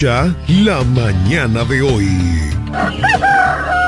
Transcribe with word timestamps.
Ya 0.00 0.32
la 0.46 0.84
mañana 0.84 1.64
de 1.64 1.82
hoy. 1.82 2.06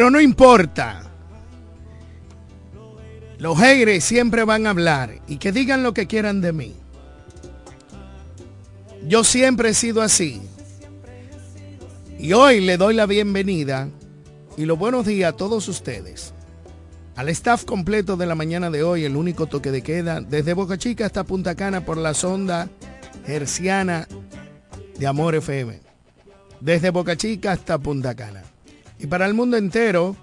Pero 0.00 0.08
no 0.08 0.18
importa. 0.18 1.02
Los 3.36 3.58
haters 3.58 4.02
siempre 4.02 4.44
van 4.44 4.66
a 4.66 4.70
hablar 4.70 5.20
y 5.28 5.36
que 5.36 5.52
digan 5.52 5.82
lo 5.82 5.92
que 5.92 6.06
quieran 6.06 6.40
de 6.40 6.54
mí. 6.54 6.74
Yo 9.06 9.24
siempre 9.24 9.68
he 9.68 9.74
sido 9.74 10.00
así. 10.00 10.40
Y 12.18 12.32
hoy 12.32 12.62
le 12.62 12.78
doy 12.78 12.94
la 12.94 13.04
bienvenida 13.04 13.90
y 14.56 14.64
los 14.64 14.78
buenos 14.78 15.04
días 15.04 15.34
a 15.34 15.36
todos 15.36 15.68
ustedes. 15.68 16.32
Al 17.14 17.28
staff 17.28 17.66
completo 17.66 18.16
de 18.16 18.24
la 18.24 18.34
mañana 18.34 18.70
de 18.70 18.82
hoy, 18.82 19.04
el 19.04 19.16
único 19.16 19.48
toque 19.48 19.70
de 19.70 19.82
queda, 19.82 20.22
desde 20.22 20.54
Boca 20.54 20.78
Chica 20.78 21.04
hasta 21.04 21.24
Punta 21.24 21.54
Cana 21.54 21.84
por 21.84 21.98
la 21.98 22.14
sonda 22.14 22.70
herciana 23.26 24.08
de 24.98 25.06
Amor 25.06 25.34
FM. 25.34 25.78
Desde 26.62 26.88
Boca 26.88 27.16
Chica 27.16 27.52
hasta 27.52 27.76
Punta 27.76 28.14
Cana. 28.14 28.44
Y 29.00 29.06
para 29.06 29.26
el 29.26 29.32
mundo 29.32 29.56
entero, 29.56 30.14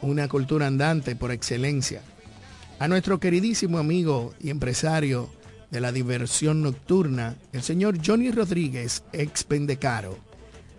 una 0.00 0.26
cultura 0.26 0.66
andante 0.66 1.16
por 1.16 1.32
excelencia. 1.32 2.00
A 2.78 2.88
nuestro 2.88 3.20
queridísimo 3.20 3.76
amigo 3.76 4.32
y 4.40 4.48
empresario 4.48 5.28
de 5.70 5.82
la 5.82 5.92
diversión 5.92 6.62
nocturna, 6.62 7.36
el 7.52 7.62
señor 7.62 7.98
Johnny 8.04 8.30
Rodríguez, 8.30 9.04
ex 9.12 9.44
Pendecaro. 9.44 10.16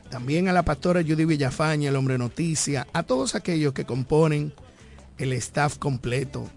También 0.10 0.48
a 0.48 0.54
la 0.54 0.64
pastora 0.64 1.04
Judy 1.04 1.26
Villafaña, 1.26 1.90
el 1.90 1.96
hombre 1.96 2.18
noticia, 2.18 2.88
a 2.92 3.04
todos 3.04 3.36
aquellos 3.36 3.74
que 3.74 3.86
componen 3.86 4.52
el 5.20 5.32
staff 5.34 5.78
completo. 5.78 6.50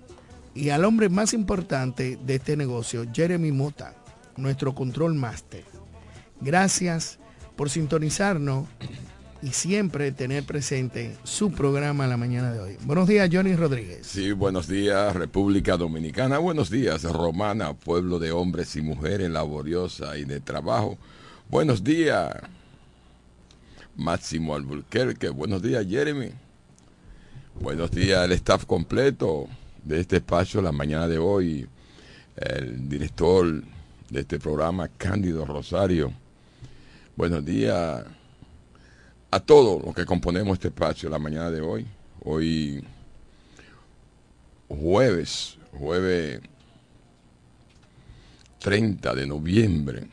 Y 0.55 0.71
al 0.71 0.87
hombre 0.87 1.11
más 1.11 1.35
importante 1.35 2.19
de 2.25 2.37
este 2.37 2.57
negocio, 2.57 3.05
Jeremy 3.13 3.53
Mota, 3.53 3.95
nuestro 4.39 4.75
control 4.75 5.15
master. 5.15 5.65
Gracias 6.41 7.19
por 7.55 7.69
sintonizarnos 7.69 8.67
y 9.45 9.53
siempre 9.53 10.11
tener 10.11 10.45
presente 10.45 11.19
su 11.23 11.53
programa 11.53 12.07
la 12.07 12.17
mañana 12.17 12.51
de 12.51 12.61
hoy. 12.61 12.77
Buenos 12.87 13.07
días, 13.07 13.29
Johnny 13.31 13.55
Rodríguez. 13.55 14.07
Sí, 14.07 14.33
buenos 14.33 14.67
días, 14.69 15.15
República 15.15 15.77
Dominicana. 15.77 16.39
Buenos 16.39 16.71
días, 16.71 17.03
Romana, 17.05 17.75
pueblo 17.75 18.19
de 18.19 18.33
hombres 18.33 18.75
y 18.75 18.81
mujeres 18.81 19.29
laboriosa 19.29 20.17
y 20.17 20.25
de 20.25 20.41
trabajo. 20.41 20.97
Buenos 21.51 21.85
días, 21.85 22.35
Máximo 23.97 24.55
Alburquerque. 24.55 25.29
Buenos 25.29 25.61
días, 25.61 25.87
Jeremy. 25.87 26.31
Buenos 27.61 27.91
días, 27.91 28.25
el 28.25 28.33
staff 28.33 28.65
completo 28.65 29.47
de 29.85 30.01
este 30.01 30.17
espacio 30.17 30.63
la 30.63 30.73
mañana 30.73 31.07
de 31.07 31.19
hoy. 31.19 31.69
El 32.35 32.89
director 32.89 33.63
de 34.09 34.21
este 34.21 34.39
programa, 34.39 34.89
Cándido 34.89 35.45
Rosario. 35.45 36.15
Buenos 37.15 37.45
días 37.45 38.07
a 39.35 39.41
todos 39.41 39.85
los 39.85 39.93
que 39.93 40.07
componemos 40.07 40.53
este 40.53 40.69
espacio 40.69 41.11
la 41.11 41.19
mañana 41.19 41.51
de 41.51 41.61
hoy. 41.61 41.85
Hoy 42.23 42.85
jueves, 44.69 45.59
jueves 45.73 46.41
30 48.61 49.13
de 49.13 49.27
noviembre 49.27 50.07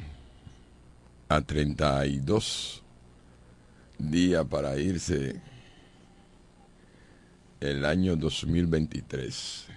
a 1.29 1.39
32 1.39 2.81
días 3.99 4.43
para 4.47 4.75
irse 4.79 5.39
el 7.59 7.85
año 7.85 8.15
2023. 8.15 9.67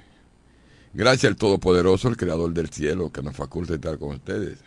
Gracias 0.94 1.30
al 1.30 1.36
Todopoderoso, 1.36 2.08
el 2.08 2.16
Creador 2.16 2.54
del 2.54 2.70
cielo, 2.70 3.12
que 3.12 3.22
nos 3.22 3.36
faculta 3.36 3.74
estar 3.74 3.98
con 3.98 4.14
ustedes 4.14 4.58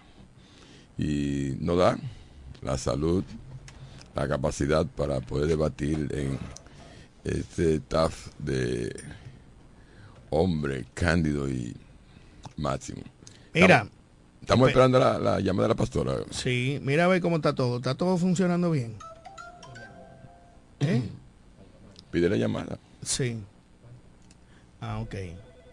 y 1.00 1.56
nos 1.62 1.80
da 1.80 1.98
la 2.62 2.78
salud, 2.78 3.24
la 4.18 4.28
capacidad 4.28 4.86
para 4.86 5.22
poder 5.22 5.48
debatir 5.48 6.08
en 6.12 6.40
este 7.24 7.76
staff 7.76 8.30
de 8.40 8.96
hombre 10.32 10.86
cándido 10.96 11.48
y 11.48 11.76
máximo. 12.56 13.02
Mira. 13.54 13.88
Estamos, 14.42 14.70
esperando 14.70 14.98
la, 14.98 15.40
llamada 15.42 15.68
de 15.68 15.74
la 15.74 15.76
pastora. 15.76 16.14
Sí, 16.32 16.80
mira 16.82 17.04
a 17.04 17.08
ver 17.08 17.22
cómo 17.22 17.36
está 17.36 17.54
todo. 17.54 17.78
¿Está 17.78 17.96
todo 17.96 18.18
funcionando 18.18 18.72
bien? 18.72 18.96
¿Eh? 20.80 21.02
Pide 22.10 22.30
la 22.30 22.38
llamada. 22.38 22.80
Sí. 23.04 23.38
Ah, 24.80 25.00
ok. 25.00 25.16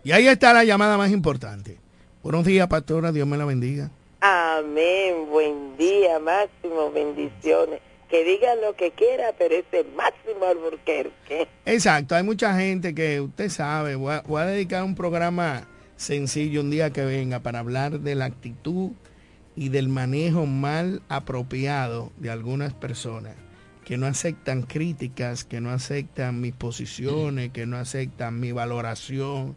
Y 0.02 0.10
ahí 0.10 0.26
está 0.26 0.52
la 0.52 0.64
llamada 0.64 0.98
más 0.98 1.12
importante. 1.12 1.78
Buenos 2.22 2.44
días, 2.44 2.66
pastora. 2.66 3.12
Dios 3.12 3.28
me 3.28 3.36
la 3.36 3.44
bendiga. 3.44 3.90
Amén. 4.20 5.28
Buen 5.30 5.76
día, 5.76 6.18
Máximo. 6.18 6.90
Bendiciones 6.90 7.80
que 8.08 8.24
diga 8.24 8.54
lo 8.56 8.74
que 8.76 8.90
quiera, 8.92 9.32
pero 9.38 9.54
ese 9.54 9.84
máximo 9.96 10.44
Alburquerque. 10.44 11.48
Exacto, 11.64 12.14
hay 12.14 12.22
mucha 12.22 12.56
gente 12.58 12.94
que 12.94 13.20
usted 13.20 13.48
sabe, 13.48 13.94
voy 13.94 14.20
a, 14.22 14.46
dedicar 14.46 14.84
un 14.84 14.94
programa 14.94 15.66
sencillo 15.96 16.60
un 16.60 16.70
día 16.70 16.90
que 16.90 17.04
venga 17.04 17.40
para 17.40 17.60
hablar 17.60 18.00
de 18.00 18.14
la 18.14 18.26
actitud 18.26 18.90
y 19.56 19.68
del 19.68 19.88
manejo 19.88 20.46
mal 20.46 21.02
apropiado 21.08 22.12
de 22.16 22.30
algunas 22.30 22.74
personas 22.74 23.34
que 23.84 23.98
no 23.98 24.06
aceptan 24.06 24.62
críticas, 24.62 25.44
que 25.44 25.60
no 25.60 25.70
aceptan 25.70 26.40
mis 26.40 26.54
posiciones, 26.54 27.50
que 27.50 27.66
no 27.66 27.76
aceptan 27.76 28.40
mi 28.40 28.50
valoración, 28.50 29.56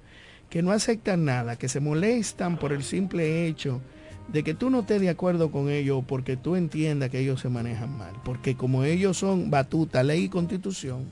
que 0.49 0.61
no 0.61 0.71
aceptan 0.71 1.25
nada, 1.25 1.55
que 1.55 1.69
se 1.69 1.79
molestan 1.79 2.57
por 2.57 2.73
el 2.73 2.83
simple 2.83 3.47
hecho 3.47 3.81
de 4.27 4.43
que 4.43 4.53
tú 4.53 4.69
no 4.69 4.81
estés 4.81 5.01
de 5.01 5.09
acuerdo 5.09 5.51
con 5.51 5.69
ellos 5.69 6.03
porque 6.07 6.35
tú 6.35 6.55
entiendas 6.55 7.09
que 7.09 7.19
ellos 7.19 7.41
se 7.41 7.49
manejan 7.49 7.97
mal. 7.97 8.13
Porque 8.23 8.55
como 8.55 8.83
ellos 8.83 9.17
son 9.17 9.49
batuta, 9.49 10.03
ley 10.03 10.25
y 10.25 10.29
constitución, 10.29 11.05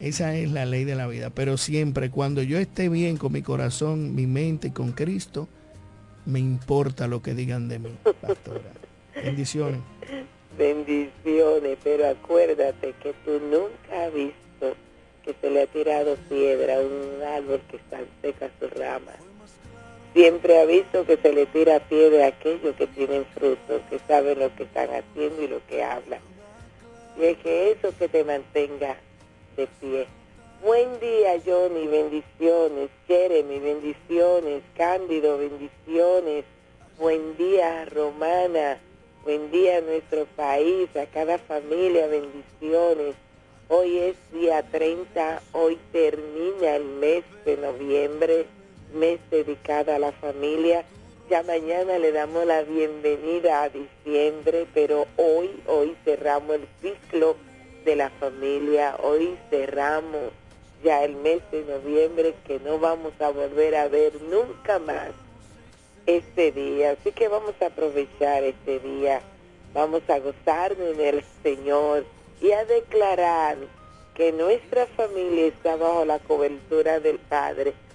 esa 0.00 0.34
es 0.34 0.50
la 0.50 0.64
ley 0.64 0.84
de 0.84 0.94
la 0.94 1.06
vida. 1.06 1.30
Pero 1.30 1.56
siempre 1.56 2.10
cuando 2.10 2.42
yo 2.42 2.58
esté 2.58 2.88
bien 2.88 3.16
con 3.16 3.32
mi 3.32 3.42
corazón, 3.42 4.14
mi 4.14 4.26
mente 4.26 4.68
y 4.68 4.70
con 4.70 4.92
Cristo, 4.92 5.48
me 6.24 6.38
importa 6.38 7.06
lo 7.06 7.20
que 7.20 7.34
digan 7.34 7.68
de 7.68 7.78
mí, 7.78 7.90
pastora. 8.20 8.60
Bendiciones. 9.14 9.80
Bendiciones, 10.58 11.78
pero 11.82 12.08
acuérdate 12.08 12.94
que 13.02 13.12
tú 13.24 13.40
nunca 13.50 14.06
has 14.06 14.14
visto 14.14 14.74
que 15.24 15.34
se 15.40 15.50
le 15.50 15.62
ha 15.62 15.66
tirado 15.66 16.16
piedra 16.28 16.76
a 16.76 16.80
un 16.80 17.22
árbol 17.22 17.60
que 17.70 17.76
está 17.76 18.00
seca 18.22 18.50
sus 18.60 18.70
ramas 18.72 19.16
Siempre 20.14 20.60
ha 20.60 20.64
visto 20.64 21.04
que 21.04 21.16
se 21.16 21.32
le 21.32 21.44
tira 21.46 21.80
piedra 21.80 22.26
a 22.26 22.28
aquellos 22.28 22.76
que 22.76 22.86
tienen 22.86 23.26
frutos, 23.34 23.82
que 23.90 23.98
saben 24.06 24.38
lo 24.38 24.54
que 24.54 24.62
están 24.62 24.88
haciendo 24.90 25.42
y 25.42 25.48
lo 25.48 25.60
que 25.66 25.82
hablan. 25.82 26.20
Y 27.18 27.24
es 27.24 27.38
que 27.38 27.72
eso 27.72 27.92
que 27.98 28.06
te 28.06 28.22
mantenga 28.22 28.96
de 29.56 29.66
pie. 29.80 30.06
Buen 30.62 31.00
día, 31.00 31.40
Johnny, 31.44 31.88
bendiciones. 31.88 32.90
Jeremy, 33.08 33.58
bendiciones. 33.58 34.62
Cándido, 34.76 35.36
bendiciones. 35.36 36.44
Buen 36.96 37.36
día, 37.36 37.84
Romana. 37.86 38.78
Buen 39.24 39.50
día 39.50 39.78
a 39.78 39.80
nuestro 39.80 40.26
país, 40.36 40.88
a 40.96 41.06
cada 41.06 41.38
familia, 41.38 42.06
bendiciones. 42.06 43.16
Hoy 43.66 43.98
es 43.98 44.16
día 44.32 44.62
30, 44.62 45.42
hoy 45.52 45.76
termina 45.90 46.76
el 46.76 46.84
mes 46.84 47.24
de 47.44 47.56
noviembre 47.56 48.46
mes 48.94 49.18
dedicado 49.30 49.92
a 49.92 49.98
la 49.98 50.12
familia. 50.12 50.84
Ya 51.28 51.42
mañana 51.42 51.98
le 51.98 52.12
damos 52.12 52.44
la 52.46 52.62
bienvenida 52.62 53.62
a 53.62 53.68
diciembre, 53.68 54.66
pero 54.72 55.06
hoy, 55.16 55.50
hoy 55.66 55.96
cerramos 56.04 56.56
el 56.56 56.68
ciclo 56.80 57.36
de 57.84 57.96
la 57.96 58.10
familia, 58.10 58.96
hoy 59.02 59.36
cerramos 59.50 60.32
ya 60.82 61.02
el 61.02 61.16
mes 61.16 61.40
de 61.50 61.64
noviembre 61.64 62.34
que 62.46 62.60
no 62.60 62.78
vamos 62.78 63.12
a 63.20 63.30
volver 63.30 63.74
a 63.74 63.88
ver 63.88 64.12
nunca 64.22 64.78
más 64.78 65.10
este 66.06 66.52
día. 66.52 66.92
Así 66.92 67.12
que 67.12 67.28
vamos 67.28 67.54
a 67.60 67.66
aprovechar 67.66 68.44
este 68.44 68.78
día, 68.80 69.20
vamos 69.72 70.02
a 70.08 70.18
gozarnos 70.18 70.94
en 70.94 71.00
el 71.00 71.24
Señor 71.42 72.04
y 72.40 72.52
a 72.52 72.64
declarar 72.66 73.56
que 74.14 74.30
nuestra 74.32 74.86
familia 74.86 75.46
está 75.46 75.76
bajo 75.76 76.04
la 76.04 76.18
cobertura 76.18 77.00
del 77.00 77.18
Padre 77.18 77.72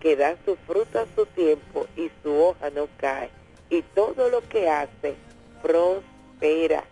que 0.00 0.16
da 0.16 0.36
su 0.44 0.56
fruto 0.56 0.98
a 0.98 1.06
su 1.14 1.26
tiempo 1.26 1.86
y 1.96 2.10
su 2.22 2.34
hoja 2.34 2.70
no 2.70 2.88
cae. 2.96 3.30
Y 3.68 3.82
todo 3.82 4.28
lo 4.30 4.40
que 4.48 4.68
hace 4.68 5.14
prospera. 5.62 6.84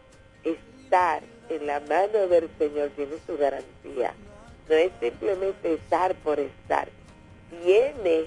Estar 0.45 1.23
en 1.49 1.67
la 1.67 1.81
mano 1.81 2.29
del 2.29 2.49
Señor 2.59 2.91
tiene 2.91 3.17
su 3.27 3.37
garantía. 3.37 4.15
No 4.69 4.75
es 4.75 4.93
simplemente 5.01 5.75
estar 5.75 6.15
por 6.17 6.39
estar. 6.39 6.89
Tiene 7.63 8.27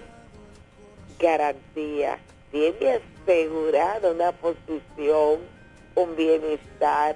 garantía. 1.19 2.19
Tiene 2.51 2.99
asegurado 3.23 4.11
una 4.11 4.31
posición, 4.31 5.39
un 5.95 6.15
bienestar. 6.15 7.15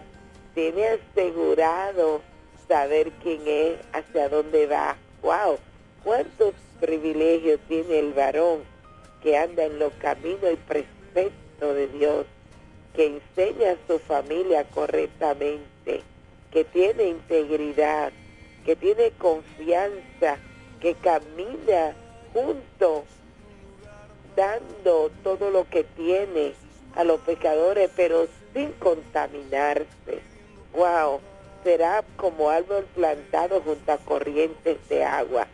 Tiene 0.53 0.87
asegurado 0.87 2.21
saber 2.67 3.11
quién 3.23 3.41
es, 3.45 3.77
hacia 3.91 4.29
dónde 4.29 4.67
va. 4.67 4.95
¡Wow! 5.21 5.57
¿Cuántos 6.03 6.53
privilegio 6.79 7.57
tiene 7.67 7.99
el 7.99 8.13
varón 8.13 8.61
que 9.21 9.37
anda 9.37 9.63
en 9.63 9.79
los 9.79 9.93
caminos 9.93 10.53
y 10.53 10.55
preceptos 10.55 11.75
de 11.75 11.87
Dios, 11.87 12.25
que 12.93 13.07
enseña 13.07 13.71
a 13.71 13.87
su 13.87 13.99
familia 13.99 14.63
correctamente, 14.65 16.03
que 16.51 16.63
tiene 16.63 17.07
integridad, 17.07 18.11
que 18.65 18.75
tiene 18.75 19.11
confianza, 19.17 20.37
que 20.79 20.93
camina 20.95 21.95
junto, 22.33 23.03
dando 24.35 25.09
todo 25.23 25.49
lo 25.49 25.67
que 25.69 25.83
tiene 25.83 26.53
a 26.95 27.03
los 27.03 27.19
pecadores, 27.21 27.89
pero 27.95 28.27
sin 28.53 28.71
contaminarse. 28.73 30.21
¡Wow! 30.73 31.19
Será 31.63 32.03
como 32.15 32.49
árbol 32.49 32.85
plantado 32.93 33.59
junto 33.61 33.91
a 33.91 33.97
corrientes 33.97 34.77
de 34.87 35.03
agua 35.03 35.47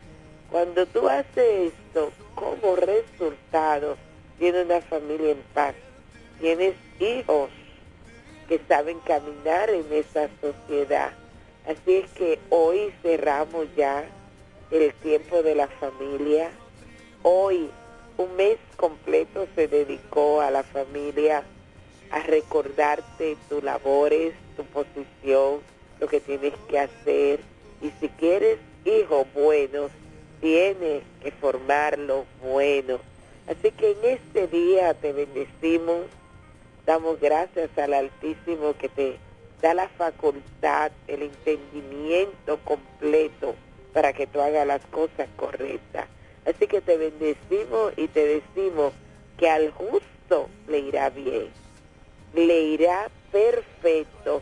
cuando 0.51 0.85
tú 0.85 1.07
haces 1.07 1.71
esto, 1.71 2.11
como 2.35 2.75
resultado, 2.75 3.95
tienes 4.37 4.65
una 4.65 4.81
familia 4.81 5.31
en 5.31 5.41
paz, 5.53 5.73
tienes 6.39 6.75
hijos 6.99 7.49
que 8.49 8.59
saben 8.67 8.99
caminar 8.99 9.69
en 9.69 9.85
esa 9.93 10.29
sociedad. 10.41 11.13
Así 11.65 11.95
es 11.95 12.11
que 12.11 12.37
hoy 12.49 12.93
cerramos 13.01 13.67
ya 13.77 14.03
el 14.71 14.93
tiempo 14.95 15.41
de 15.41 15.55
la 15.55 15.67
familia. 15.67 16.51
Hoy 17.23 17.69
un 18.17 18.35
mes 18.35 18.57
completo 18.75 19.47
se 19.55 19.69
dedicó 19.69 20.41
a 20.41 20.51
la 20.51 20.63
familia, 20.63 21.43
a 22.11 22.19
recordarte 22.23 23.37
tus 23.47 23.63
labores, 23.63 24.33
tu 24.57 24.65
posición, 24.65 25.61
lo 25.99 26.07
que 26.07 26.19
tienes 26.19 26.53
que 26.67 26.79
hacer. 26.79 27.39
Y 27.81 27.91
si 28.01 28.09
quieres 28.09 28.57
hijos 28.83 29.25
buenos, 29.33 29.91
tiene 30.41 31.03
que 31.21 31.31
formarlo 31.31 32.25
bueno. 32.41 32.99
Así 33.47 33.71
que 33.71 33.91
en 33.91 34.19
este 34.19 34.47
día 34.47 34.93
te 34.95 35.13
bendecimos, 35.13 36.07
damos 36.85 37.19
gracias 37.19 37.69
al 37.77 37.93
Altísimo 37.93 38.73
que 38.77 38.89
te 38.89 39.17
da 39.61 39.73
la 39.73 39.87
facultad, 39.89 40.91
el 41.07 41.23
entendimiento 41.23 42.59
completo 42.65 43.55
para 43.93 44.13
que 44.13 44.27
tú 44.27 44.41
hagas 44.41 44.65
las 44.65 44.85
cosas 44.87 45.27
correctas. 45.35 46.07
Así 46.45 46.67
que 46.67 46.81
te 46.81 46.97
bendecimos 46.97 47.93
y 47.97 48.07
te 48.07 48.25
decimos 48.25 48.93
que 49.37 49.49
al 49.49 49.71
justo 49.71 50.49
le 50.67 50.79
irá 50.79 51.09
bien, 51.09 51.49
le 52.33 52.61
irá 52.61 53.09
perfecto, 53.31 54.41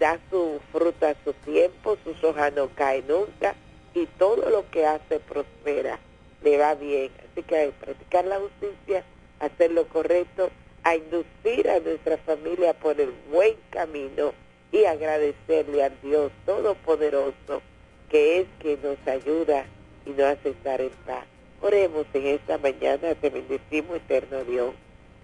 da 0.00 0.18
su 0.30 0.60
fruta 0.72 1.10
a 1.10 1.14
su 1.22 1.32
tiempo, 1.44 1.96
sus 2.02 2.22
hojas 2.24 2.52
no 2.54 2.68
caen 2.74 3.06
nunca 3.06 3.54
y 3.94 4.06
todo 4.18 4.50
lo 4.50 4.68
que 4.70 4.86
hace 4.86 5.20
prospera, 5.20 5.98
le 6.42 6.58
va 6.58 6.74
bien. 6.74 7.10
Así 7.30 7.42
que 7.42 7.56
hay 7.56 7.70
practicar 7.70 8.24
la 8.24 8.40
justicia, 8.40 9.04
hacer 9.40 9.70
lo 9.70 9.86
correcto, 9.88 10.50
a 10.82 10.96
inducir 10.96 11.68
a 11.70 11.80
nuestra 11.80 12.18
familia 12.18 12.74
por 12.74 13.00
el 13.00 13.12
buen 13.30 13.56
camino 13.70 14.32
y 14.70 14.84
agradecerle 14.84 15.84
a 15.84 15.90
Dios 16.02 16.30
Todopoderoso 16.44 17.62
que 18.10 18.40
es 18.40 18.46
que 18.60 18.78
nos 18.82 18.98
ayuda 19.08 19.64
y 20.06 20.10
nos 20.10 20.26
hace 20.26 20.50
estar 20.50 20.80
en 20.80 20.90
paz. 21.06 21.24
Oremos 21.62 22.06
en 22.12 22.26
esta 22.26 22.58
mañana, 22.58 23.14
te 23.14 23.30
bendecimos 23.30 23.96
eterno 23.96 24.44
Dios, 24.44 24.74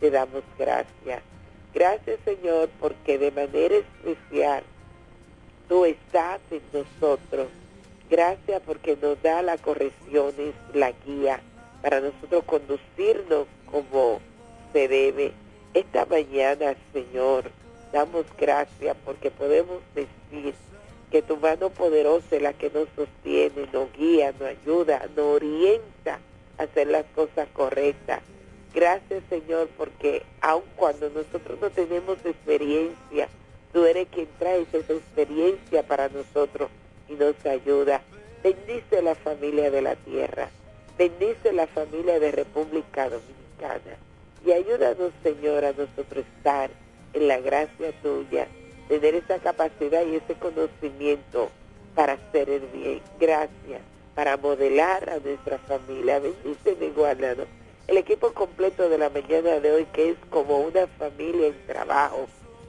te 0.00 0.10
damos 0.10 0.42
gracias. 0.58 1.22
Gracias 1.74 2.18
Señor 2.24 2.70
porque 2.80 3.18
de 3.18 3.30
manera 3.30 3.76
especial 3.76 4.64
tú 5.68 5.84
estás 5.84 6.40
en 6.50 6.62
nosotros 6.72 7.48
Gracias 8.10 8.60
porque 8.66 8.98
nos 9.00 9.22
da 9.22 9.40
la 9.40 9.56
corrección, 9.56 10.34
la 10.74 10.90
guía 11.06 11.40
para 11.80 12.00
nosotros 12.00 12.42
conducirnos 12.44 13.46
como 13.70 14.20
se 14.72 14.88
debe. 14.88 15.32
Esta 15.74 16.06
mañana, 16.06 16.74
Señor, 16.92 17.52
damos 17.92 18.26
gracias 18.36 18.96
porque 19.04 19.30
podemos 19.30 19.78
decir 19.94 20.54
que 21.12 21.22
tu 21.22 21.36
mano 21.36 21.70
poderosa 21.70 22.34
es 22.34 22.42
la 22.42 22.52
que 22.52 22.68
nos 22.70 22.88
sostiene, 22.96 23.68
nos 23.72 23.92
guía, 23.92 24.32
nos 24.32 24.48
ayuda, 24.48 25.06
nos 25.14 25.26
orienta 25.36 26.18
a 26.58 26.64
hacer 26.64 26.88
las 26.88 27.04
cosas 27.14 27.46
correctas. 27.52 28.22
Gracias, 28.74 29.22
Señor, 29.30 29.68
porque 29.76 30.24
aun 30.40 30.64
cuando 30.74 31.10
nosotros 31.10 31.60
no 31.60 31.70
tenemos 31.70 32.18
experiencia, 32.24 33.28
tú 33.72 33.84
eres 33.84 34.08
quien 34.08 34.26
trae 34.40 34.66
esa 34.72 34.78
experiencia 34.92 35.84
para 35.84 36.08
nosotros 36.08 36.70
y 37.10 37.14
nos 37.14 37.34
ayuda. 37.44 38.00
Bendice 38.42 39.02
la 39.02 39.14
familia 39.14 39.70
de 39.70 39.82
la 39.82 39.96
tierra, 39.96 40.48
bendice 40.96 41.52
la 41.52 41.66
familia 41.66 42.18
de 42.18 42.32
República 42.32 43.10
Dominicana 43.10 43.96
y 44.44 44.52
ayúdanos, 44.52 45.12
Señor, 45.22 45.64
a 45.64 45.72
nosotros 45.72 46.24
estar 46.38 46.70
en 47.12 47.28
la 47.28 47.38
gracia 47.40 47.92
tuya, 48.02 48.46
tener 48.88 49.14
esa 49.14 49.38
capacidad 49.38 50.04
y 50.06 50.16
ese 50.16 50.34
conocimiento 50.34 51.50
para 51.94 52.14
hacer 52.14 52.48
el 52.48 52.66
bien. 52.68 53.02
Gracias, 53.18 53.82
para 54.14 54.36
modelar 54.36 55.10
a 55.10 55.18
nuestra 55.18 55.58
familia. 55.58 56.20
Bendice 56.20 56.76
y 56.80 56.88
guárdalo. 56.90 57.44
El 57.86 57.98
equipo 57.98 58.32
completo 58.32 58.88
de 58.88 58.98
la 58.98 59.10
mañana 59.10 59.60
de 59.60 59.72
hoy, 59.72 59.84
que 59.92 60.10
es 60.10 60.16
como 60.30 60.60
una 60.60 60.86
familia 60.86 61.48
en 61.48 61.66
trabajo. 61.66 62.26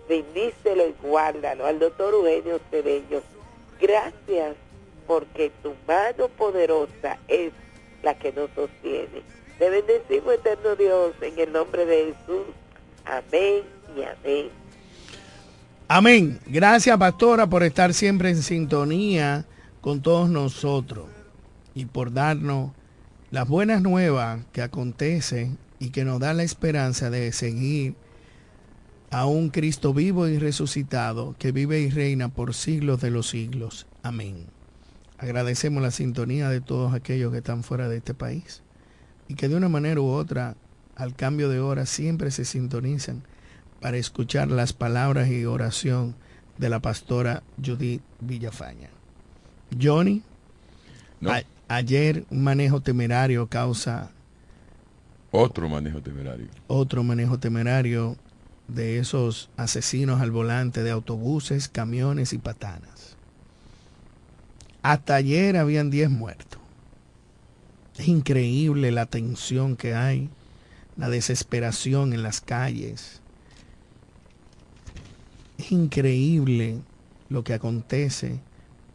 Bendícelo 0.10 0.88
y 0.88 0.96
guárdalo. 1.02 1.66
Al 1.66 1.80
doctor 1.80 2.14
Eugenio 2.14 2.60
Cedeño, 2.70 3.22
gracias 3.82 4.56
porque 5.08 5.52
tu 5.64 5.74
mano 5.88 6.30
poderosa 6.38 7.18
es 7.28 7.52
la 8.04 8.14
que 8.18 8.32
nos 8.32 8.50
sostiene. 8.52 9.24
Te 9.60 9.70
bendecimos, 9.70 10.36
eterno 10.36 10.76
Dios, 10.76 11.14
en 11.22 11.38
el 11.40 11.52
nombre 11.52 11.86
de 11.86 12.06
Jesús. 12.06 12.46
Amén 13.06 13.64
y 13.96 14.04
amén. 14.04 14.50
Amén. 15.88 16.40
Gracias, 16.46 16.98
pastora, 16.98 17.48
por 17.48 17.64
estar 17.64 17.94
siempre 17.94 18.30
en 18.30 18.42
sintonía 18.42 19.46
con 19.82 20.02
todos 20.02 20.30
nosotros 20.30 21.08
y 21.74 21.86
por 21.86 22.14
darnos 22.14 22.72
las 23.32 23.48
buenas 23.48 23.82
nuevas 23.82 24.40
que 24.54 24.62
acontecen 24.62 25.58
y 25.80 25.90
que 25.90 26.06
nos 26.06 26.20
da 26.20 26.34
la 26.34 26.44
esperanza 26.44 27.10
de 27.10 27.32
seguir 27.32 27.96
a 29.12 29.26
un 29.26 29.50
Cristo 29.50 29.94
vivo 29.94 30.30
y 30.30 30.40
resucitado 30.40 31.36
que 31.38 31.52
vive 31.52 31.82
y 31.82 31.90
reina 31.90 32.30
por 32.30 32.54
siglos 32.54 33.02
de 33.02 33.12
los 33.12 33.30
siglos. 33.30 33.86
Amén. 34.04 34.46
Agradecemos 35.18 35.84
la 35.84 35.92
sintonía 35.92 36.50
de 36.50 36.62
todos 36.62 36.94
aquellos 36.94 37.32
que 37.32 37.40
están 37.40 37.64
fuera 37.64 37.90
de 37.90 37.98
este 37.98 38.14
país 38.14 38.64
y 39.28 39.36
que 39.36 39.50
de 39.50 39.56
una 39.56 39.68
manera 39.68 40.00
u 40.00 40.08
otra, 40.08 40.56
al 40.96 41.14
cambio 41.14 41.50
de 41.50 41.60
hora, 41.60 41.86
siempre 41.86 42.32
se 42.32 42.46
sintonizan 42.46 43.24
para 43.82 43.98
escuchar 43.98 44.50
las 44.50 44.72
palabras 44.72 45.30
y 45.30 45.44
oración 45.46 46.16
de 46.58 46.70
la 46.70 46.80
pastora 46.80 47.44
Judith 47.64 48.02
Villafaña. 48.22 48.90
Johnny, 49.80 50.22
ayer 51.68 52.26
un 52.30 52.44
manejo 52.44 52.80
temerario 52.80 53.48
causa... 53.48 54.12
Otro 55.32 55.68
manejo 55.68 56.02
temerario. 56.02 56.48
Otro 56.68 57.04
manejo 57.04 57.40
temerario 57.40 58.18
de 58.74 59.00
esos 59.00 59.50
asesinos 59.58 60.22
al 60.22 60.32
volante 60.32 60.84
de 60.84 60.92
autobuses, 60.92 61.68
camiones 61.68 62.34
y 62.34 62.38
patanas. 62.38 63.18
Hasta 64.82 65.16
ayer 65.16 65.58
habían 65.58 65.90
10 65.90 66.10
muertos. 66.10 66.60
Es 67.98 68.08
increíble 68.08 68.92
la 68.92 69.06
tensión 69.06 69.76
que 69.76 69.94
hay, 69.94 70.30
la 70.96 71.10
desesperación 71.10 72.14
en 72.14 72.24
las 72.24 72.42
calles. 72.42 73.22
Es 75.58 75.72
increíble 75.72 76.80
lo 77.30 77.44
que 77.44 77.54
acontece 77.54 78.40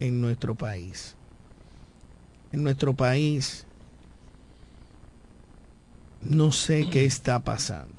en 0.00 0.20
nuestro 0.20 0.54
país. 0.54 1.14
En 2.52 2.64
nuestro 2.64 2.94
país 2.94 3.66
no 6.22 6.50
sé 6.50 6.88
qué 6.90 7.04
está 7.04 7.38
pasando. 7.40 7.95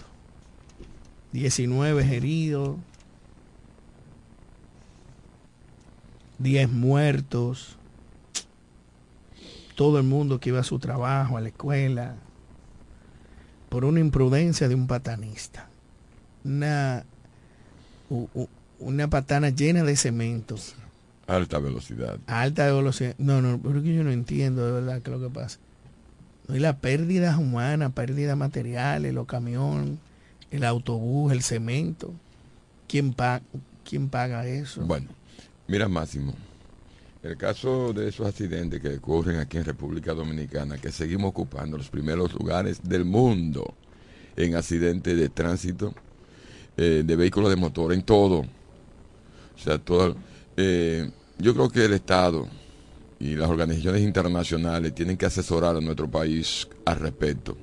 19 1.32 2.16
heridos, 2.16 2.78
10 6.40 6.72
muertos, 6.72 7.78
todo 9.76 9.98
el 9.98 10.04
mundo 10.04 10.40
que 10.40 10.50
iba 10.50 10.60
a 10.60 10.64
su 10.64 10.80
trabajo, 10.80 11.38
a 11.38 11.42
la 11.42 11.50
escuela, 11.50 12.16
por 13.70 13.86
una 13.86 14.00
imprudencia 14.00 14.68
de 14.68 14.76
un 14.76 14.88
patanista. 14.88 15.70
Una, 16.44 17.06
una 18.80 19.10
patana 19.10 19.50
llena 19.50 19.84
de 19.84 19.96
cemento. 19.96 20.56
Alta 21.28 21.60
velocidad. 21.60 22.20
Alta 22.28 22.72
velocidad. 22.72 23.16
No, 23.18 23.42
no, 23.42 23.60
porque 23.60 23.94
yo 23.94 24.04
no 24.04 24.12
entiendo 24.12 24.66
de 24.66 24.72
verdad 24.72 25.02
qué 25.02 25.12
es 25.12 25.20
lo 25.20 25.28
que 25.28 25.34
pasa. 25.34 25.60
No 26.48 26.54
hay 26.56 26.62
la 26.62 26.78
pérdida 26.78 27.38
humana, 27.38 27.90
pérdida 27.90 28.38
materiales, 28.38 29.14
los 29.14 29.28
camiones, 29.28 29.98
el 30.52 30.64
autobús, 30.64 31.32
el 31.32 31.42
cemento. 31.42 32.14
¿Quién, 32.88 33.14
paga, 33.14 33.42
¿Quién 33.84 34.10
paga 34.10 34.48
eso? 34.48 34.82
Bueno, 34.82 35.08
mira 35.68 35.88
Máximo, 35.88 36.34
el 37.24 37.36
caso 37.36 37.92
de 37.94 38.08
esos 38.08 38.28
accidentes 38.28 38.82
que 38.82 38.96
ocurren 38.96 39.40
aquí 39.40 39.58
en 39.58 39.66
República 39.66 40.14
Dominicana, 40.14 40.78
que 40.78 40.92
seguimos 40.92 41.30
ocupando 41.30 41.78
los 41.78 41.90
primeros 41.90 42.34
lugares 42.34 42.80
del 42.84 43.04
mundo 43.04 43.74
en 44.38 44.56
accidentes 44.56 45.18
de 45.18 45.30
tránsito, 45.30 45.94
eh, 46.78 47.04
de 47.06 47.16
vehículos 47.16 47.50
de 47.50 47.56
motor, 47.56 47.92
en 47.92 48.04
todo. 48.04 48.40
O 49.56 49.60
sea, 49.60 49.80
todo. 49.80 50.16
Eh, 50.56 51.10
yo 51.40 51.54
creo 51.54 51.70
que 51.70 51.86
el 51.86 51.94
Estado 51.94 52.48
y 53.20 53.36
las 53.36 53.50
organizaciones 53.50 54.04
internacionales 54.04 54.94
tienen 54.94 55.18
que 55.18 55.26
asesorar 55.26 55.76
a 55.76 55.82
nuestro 55.82 56.10
país 56.10 56.68
al 56.86 57.00
respecto. 57.00 57.58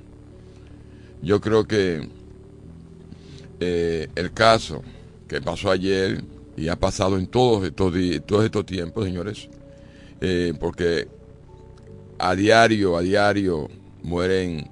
Yo 1.21 1.39
creo 1.39 1.65
que 1.65 2.07
eh, 3.59 4.07
el 4.15 4.33
caso 4.33 4.81
que 5.27 5.41
pasó 5.41 5.71
ayer 5.71 6.23
y 6.57 6.67
ha 6.67 6.75
pasado 6.75 7.17
en 7.17 7.27
todos 7.27 7.65
estos, 7.65 7.93
todos 8.25 8.45
estos 8.45 8.65
tiempos, 8.65 9.05
señores, 9.05 9.49
eh, 10.21 10.53
porque 10.59 11.07
a 12.17 12.35
diario, 12.35 12.97
a 12.97 13.01
diario 13.01 13.69
mueren 14.03 14.69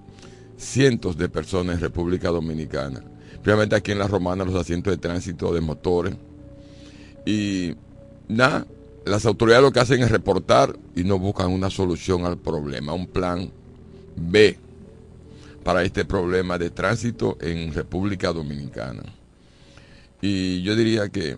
cientos 0.58 1.18
de 1.18 1.30
personas 1.30 1.75
en 1.75 1.82
República 1.82 2.30
Dominicana. 2.30 3.04
Primeramente 3.42 3.75
aquí 3.75 3.92
en 3.92 4.00
La 4.00 4.08
Romana, 4.08 4.46
los 4.46 4.56
asientos 4.56 4.92
de 4.92 4.98
tránsito 4.98 5.54
de 5.54 5.60
motores. 5.60 6.16
Y 7.25 7.75
nada, 8.30 8.66
las 9.06 9.25
autoridades 9.25 9.63
lo 9.63 9.72
que 9.72 9.82
hacen 9.82 10.02
es 10.02 10.12
reportar 10.12 10.78
y 10.96 11.04
no 11.04 11.20
buscan 11.20 11.52
una 11.52 11.70
solución 11.70 12.25
al 12.25 12.38
problema, 12.38 12.94
un 12.94 13.08
plan 13.08 13.52
B 14.16 14.58
para 15.63 15.84
este 15.84 16.05
problema 16.05 16.58
de 16.58 16.70
tránsito 16.70 17.38
en 17.41 17.74
República 17.74 18.32
Dominicana. 18.32 19.03
Y 20.22 20.62
yo 20.62 20.75
diría 20.75 21.10
que 21.10 21.38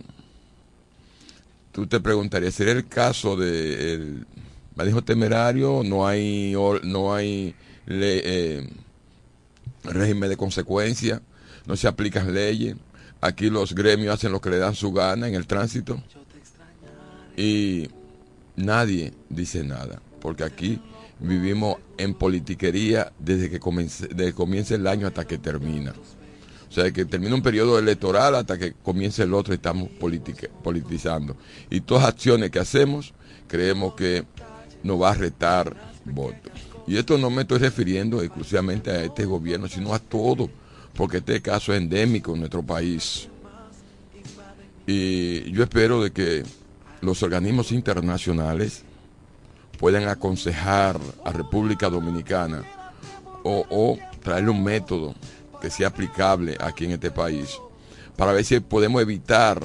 tú 1.72 1.86
te 1.86 2.00
preguntarías, 2.00 2.54
¿sería 2.54 2.72
el 2.72 2.86
caso 2.86 3.36
del 3.36 4.20
de 4.20 4.26
manejo 4.74 5.02
temerario? 5.02 5.82
¿No 5.84 6.06
hay, 6.06 6.54
no 6.82 7.14
hay 7.14 7.54
eh, 7.86 8.68
régimen 9.84 10.30
de 10.30 10.36
consecuencia? 10.36 11.22
¿No 11.66 11.76
se 11.76 11.88
aplican 11.88 12.32
leyes? 12.32 12.76
Aquí 13.20 13.50
los 13.50 13.74
gremios 13.74 14.14
hacen 14.14 14.32
lo 14.32 14.40
que 14.40 14.50
le 14.50 14.58
dan 14.58 14.74
su 14.74 14.92
gana 14.92 15.26
en 15.26 15.34
el 15.34 15.46
tránsito. 15.46 16.02
Y 17.36 17.88
nadie 18.54 19.12
dice 19.28 19.64
nada, 19.64 20.00
porque 20.20 20.44
aquí 20.44 20.80
vivimos 21.20 21.76
en 21.96 22.14
politiquería 22.14 23.12
desde 23.18 23.50
que, 23.50 23.58
comience, 23.58 24.08
desde 24.08 24.26
que 24.26 24.34
comienza 24.34 24.74
el 24.74 24.86
año 24.86 25.06
hasta 25.06 25.26
que 25.26 25.38
termina. 25.38 25.94
O 26.68 26.72
sea, 26.72 26.90
que 26.90 27.04
termina 27.04 27.34
un 27.34 27.42
periodo 27.42 27.78
electoral 27.78 28.34
hasta 28.34 28.58
que 28.58 28.74
comience 28.74 29.22
el 29.22 29.32
otro, 29.32 29.54
estamos 29.54 29.88
politizando. 29.88 31.36
Y 31.70 31.80
todas 31.80 32.04
las 32.04 32.12
acciones 32.12 32.50
que 32.50 32.58
hacemos, 32.58 33.14
creemos 33.48 33.94
que 33.94 34.24
nos 34.82 35.00
va 35.00 35.10
a 35.10 35.14
retar 35.14 35.74
votos. 36.04 36.52
Y 36.86 36.96
esto 36.96 37.18
no 37.18 37.30
me 37.30 37.42
estoy 37.42 37.58
refiriendo 37.58 38.22
exclusivamente 38.22 38.90
a 38.90 39.04
este 39.04 39.24
gobierno, 39.24 39.68
sino 39.68 39.94
a 39.94 39.98
todo, 39.98 40.50
porque 40.94 41.18
este 41.18 41.40
caso 41.40 41.72
es 41.72 41.80
endémico 41.80 42.34
en 42.34 42.40
nuestro 42.40 42.62
país. 42.62 43.28
Y 44.86 45.50
yo 45.50 45.64
espero 45.64 46.02
de 46.02 46.12
que 46.12 46.44
los 47.00 47.22
organismos 47.22 47.72
internacionales 47.72 48.84
puedan 49.78 50.08
aconsejar 50.08 50.98
a 51.24 51.32
República 51.32 51.88
Dominicana 51.88 52.62
o, 53.42 53.64
o 53.70 53.98
traerle 54.22 54.50
un 54.50 54.62
método 54.62 55.14
que 55.60 55.70
sea 55.70 55.88
aplicable 55.88 56.56
aquí 56.60 56.84
en 56.84 56.92
este 56.92 57.10
país 57.10 57.58
para 58.16 58.32
ver 58.32 58.44
si 58.44 58.58
podemos 58.60 59.00
evitar 59.02 59.62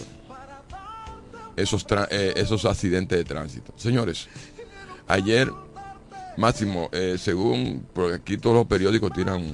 esos, 1.55 1.85
eh, 2.09 2.33
esos 2.35 2.65
accidentes 2.65 3.17
de 3.17 3.23
tránsito. 3.23 3.73
Señores, 3.75 4.27
ayer, 5.07 5.51
Máximo, 6.37 6.89
eh, 6.91 7.17
según, 7.19 7.85
porque 7.93 8.15
aquí 8.15 8.37
todos 8.37 8.55
los 8.55 8.65
periódicos 8.65 9.11
tiran, 9.11 9.51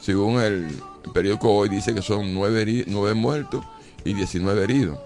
según 0.00 0.40
el, 0.40 0.68
periódico 1.12 1.52
hoy 1.52 1.68
dice 1.68 1.94
que 1.94 2.02
son 2.02 2.34
nueve, 2.34 2.84
nueve 2.86 3.14
muertos 3.14 3.64
y 4.04 4.14
19 4.14 4.64
heridos. 4.64 4.98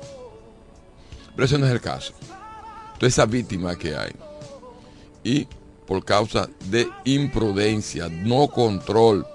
Pero 1.34 1.44
ese 1.44 1.58
no 1.58 1.66
es 1.66 1.72
el 1.72 1.80
caso. 1.80 2.12
Toda 2.94 3.08
esa 3.08 3.26
víctima 3.26 3.76
que 3.76 3.96
hay. 3.96 4.12
Y 5.24 5.46
por 5.86 6.04
causa 6.04 6.48
de 6.66 6.88
imprudencia, 7.04 8.08
no 8.08 8.48
control 8.48 9.26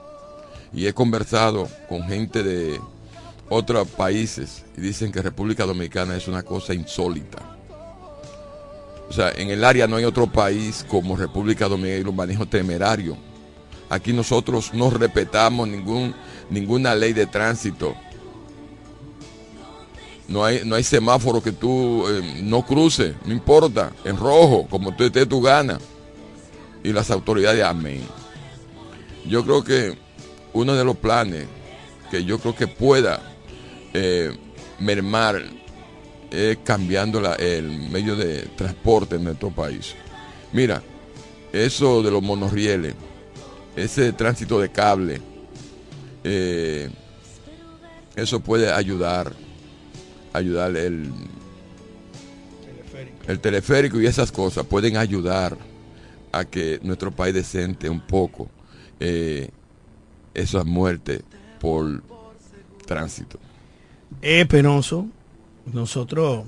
y 0.74 0.88
he 0.88 0.94
conversado 0.94 1.70
con 1.88 2.04
gente 2.04 2.44
de 2.44 2.80
otros 3.50 3.88
países 3.90 4.66
y 4.78 4.82
dicen 4.82 5.12
que 5.12 5.22
República 5.22 5.66
Dominicana 5.66 6.16
es 6.16 6.28
una 6.28 6.44
cosa 6.44 6.74
insólita. 6.74 7.40
O 9.08 9.14
sea, 9.14 9.32
en 9.32 9.50
el 9.50 9.64
área 9.64 9.88
no 9.88 9.98
hay 9.98 10.04
otro 10.04 10.28
país 10.28 10.86
como 10.90 11.16
República 11.16 11.68
Dominicana 11.68 12.02
y 12.02 12.04
los 12.04 12.16
manejos 12.16 12.50
temerarios. 12.50 13.18
Aquí 13.90 14.14
nosotros 14.14 14.74
no 14.74 14.90
respetamos 14.90 15.68
ningún, 15.68 16.16
ninguna 16.50 16.96
ley 16.96 17.14
de 17.14 17.28
tránsito. 17.28 17.96
No 20.28 20.44
hay, 20.44 20.62
no 20.66 20.76
hay 20.76 20.84
semáforo 20.84 21.42
que 21.42 21.52
tú 21.52 22.08
eh, 22.08 22.42
no 22.44 22.66
cruces, 22.66 23.16
no 23.26 23.32
importa, 23.32 23.92
en 24.04 24.18
rojo, 24.18 24.68
como 24.70 24.96
tú 24.96 25.04
estés 25.04 25.30
tu 25.30 25.42
gana. 25.42 25.80
Y 26.84 26.92
las 26.94 27.12
autoridades, 27.12 27.64
amén. 27.64 28.02
Yo 29.28 29.44
creo 29.44 29.64
que 29.64 29.98
uno 30.54 30.74
de 30.74 30.84
los 30.84 30.98
planes 30.98 31.46
que 32.10 32.24
yo 32.24 32.40
creo 32.40 32.56
que 32.56 32.68
pueda 32.68 33.22
eh, 33.94 34.36
mermar 34.80 35.44
es 36.32 36.58
cambiando 36.64 37.22
el 37.36 37.90
medio 37.90 38.16
de 38.16 38.44
transporte 38.56 39.16
en 39.16 39.26
nuestro 39.26 39.52
país. 39.52 39.96
Mira, 40.52 40.82
eso 41.54 42.04
de 42.04 42.12
los 42.12 42.22
monorrieles, 42.22 42.94
ese 43.76 44.12
tránsito 44.14 44.60
de 44.60 44.72
cable, 44.72 45.22
eh, 46.24 46.90
eso 48.16 48.40
puede 48.40 48.72
ayudar, 48.72 49.34
ayudar 50.38 50.76
el 50.76 51.12
teleférico. 52.66 53.32
el 53.32 53.40
teleférico 53.40 54.02
y 54.02 54.06
esas 54.06 54.32
cosas 54.32 54.66
pueden 54.66 54.98
ayudar 54.98 55.58
a 56.32 56.46
que 56.46 56.80
nuestro 56.84 57.12
país 57.12 57.34
desente 57.34 57.90
un 57.90 58.02
poco 58.02 58.50
eh, 59.00 59.50
esas 60.34 60.66
muertes 60.66 61.22
por 61.60 62.04
tránsito. 62.86 63.40
Es 64.22 64.46
penoso. 64.48 65.08
Nosotros 65.72 66.46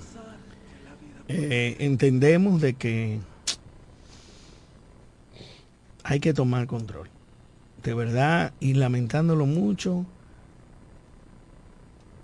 eh, 1.27 1.75
entendemos 1.79 2.62
de 2.62 2.74
que 2.74 3.20
hay 6.03 6.20
que 6.20 6.34
tomar 6.34 6.67
control. 6.67 7.10
De 7.84 7.94
verdad, 7.94 8.53
y 8.60 8.74
lamentándolo 8.74 9.46
mucho, 9.46 10.06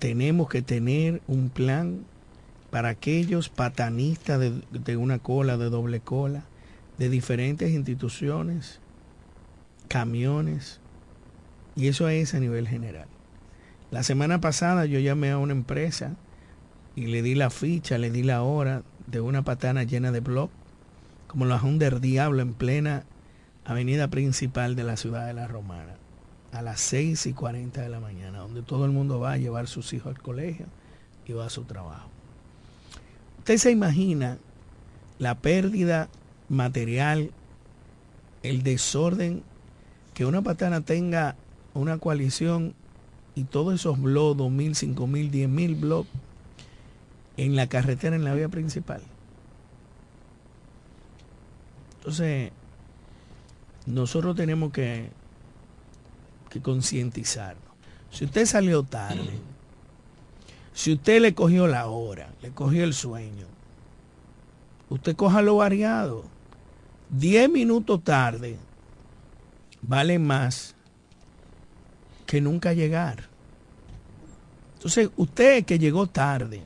tenemos 0.03 0.50
que 0.50 0.62
tener 0.62 1.22
un 1.27 1.48
plan 1.48 2.03
para 2.72 2.89
aquellos 2.89 3.48
patanistas 3.48 4.38
de, 4.38 4.98
una 4.98 5.19
cola, 5.19 5.55
de 5.55 5.69
doble 5.69 6.01
cola, 6.01 6.43
de 6.98 7.07
diferentes 7.07 7.72
instituciones, 7.72 8.81
camiones, 9.88 10.81
y 11.77 11.88
eso 11.88 12.10
es 12.10 12.33
a 12.33 12.41
nivel 12.41 12.67
general. 12.67 13.07
La 13.91 14.03
semana 14.03 14.41
pasada 14.41 14.86
yo 14.88 15.00
llamé 15.00 15.31
a 15.31 15.38
una 15.38 15.53
empresa 15.53 16.17
y 16.98 17.07
le 17.07 17.22
di 17.22 17.33
la 17.33 17.50
ficha, 17.50 17.98
le 17.98 18.12
di 18.12 18.24
la 18.24 18.41
hora 18.41 18.83
de 19.07 19.22
una 19.22 19.43
patana 19.43 19.83
llena 19.83 20.12
de 20.12 20.19
blog, 20.19 20.50
como 21.27 21.45
la 21.45 21.55
Honda 21.55 21.89
Diablo 21.91 22.41
en 22.41 22.53
plena 22.53 23.05
avenida 23.63 24.10
principal 24.10 24.75
de 24.75 24.83
la 24.83 24.98
ciudad 24.98 25.27
de 25.27 25.33
La 25.33 25.48
Romana, 25.48 25.93
a 26.53 26.62
las 26.62 26.79
6 26.81 27.25
y 27.25 27.33
40 27.33 27.81
de 27.81 27.89
la 27.89 28.00
mañana, 28.00 28.39
donde 28.39 28.62
todo 28.62 28.86
el 28.86 28.91
mundo 28.91 29.19
va 29.19 29.33
a 29.33 29.38
llevar 29.38 29.67
sus 29.67 29.91
hijos 29.93 30.15
al 30.15 30.22
colegio 30.22 30.67
y 31.25 31.33
va 31.33 31.48
a 31.48 31.50
su 31.50 31.63
trabajo. 31.63 32.10
Usted 33.39 33.57
se 33.57 33.72
imagina 33.72 34.38
la 35.17 35.36
pérdida 35.36 36.10
material, 36.50 37.31
el 38.43 38.62
desorden, 38.62 39.43
que 40.13 40.25
una 40.25 40.43
patana 40.43 40.81
tenga 40.81 41.36
una 41.74 41.98
coalición 41.98 42.75
y 43.33 43.45
todos 43.45 43.74
esos 43.74 44.00
blogs, 44.00 44.39
2.000, 44.39 44.95
5.000, 44.95 45.31
10.000 45.31 45.79
blogs 45.79 46.10
en 47.36 47.55
la 47.55 47.67
carretera, 47.67 48.15
en 48.15 48.24
la 48.24 48.36
vía 48.36 48.50
principal. 48.50 49.01
Entonces, 51.98 52.51
nosotros 53.88 54.36
tenemos 54.36 54.72
que, 54.72 55.10
que 56.53 56.61
concientizarnos. 56.61 57.63
Si 58.11 58.25
usted 58.25 58.46
salió 58.46 58.83
tarde, 58.83 59.39
si 60.72 60.94
usted 60.94 61.20
le 61.20 61.33
cogió 61.33 61.66
la 61.66 61.87
hora, 61.87 62.29
le 62.44 62.51
cogió 62.51 62.83
el 62.83 62.94
sueño, 62.94 63.48
usted 64.87 65.16
coja 65.16 65.42
lo 65.42 65.55
variado. 65.55 66.25
10 67.09 67.50
minutos 67.50 68.03
tarde 68.03 68.59
vale 69.81 70.20
más 70.20 70.75
que 72.27 72.39
nunca 72.39 72.74
llegar. 72.74 73.29
Entonces, 74.75 75.09
usted 75.18 75.66
que 75.66 75.79
llegó 75.79 76.05
tarde, 76.05 76.61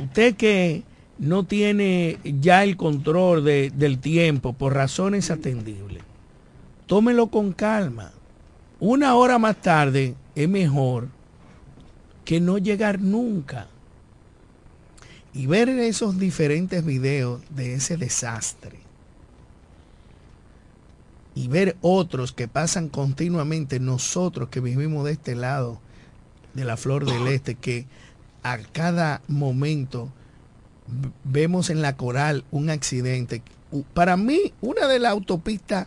usted 0.00 0.34
que 0.34 0.82
no 1.18 1.44
tiene 1.44 2.18
ya 2.24 2.64
el 2.64 2.76
control 2.76 3.44
de, 3.44 3.70
del 3.70 4.00
tiempo 4.00 4.52
por 4.52 4.74
razones 4.74 5.30
atendibles, 5.30 6.02
tómelo 6.86 7.28
con 7.28 7.52
calma. 7.52 8.14
Una 8.80 9.14
hora 9.14 9.38
más 9.38 9.60
tarde 9.60 10.14
es 10.34 10.48
mejor 10.48 11.08
que 12.24 12.40
no 12.40 12.58
llegar 12.58 13.00
nunca. 13.00 13.68
Y 15.32 15.46
ver 15.46 15.68
esos 15.68 16.18
diferentes 16.18 16.84
videos 16.84 17.42
de 17.50 17.74
ese 17.74 17.96
desastre 17.96 18.90
y 21.34 21.48
ver 21.48 21.76
otros 21.80 22.32
que 22.32 22.48
pasan 22.48 22.88
continuamente, 22.88 23.80
nosotros 23.80 24.48
que 24.48 24.60
vivimos 24.60 25.04
de 25.04 25.12
este 25.12 25.34
lado 25.34 25.80
de 26.54 26.64
la 26.64 26.76
flor 26.76 27.04
del 27.04 27.28
este, 27.28 27.54
que 27.54 27.86
a 28.42 28.58
cada 28.58 29.22
momento 29.28 30.10
vemos 31.24 31.70
en 31.70 31.82
la 31.82 31.96
coral 31.96 32.44
un 32.50 32.70
accidente. 32.70 33.42
Para 33.94 34.16
mí, 34.16 34.52
una 34.60 34.88
de 34.88 34.98
las 34.98 35.12
autopistas 35.12 35.86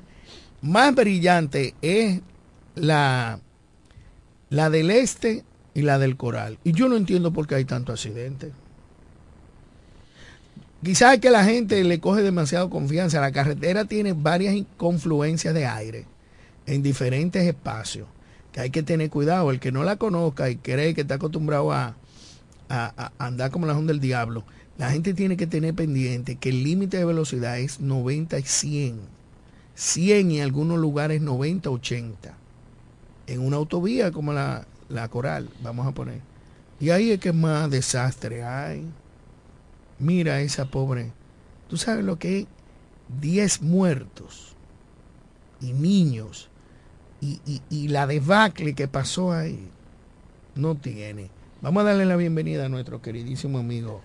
más 0.61 0.95
brillantes 0.95 1.73
es 1.81 2.21
la, 2.75 3.39
la 4.49 4.69
del 4.69 4.91
este 4.91 5.43
y 5.73 5.81
la 5.81 5.99
del 5.99 6.17
coral. 6.17 6.59
Y 6.63 6.73
yo 6.73 6.89
no 6.89 6.95
entiendo 6.95 7.33
por 7.33 7.47
qué 7.47 7.55
hay 7.55 7.65
tanto 7.65 7.91
accidente. 7.91 8.51
Quizás 10.83 11.19
que 11.19 11.29
la 11.29 11.45
gente 11.45 11.83
le 11.83 11.99
coge 11.99 12.21
demasiado 12.21 12.69
confianza. 12.69 13.21
La 13.21 13.31
carretera 13.31 13.85
tiene 13.85 14.13
varias 14.13 14.55
confluencias 14.77 15.53
de 15.53 15.65
aire 15.65 16.05
en 16.65 16.83
diferentes 16.83 17.43
espacios 17.43 18.07
que 18.51 18.59
hay 18.59 18.69
que 18.69 18.83
tener 18.83 19.09
cuidado. 19.09 19.49
El 19.49 19.59
que 19.59 19.71
no 19.71 19.83
la 19.83 19.95
conozca 19.95 20.49
y 20.49 20.57
cree 20.57 20.93
que 20.93 21.01
está 21.01 21.15
acostumbrado 21.15 21.71
a 21.71 21.95
andar 23.17 23.51
como 23.51 23.65
la 23.65 23.77
onda 23.77 23.93
del 23.93 24.01
diablo, 24.01 24.43
la 24.77 24.89
gente 24.89 25.13
tiene 25.13 25.37
que 25.37 25.47
tener 25.47 25.73
pendiente 25.75 26.35
que 26.35 26.49
el 26.49 26.63
límite 26.63 26.97
de 26.97 27.05
velocidad 27.05 27.59
es 27.59 27.79
90 27.79 28.39
y 28.39 28.43
100. 28.43 28.99
100 29.75 30.31
y 30.31 30.37
en 30.37 30.43
algunos 30.43 30.79
lugares 30.79 31.21
90, 31.21 31.69
80. 31.69 32.37
En 33.27 33.39
una 33.39 33.57
autovía 33.57 34.11
como 34.11 34.33
la, 34.33 34.67
la 34.89 35.07
Coral, 35.07 35.49
vamos 35.61 35.87
a 35.87 35.91
poner. 35.93 36.21
Y 36.79 36.89
ahí 36.89 37.11
es 37.11 37.19
que 37.19 37.33
más 37.33 37.69
desastre 37.69 38.43
hay. 38.43 38.85
Mira 39.99 40.41
esa 40.41 40.65
pobre. 40.65 41.11
¿Tú 41.69 41.77
sabes 41.77 42.03
lo 42.03 42.19
que 42.19 42.39
es? 42.39 42.47
10 43.21 43.61
muertos 43.61 44.55
y 45.61 45.73
niños 45.73 46.49
y, 47.21 47.39
y, 47.69 47.87
la 47.87 48.05
debacle 48.05 48.73
que 48.73 48.87
pasó 48.87 49.31
ahí. 49.31 49.69
No 50.55 50.75
tiene. 50.75 51.29
Vamos 51.61 51.81
a 51.81 51.85
darle 51.85 52.05
la 52.05 52.17
bienvenida 52.17 52.65
a 52.65 52.69
nuestro 52.69 53.01
queridísimo 53.01 53.59
amigo 53.59 54.01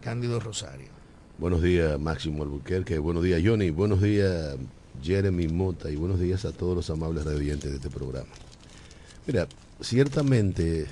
Cándido 0.00 0.40
Rosario. 0.40 0.88
Buenos 1.36 1.62
días, 1.62 1.98
Máximo 2.00 2.42
Albuquerque. 2.42 2.98
Buenos 2.98 3.22
días, 3.22 3.42
Johnny. 3.44 3.70
Buenos 3.70 4.00
días, 4.00 4.56
Jeremy 5.02 5.48
Mota. 5.48 5.90
Y 5.90 5.96
buenos 5.96 6.18
días 6.20 6.46
a 6.46 6.52
todos 6.52 6.74
los 6.74 6.88
amables 6.88 7.24
radioyentes 7.24 7.70
de 7.70 7.76
este 7.76 7.90
programa. 7.90 8.30
Mira, 9.26 9.48
ciertamente 9.80 10.86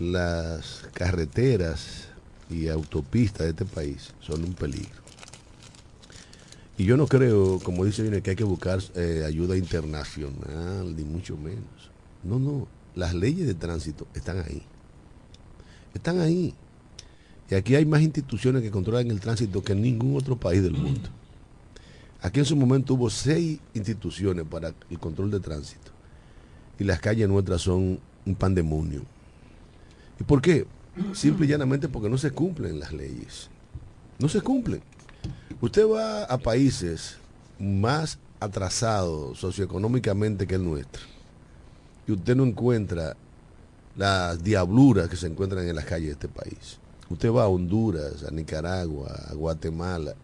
las 0.00 0.88
carreteras 0.92 2.08
y 2.50 2.66
autopistas 2.66 3.46
de 3.46 3.50
este 3.50 3.64
país 3.64 4.12
son 4.18 4.42
un 4.42 4.54
peligro. 4.54 5.00
Y 6.76 6.84
yo 6.84 6.96
no 6.96 7.06
creo, 7.06 7.60
como 7.60 7.84
dice 7.84 8.02
Johnny, 8.02 8.22
que 8.22 8.30
hay 8.30 8.36
que 8.36 8.42
buscar 8.42 8.80
eh, 8.96 9.22
ayuda 9.24 9.56
internacional, 9.56 10.96
ni 10.96 11.04
mucho 11.04 11.36
menos. 11.36 11.90
No, 12.24 12.40
no. 12.40 12.66
Las 12.96 13.14
leyes 13.14 13.46
de 13.46 13.54
tránsito 13.54 14.08
están 14.14 14.40
ahí. 14.40 14.62
Están 15.94 16.18
ahí. 16.20 16.54
Y 17.50 17.54
aquí 17.54 17.76
hay 17.76 17.84
más 17.84 18.02
instituciones 18.02 18.62
que 18.62 18.70
controlan 18.72 19.10
el 19.12 19.20
tránsito 19.20 19.62
que 19.62 19.72
en 19.72 19.82
ningún 19.82 20.16
otro 20.16 20.36
país 20.36 20.62
del 20.62 20.72
mundo. 20.72 21.08
Aquí 22.20 22.40
en 22.40 22.46
su 22.46 22.56
momento 22.56 22.94
hubo 22.94 23.10
seis 23.10 23.60
instituciones 23.74 24.44
para 24.44 24.74
el 24.90 24.98
control 24.98 25.30
de 25.30 25.38
tránsito. 25.38 25.89
Y 26.80 26.84
las 26.84 26.98
calles 26.98 27.28
nuestras 27.28 27.60
son 27.60 28.00
un 28.24 28.34
pandemonio. 28.34 29.02
¿Y 30.18 30.24
por 30.24 30.40
qué? 30.40 30.66
Simple 31.12 31.46
y 31.46 31.50
llanamente 31.50 31.88
porque 31.88 32.08
no 32.08 32.16
se 32.16 32.30
cumplen 32.30 32.80
las 32.80 32.92
leyes. 32.92 33.50
No 34.18 34.28
se 34.28 34.40
cumplen. 34.40 34.80
Usted 35.60 35.86
va 35.86 36.24
a 36.24 36.38
países 36.38 37.18
más 37.58 38.18
atrasados 38.40 39.38
socioeconómicamente 39.38 40.46
que 40.46 40.54
el 40.54 40.64
nuestro. 40.64 41.02
Y 42.08 42.12
usted 42.12 42.34
no 42.34 42.44
encuentra 42.44 43.14
las 43.94 44.42
diabluras 44.42 45.10
que 45.10 45.16
se 45.16 45.26
encuentran 45.26 45.68
en 45.68 45.76
las 45.76 45.84
calles 45.84 46.06
de 46.06 46.12
este 46.12 46.28
país. 46.28 46.78
Usted 47.10 47.30
va 47.30 47.42
a 47.42 47.48
Honduras, 47.48 48.24
a 48.24 48.30
Nicaragua, 48.30 49.26
a 49.28 49.34
Guatemala, 49.34 50.14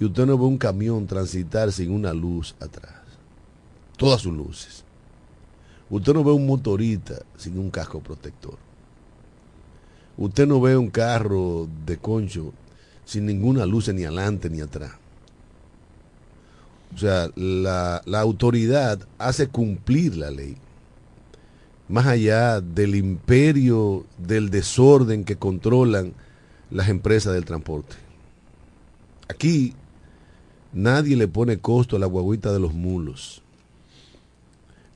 y 0.00 0.04
usted 0.04 0.26
no 0.26 0.36
ve 0.36 0.46
un 0.46 0.58
camión 0.58 1.06
transitar 1.06 1.70
sin 1.70 1.92
una 1.92 2.12
luz 2.12 2.56
atrás. 2.58 3.02
Todas 3.96 4.22
sus 4.22 4.32
luces. 4.32 4.84
Usted 5.90 6.14
no 6.14 6.22
ve 6.22 6.30
un 6.30 6.46
motorista 6.46 7.16
sin 7.36 7.58
un 7.58 7.70
casco 7.70 8.00
protector. 8.00 8.56
Usted 10.16 10.46
no 10.46 10.60
ve 10.60 10.76
un 10.76 10.88
carro 10.88 11.68
de 11.84 11.98
concho 11.98 12.52
sin 13.04 13.26
ninguna 13.26 13.66
luz 13.66 13.88
ni 13.92 14.04
adelante 14.04 14.48
ni 14.48 14.60
atrás. 14.60 14.92
O 16.94 16.98
sea, 16.98 17.28
la, 17.34 18.02
autoridad 18.14 19.00
hace 19.18 19.48
cumplir 19.48 20.16
la 20.16 20.30
ley 20.30 20.56
más 21.88 22.06
allá 22.06 22.60
del 22.60 22.94
imperio 22.94 24.04
del 24.16 24.50
desorden 24.50 25.24
que 25.24 25.36
controlan 25.36 26.12
las 26.70 26.88
empresas 26.88 27.34
del 27.34 27.44
transporte. 27.44 27.96
Aquí 29.28 29.74
nadie 30.72 31.16
le 31.16 31.26
pone 31.26 31.58
costo 31.58 31.96
a 31.96 31.98
la 31.98 32.06
guaguita 32.06 32.52
de 32.52 32.60
los 32.60 32.74
mulos. 32.74 33.42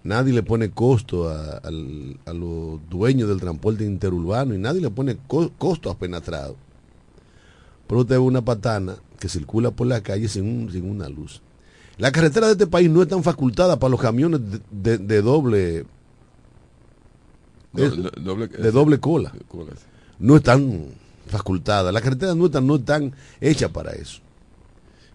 Nadie 0.04 0.34
le 0.34 0.42
pone 0.42 0.70
costo 0.70 1.28
a, 1.28 1.60
los 1.70 2.78
dueños 2.88 3.28
del 3.28 3.40
transporte 3.40 3.84
interurbano 3.84 4.54
y 4.54 4.58
nadie 4.58 4.80
le 4.80 4.90
pone 4.90 5.16
costo 5.26 5.90
a 5.90 5.98
penetrado. 5.98 6.56
Pero 7.86 8.02
usted 8.02 8.14
ve 8.16 8.18
una 8.18 8.44
patana 8.44 8.96
que 9.18 9.28
circula 9.28 9.70
por 9.70 9.86
la 9.86 10.02
calle 10.02 10.28
sin, 10.28 10.70
sin 10.70 10.88
una 10.88 11.08
luz. 11.08 11.40
La 11.96 12.12
carretera 12.12 12.46
de 12.46 12.52
este 12.52 12.66
país 12.66 12.90
no 12.90 13.02
es 13.02 13.08
tan 13.08 13.22
facultada 13.22 13.78
para 13.78 13.90
los 13.90 14.00
camiones 14.00 14.40
de 14.70 15.22
doble 15.22 15.86
de 17.74 18.70
doble 18.70 19.00
cola. 19.00 19.32
No 20.18 20.36
están 20.36 20.86
facultadas. 21.26 21.92
Las 21.92 22.02
carreteras 22.02 22.36
nuestras 22.36 22.62
no 22.62 22.76
están 22.76 23.12
hechas 23.40 23.70
para 23.70 23.92
eso. 23.92 24.20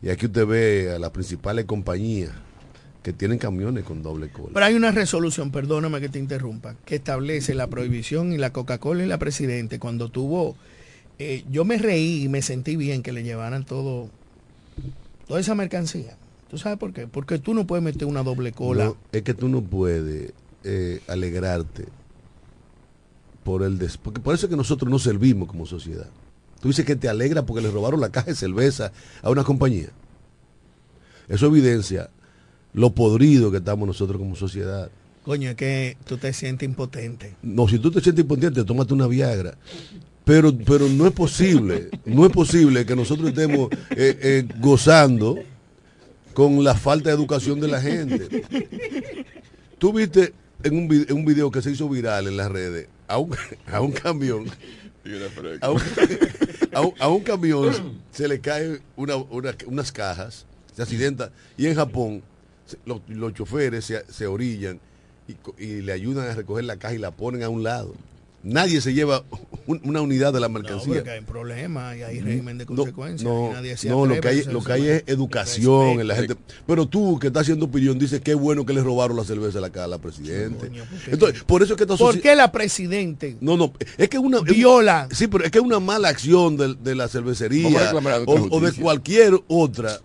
Y 0.02 0.10
aquí 0.10 0.26
usted 0.26 0.46
ve 0.46 0.94
a 0.96 1.00
las 1.00 1.12
principales 1.12 1.66
compañías 1.66 2.32
que 3.04 3.14
tienen 3.14 3.38
camiones 3.38 3.86
con 3.86 4.04
doble 4.04 4.30
cola. 4.30 4.50
Pero 4.54 4.66
hay 4.66 4.76
una 4.76 4.92
resolución, 4.92 5.52
perdóname 5.52 6.02
que 6.02 6.10
te 6.10 6.20
interrumpa, 6.20 6.76
que 6.86 6.96
establece 6.96 7.56
la 7.56 7.68
prohibición 7.68 8.34
y 8.34 8.38
la 8.38 8.52
Coca-Cola 8.52 9.04
y 9.04 9.08
la 9.08 9.18
Presidente 9.18 9.80
cuando 9.80 10.10
tuvo... 10.10 10.56
Eh, 11.18 11.44
yo 11.50 11.66
me 11.66 11.78
reí 11.78 12.24
y 12.24 12.30
me 12.30 12.42
sentí 12.42 12.76
bien 12.76 13.04
que 13.04 13.12
le 13.12 13.24
llevaran 13.24 13.66
todo, 13.66 14.10
toda 15.28 15.40
esa 15.40 15.54
mercancía. 15.54 16.18
¿Tú 16.50 16.58
sabes 16.58 16.78
por 16.78 16.94
qué? 16.94 17.08
Porque 17.08 17.40
tú 17.40 17.54
no 17.54 17.68
puedes 17.68 17.84
meter 17.84 18.06
una 18.08 18.24
doble 18.24 18.52
cola. 18.52 18.94
es 19.12 19.22
que 19.22 19.34
tú 19.34 19.50
no 19.50 19.62
puedes 19.62 20.34
eh, 20.64 21.02
alegrarte 21.08 21.86
por 23.44 23.64
el 23.64 23.78
des... 23.78 23.98
porque 23.98 24.20
por 24.20 24.34
eso 24.34 24.46
es 24.46 24.50
que 24.50 24.58
nosotros 24.58 24.90
no 24.90 25.00
servimos 25.00 25.48
como 25.48 25.66
sociedad. 25.66 26.08
Tú 26.62 26.70
dices 26.70 26.86
que 26.86 26.96
te 26.96 27.08
alegra 27.08 27.46
porque 27.46 27.62
le 27.62 27.72
robaron 27.72 28.02
la 28.02 28.10
caja 28.10 28.28
de 28.28 28.36
cerveza 28.36 28.92
a 29.22 29.30
una 29.30 29.44
compañía. 29.44 29.90
Eso 31.28 31.48
evidencia 31.48 32.10
lo 32.74 32.92
podrido 32.92 33.52
que 33.52 33.58
estamos 33.58 33.88
nosotros 33.88 34.20
como 34.20 34.36
sociedad. 34.36 34.90
Coño, 35.24 35.50
es 35.50 35.56
que 35.56 35.98
tú 36.06 36.18
te 36.18 36.34
sientes 36.34 36.68
impotente. 36.68 37.36
No, 37.42 37.68
si 37.68 37.80
tú 37.80 37.92
te 37.92 38.02
sientes 38.02 38.24
impotente, 38.24 38.64
tómate 38.64 38.94
una 38.94 39.08
Viagra. 39.08 39.58
Pero, 40.26 40.56
pero 40.56 40.88
no 40.88 41.08
es 41.08 41.14
posible, 41.14 41.90
no 42.06 42.26
es 42.26 42.32
posible 42.32 42.86
que 42.86 42.96
nosotros 42.96 43.30
estemos 43.30 43.70
eh, 43.92 44.18
eh, 44.22 44.48
gozando 44.60 45.38
con 46.34 46.64
la 46.64 46.76
falta 46.76 47.10
de 47.10 47.16
educación 47.16 47.60
de 47.60 47.68
la 47.68 47.82
gente. 47.82 48.44
Tú 49.80 49.92
viste 49.92 50.34
en 50.64 50.78
un, 50.78 50.88
video, 50.88 51.06
en 51.10 51.16
un 51.16 51.26
video 51.26 51.50
que 51.50 51.62
se 51.62 51.72
hizo 51.72 51.90
viral 51.90 52.28
en 52.28 52.38
las 52.38 52.52
redes 52.52 52.88
a 53.08 53.18
un, 53.18 53.36
a 53.72 53.82
un 53.82 53.92
camión. 53.92 54.46
A 55.62 57.08
un, 57.08 57.22
camión 57.22 57.72
se 58.12 58.28
le 58.28 58.40
caen 58.40 58.80
una, 58.96 59.16
unas 59.16 59.92
cajas, 59.92 60.46
se 60.76 60.84
accidenta, 60.84 61.32
y 61.58 61.66
en 61.66 61.76
Japón 61.76 62.22
los, 62.86 63.02
los 63.08 63.34
choferes 63.34 63.86
se, 63.86 64.06
se 64.12 64.28
orillan 64.28 64.80
y, 65.28 65.64
y, 65.64 65.82
le 65.82 65.92
ayudan 65.92 66.30
a 66.30 66.36
recoger 66.36 66.66
la 66.66 66.78
caja 66.78 66.96
y 66.96 66.98
la 66.98 67.12
ponen 67.12 67.44
a 67.44 67.50
un 67.50 67.64
lado 67.64 67.94
nadie 68.44 68.82
se 68.82 68.94
lleva 68.94 69.24
una 69.68 70.02
unidad 70.02 70.34
de 70.34 70.40
la 70.40 70.50
mercancía. 70.50 70.88
No, 70.88 70.96
porque 70.96 71.12
hay 71.12 71.22
problemas 71.22 71.98
y 71.98 72.04
hay 72.04 72.22
régimen 72.22 72.58
de 72.58 72.66
consecuencias. 72.66 73.24
No, 73.24 73.52
no, 73.86 74.06
lo, 74.06 74.22
que 74.22 74.28
hay, 74.28 74.44
lo 74.46 74.64
que 74.64 74.74
hay 74.74 74.88
es 74.88 75.04
educación 75.06 76.00
en 76.00 76.08
la 76.08 76.16
gente. 76.16 76.36
Pero 76.66 76.88
tú 76.88 77.20
que 77.20 77.28
estás 77.28 77.44
haciendo 77.44 77.66
opinión 77.66 78.00
dices 78.00 78.22
es 78.24 78.36
bueno 78.36 78.66
que 78.66 78.74
le 78.74 78.82
robaron 78.82 79.18
la 79.18 79.24
cerveza 79.24 79.60
a 79.60 79.62
la, 79.62 79.84
a 79.84 79.88
la 79.88 79.98
presidente. 79.98 80.72
Entonces, 81.08 81.44
por 81.44 81.64
eso 81.64 81.74
es 81.74 81.78
que 81.78 81.86
¿Por 81.86 82.22
qué 82.22 82.36
la 82.36 82.52
presidente? 82.52 83.38
No, 83.42 83.58
no, 83.58 83.74
es 83.98 84.10
que 84.10 84.20
una 84.20 84.42
viola. 84.42 85.08
sí, 85.12 85.28
pero 85.28 85.44
es 85.44 85.52
que 85.52 85.60
una 85.60 85.80
mala 85.80 86.10
acción 86.10 86.58
de, 86.58 86.76
de 86.76 86.96
la 86.96 87.08
cervecería 87.08 87.92
o, 88.26 88.34
o 88.52 88.60
de 88.60 88.72
cualquier 88.74 89.40
otra 89.48 90.00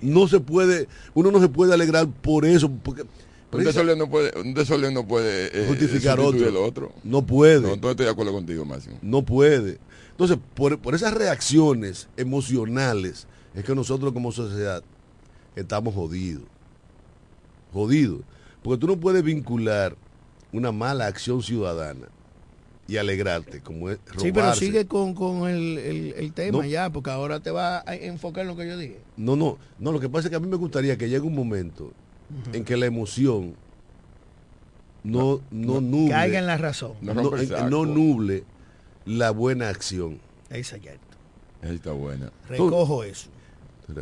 no 0.00 0.28
se 0.28 0.40
puede, 0.40 0.88
uno 1.14 1.30
no 1.30 1.40
se 1.40 1.48
puede 1.48 1.74
alegrar 1.74 2.08
por 2.08 2.44
eso, 2.44 2.70
porque 2.82 3.04
un 3.52 3.64
desorden 3.64 3.98
no 3.98 4.10
puede, 4.10 4.38
un 4.38 4.54
desorden 4.54 4.94
no 4.94 5.06
puede 5.06 5.46
eh, 5.52 5.66
justificar 5.66 6.20
otro. 6.20 6.64
otro. 6.64 6.92
No 7.02 7.24
puede. 7.24 7.62
No, 7.62 7.74
entonces 7.74 7.92
estoy 7.92 8.06
de 8.06 8.12
acuerdo 8.12 8.32
contigo, 8.32 8.64
Máximo. 8.64 8.98
No 9.00 9.22
puede. 9.22 9.78
Entonces, 10.10 10.38
por, 10.54 10.78
por 10.78 10.94
esas 10.94 11.14
reacciones 11.14 12.08
emocionales, 12.16 13.26
es 13.54 13.64
que 13.64 13.74
nosotros 13.74 14.12
como 14.12 14.32
sociedad 14.32 14.82
estamos 15.56 15.94
jodidos. 15.94 16.44
Jodidos. 17.72 18.20
Porque 18.62 18.80
tú 18.80 18.86
no 18.86 18.98
puedes 18.98 19.22
vincular 19.22 19.96
una 20.52 20.72
mala 20.72 21.06
acción 21.06 21.42
ciudadana 21.42 22.08
y 22.88 22.96
alegrarte, 22.96 23.60
como 23.60 23.90
es 23.90 23.98
robarse. 23.98 24.26
Sí, 24.26 24.32
pero 24.32 24.54
sigue 24.54 24.86
con, 24.86 25.14
con 25.14 25.48
el, 25.48 25.78
el, 26.16 26.32
tema 26.32 26.66
ya, 26.66 26.88
porque 26.90 27.10
ahora 27.10 27.38
te 27.38 27.50
va 27.50 27.84
a 27.86 27.94
enfocar 27.94 28.42
en 28.42 28.48
lo 28.48 28.56
que 28.56 28.66
yo 28.66 28.78
dije. 28.78 28.98
No, 29.18 29.36
no, 29.36 29.58
no, 29.78 29.92
lo 29.92 30.00
que 30.00 30.08
pasa 30.08 30.26
es 30.26 30.30
que 30.30 30.36
a 30.36 30.40
mí 30.40 30.48
me 30.48 30.56
gustaría 30.56 30.96
que 30.96 31.08
llegue 31.08 31.20
un 31.20 31.34
momento 31.34 31.92
en 32.52 32.64
que 32.64 32.78
la 32.78 32.86
emoción 32.86 33.54
no, 35.04 35.42
no, 35.50 35.82
nuble. 35.82 36.10
Caiga 36.12 36.38
en 36.38 36.46
la 36.46 36.56
razón. 36.56 36.94
No, 37.02 37.12
no, 37.14 37.84
nuble 37.84 38.44
la 39.04 39.30
buena 39.32 39.68
acción. 39.68 40.18
Exacto. 40.50 40.98
Está 41.62 41.92
buena. 41.92 42.32
Recojo 42.48 43.04
eso. 43.04 43.28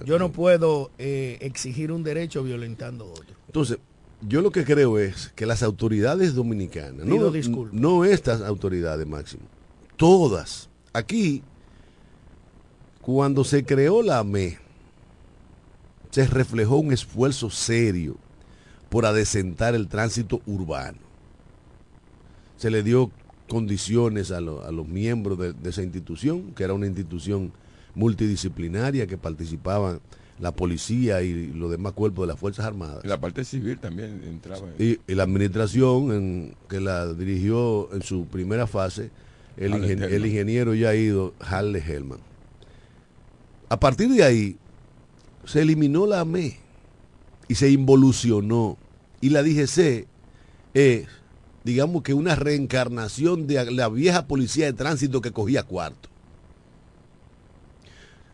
Yo 0.05 0.19
no 0.19 0.31
puedo 0.31 0.91
eh, 0.99 1.39
exigir 1.41 1.91
un 1.91 2.05
derecho 2.05 2.43
violentando 2.45 3.07
otro. 3.07 3.37
Entonces, 3.47 3.79
yo 4.21 4.41
lo 4.41 4.51
que 4.51 4.65
creo 4.65 4.99
es 4.99 5.33
que 5.35 5.47
las 5.47 5.63
autoridades 5.63 6.35
dominicanas, 6.35 7.07
no, 7.07 7.33
no 7.73 8.05
estas 8.05 8.41
autoridades, 8.43 9.07
Máximo, 9.07 9.43
todas, 9.97 10.69
aquí, 10.93 11.43
cuando 13.01 13.45
se 13.45 13.65
creó 13.65 14.03
la 14.03 14.19
AME, 14.19 14.59
se 16.11 16.27
reflejó 16.27 16.77
un 16.77 16.93
esfuerzo 16.93 17.51
serio 17.51 18.17
por 18.89 19.05
adecentar 19.05 19.75
el 19.75 19.89
tránsito 19.89 20.41
urbano. 20.47 20.99
Se 22.57 22.71
le 22.71 22.83
dio 22.83 23.11
condiciones 23.49 24.31
a, 24.31 24.41
los 24.41 24.89
miembros 24.89 25.39
de, 25.39 25.55
esa 25.69 25.83
institución, 25.83 26.53
que 26.55 26.65
era 26.65 26.75
una 26.75 26.87
institución 26.87 27.53
multidisciplinaria 27.95 29.07
que 29.07 29.19
participaban 29.19 30.01
la 30.39 30.53
policía 30.53 31.23
y 31.23 31.53
los 31.53 31.71
demás 31.71 31.93
cuerpos 31.93 32.25
de 32.25 32.33
las 32.33 32.39
Fuerzas 32.39 32.67
Armadas. 32.67 33.05
Y 33.05 33.09
la 33.09 33.19
parte 33.21 33.45
civil 33.45 33.79
también 33.79 34.23
entraba. 34.25 34.69
Y, 34.79 34.99
la 35.07 35.23
administración 35.23 36.13
en, 36.13 36.55
que 36.69 36.81
la 36.81 37.13
dirigió 37.15 37.93
en 37.93 38.03
su 38.03 38.27
primera 38.27 38.67
fase 38.67 39.11
el, 39.57 39.73
el 39.73 40.27
ingeniero 40.27 40.75
ya 40.75 40.95
ido 40.95 41.33
Harley 41.41 41.83
Hellman. 41.83 42.19
A 43.69 43.81
partir 43.81 44.09
de 44.11 44.23
ahí, 44.23 44.57
se 45.45 45.63
eliminó 45.63 46.07
la 46.07 46.21
AME 46.21 46.59
y 47.49 47.55
se 47.55 47.71
involucionó. 47.71 48.77
Y 49.21 49.31
la 49.31 49.43
DGC 49.43 50.07
es, 50.75 51.07
digamos 51.65 52.03
que 52.03 52.13
una 52.13 52.35
reencarnación 52.35 53.47
de 53.47 53.71
la 53.73 53.89
vieja 53.89 54.27
policía 54.27 54.67
de 54.67 54.75
tránsito 54.75 55.21
que 55.21 55.33
cogía 55.33 55.63
cuarto. 55.63 56.11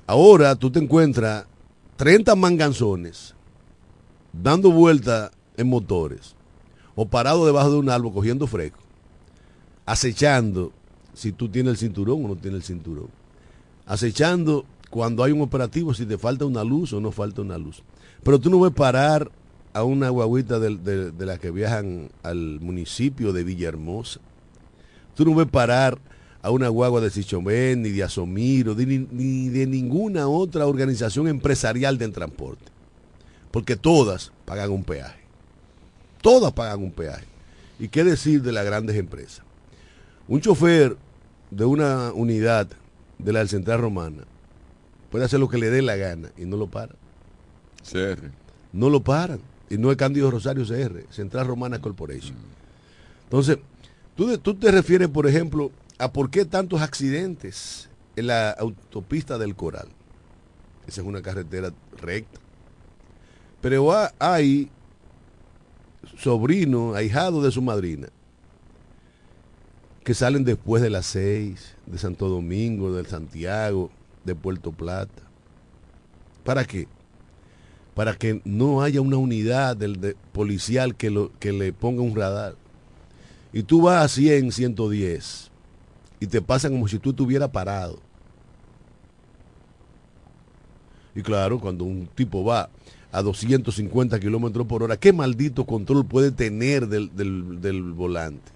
Ahora 0.07 0.57
tú 0.57 0.71
te 0.71 0.81
encuentras 0.81 1.47
30 2.03 2.35
manganzones 2.35 3.33
dando 4.33 4.73
vueltas 4.73 5.31
en 5.57 5.69
motores 5.69 6.35
o 6.97 7.07
parado 7.07 7.47
debajo 7.47 7.71
de 7.71 7.77
un 7.77 7.88
árbol 7.91 8.12
cogiendo 8.12 8.49
fresco, 8.49 8.81
acechando 9.87 10.73
si 11.15 11.31
tú 11.31 11.49
tienes 11.49 11.71
el 11.71 11.77
cinturón 11.77 12.25
o 12.25 12.27
no 12.27 12.35
tienes 12.35 12.62
el 12.62 12.65
cinturón, 12.65 13.07
acechando 13.87 14.65
cuando 14.91 15.23
hay 15.23 15.31
un 15.31 15.43
operativo 15.43 15.95
si 15.95 16.05
te 16.05 16.19
falta 16.19 16.45
una 16.45 16.65
luz 16.65 16.93
o 16.93 17.01
no 17.01 17.12
falta 17.12 17.41
una 17.41 17.57
luz. 17.57 17.85
Pero 18.25 18.41
tú 18.41 18.51
no 18.51 18.59
ves 18.59 18.73
parar 18.73 19.31
a 19.73 19.85
una 19.85 20.09
guaguita 20.09 20.59
de, 20.59 21.12
de, 21.12 21.25
las 21.25 21.38
que 21.38 21.53
viajan 21.53 22.11
al 22.25 22.59
municipio 22.59 23.33
de 23.33 23.45
Villahermosa. 23.45 24.19
Tú 25.15 25.25
no 25.25 25.37
ves 25.37 25.47
parar 25.47 26.01
a 26.43 26.51
una 26.51 26.69
guagua 26.69 27.01
de 27.01 27.11
Sichomén, 27.11 27.83
ni 27.83 27.91
de 27.91 28.03
Asomiro, 28.03 28.75
ni, 28.75 28.99
ni 28.99 29.49
de 29.49 29.67
ninguna 29.67 30.27
otra 30.27 30.67
organización 30.67 31.29
empresarial 31.29 31.99
del 31.99 32.13
transporte. 32.13 32.65
Porque 33.53 33.77
todas 33.77 34.33
pagan 34.45 34.71
un 34.71 34.83
peaje. 34.83 35.21
Todas 36.21 36.53
pagan 36.53 36.83
un 36.83 36.91
peaje. 36.91 37.25
¿Y 37.79 37.89
qué 37.89 38.03
decir 38.03 38.43
de 38.43 38.53
las 38.53 38.65
grandes 38.65 38.97
empresas? 38.97 39.45
Un 40.27 40.41
chofer 40.41 40.97
de 41.51 41.65
una 41.65 42.13
unidad 42.13 42.69
de 43.19 43.33
la 43.33 43.47
Central 43.47 43.81
Romana 43.81 44.25
puede 45.11 45.25
hacer 45.25 45.39
lo 45.39 45.49
que 45.49 45.59
le 45.59 45.71
dé 45.71 45.83
la 45.83 45.97
gana 45.97 46.31
y 46.37 46.45
no 46.45 46.57
lo 46.57 46.67
paran. 46.67 46.97
CR. 47.83 48.31
No 48.73 48.89
lo 48.89 49.01
paran. 49.01 49.41
Y 49.69 49.79
no 49.79 49.91
es 49.91 49.97
Cándido 49.97 50.31
Rosario 50.31 50.65
CR, 50.65 51.05
Central 51.11 51.47
Romana 51.47 51.81
Corporation. 51.81 52.37
Entonces, 53.25 53.59
tú, 54.17 54.37
tú 54.39 54.55
te 54.55 54.71
refieres, 54.71 55.09
por 55.09 55.27
ejemplo, 55.27 55.71
a 56.03 56.12
por 56.12 56.31
qué 56.31 56.45
tantos 56.45 56.83
accidentes 56.83 57.88
en 58.17 58.27
la 58.27 58.51
autopista 58.51 59.38
del 59.38 59.55
Coral. 59.55 59.87
Esa 60.85 61.01
es 61.01 61.07
una 61.07 61.23
carretera 61.23 61.73
recta. 61.97 62.41
Pero 63.61 63.88
hay 64.19 64.69
sobrinos, 66.19 66.97
ahijados 66.97 67.45
de 67.45 67.53
su 67.53 67.62
madrina, 67.62 68.09
que 70.03 70.12
salen 70.12 70.43
después 70.43 70.83
de 70.83 70.91
las 70.91 71.07
seis, 71.07 71.77
de 71.87 71.99
Santo 71.99 72.29
Domingo, 72.29 72.93
de 72.93 73.05
Santiago, 73.05 73.88
de 74.25 74.35
Puerto 74.35 74.73
Plata. 74.73 75.23
¿Para 76.43 76.65
qué? 76.65 76.88
Para 77.95 78.17
que 78.17 78.43
no 78.45 78.83
haya 78.83 79.01
una 79.01 79.19
unidad 79.19 79.77
del, 79.77 80.17
policial 80.33 80.97
que, 80.97 81.31
que 81.38 81.53
le 81.53 81.73
ponga 81.73 82.03
un 82.03 82.17
radar. 82.17 82.57
Y 83.53 83.62
tú 83.62 83.83
vas 83.83 84.05
a 84.05 84.09
100, 84.09 84.51
110 84.51 85.52
y 86.23 86.29
te 86.29 86.41
pasan 86.41 86.71
como 86.71 86.87
si 86.87 87.01
tú 87.01 87.11
estuvieras 87.11 87.51
parado. 87.51 87.99
Y 91.17 91.23
claro, 91.23 91.59
cuando 91.59 91.83
un 91.83 92.07
tipo 92.15 92.45
va 92.45 92.71
a 93.11 93.23
250 93.23 94.21
kilómetros 94.21 94.69
por 94.69 94.85
hora, 94.85 94.97
¿qué 94.97 95.13
maldito 95.13 95.67
control 95.67 96.07
puede 96.07 96.31
tener 96.31 96.87
del, 96.87 97.11
del, 97.61 97.83
volante? 97.93 98.53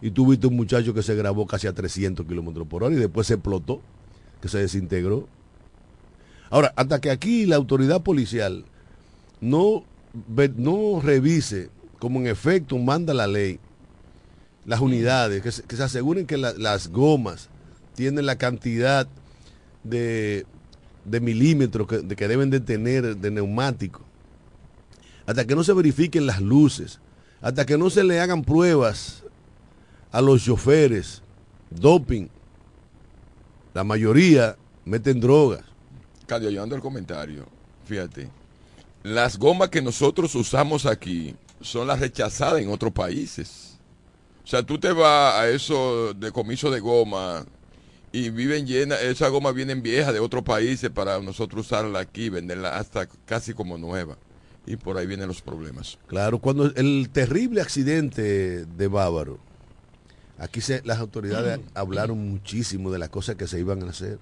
Y 0.00 0.12
tú 0.12 0.26
viste 0.28 0.46
un 0.46 0.56
muchacho 0.56 0.94
que 0.94 1.02
se 1.02 1.14
grabó 1.14 1.46
casi 1.46 1.66
a 1.66 1.74
300 1.74 2.24
kilómetros 2.26 2.66
por 2.66 2.84
hora 2.84 2.94
y 2.94 2.98
después 2.98 3.26
se 3.26 3.34
explotó, 3.34 3.82
que 4.40 4.48
se 4.48 4.56
desintegró. 4.56 5.28
Ahora, 6.48 6.72
hasta 6.74 7.02
que 7.02 7.10
aquí 7.10 7.44
la 7.44 7.56
autoridad 7.56 8.00
policial 8.00 8.64
no, 9.42 9.84
no 10.56 11.02
revise 11.02 11.68
como 11.98 12.18
en 12.20 12.28
efecto 12.28 12.78
manda 12.78 13.12
la 13.12 13.26
ley, 13.26 13.60
las 14.64 14.80
unidades, 14.80 15.42
que 15.42 15.50
se, 15.50 15.82
aseguren 15.82 16.26
que 16.26 16.36
las 16.36 16.88
gomas 16.88 17.48
tienen 17.94 18.26
la 18.26 18.36
cantidad 18.36 19.08
de, 19.84 20.46
de 21.04 21.20
milímetros 21.20 21.86
que, 21.86 22.06
que, 22.06 22.28
deben 22.28 22.50
de 22.50 22.60
tener 22.60 23.16
de 23.16 23.30
neumático, 23.30 24.02
hasta 25.26 25.46
que 25.46 25.54
no 25.54 25.64
se 25.64 25.72
verifiquen 25.72 26.26
las 26.26 26.40
luces, 26.40 27.00
hasta 27.40 27.66
que 27.66 27.76
no 27.76 27.90
se 27.90 28.04
le 28.04 28.20
hagan 28.20 28.42
pruebas 28.42 29.24
a 30.12 30.20
los 30.20 30.44
choferes, 30.44 31.22
doping, 31.70 32.28
la 33.74 33.84
mayoría 33.84 34.56
meten 34.84 35.20
drogas. 35.20 35.64
Cadio, 36.26 36.50
llevando 36.50 36.76
el 36.76 36.82
comentario, 36.82 37.46
fíjate, 37.84 38.30
las 39.02 39.38
gomas 39.38 39.70
que 39.70 39.82
nosotros 39.82 40.34
usamos 40.34 40.86
aquí 40.86 41.34
son 41.60 41.88
las 41.88 41.98
rechazadas 42.00 42.60
en 42.60 42.70
otros 42.70 42.92
países. 42.92 43.78
O 44.44 44.46
sea, 44.46 44.62
tú 44.62 44.78
te 44.78 44.92
vas 44.92 45.36
a 45.36 45.48
eso 45.48 46.14
de 46.14 46.32
comiso 46.32 46.70
de 46.70 46.80
goma 46.80 47.44
y 48.12 48.30
viven 48.30 48.66
llenas, 48.66 49.00
esas 49.02 49.30
gomas 49.30 49.54
vienen 49.54 49.82
viejas 49.82 50.12
de 50.12 50.20
otros 50.20 50.42
países 50.42 50.90
para 50.90 51.18
nosotros 51.20 51.66
usarla 51.66 52.00
aquí, 52.00 52.28
venderla 52.28 52.76
hasta 52.76 53.06
casi 53.24 53.54
como 53.54 53.78
nueva. 53.78 54.18
Y 54.66 54.76
por 54.76 54.96
ahí 54.96 55.06
vienen 55.06 55.26
los 55.26 55.42
problemas. 55.42 55.98
Claro, 56.06 56.38
cuando 56.38 56.66
el 56.66 57.08
terrible 57.10 57.60
accidente 57.60 58.64
de 58.64 58.86
Bávaro, 58.86 59.38
aquí 60.38 60.60
se, 60.60 60.82
las 60.84 60.98
autoridades 60.98 61.58
hablaron 61.74 62.30
muchísimo 62.30 62.92
de 62.92 62.98
las 62.98 63.08
cosas 63.08 63.36
que 63.36 63.48
se 63.48 63.58
iban 63.58 63.82
a 63.82 63.90
hacer. 63.90 64.18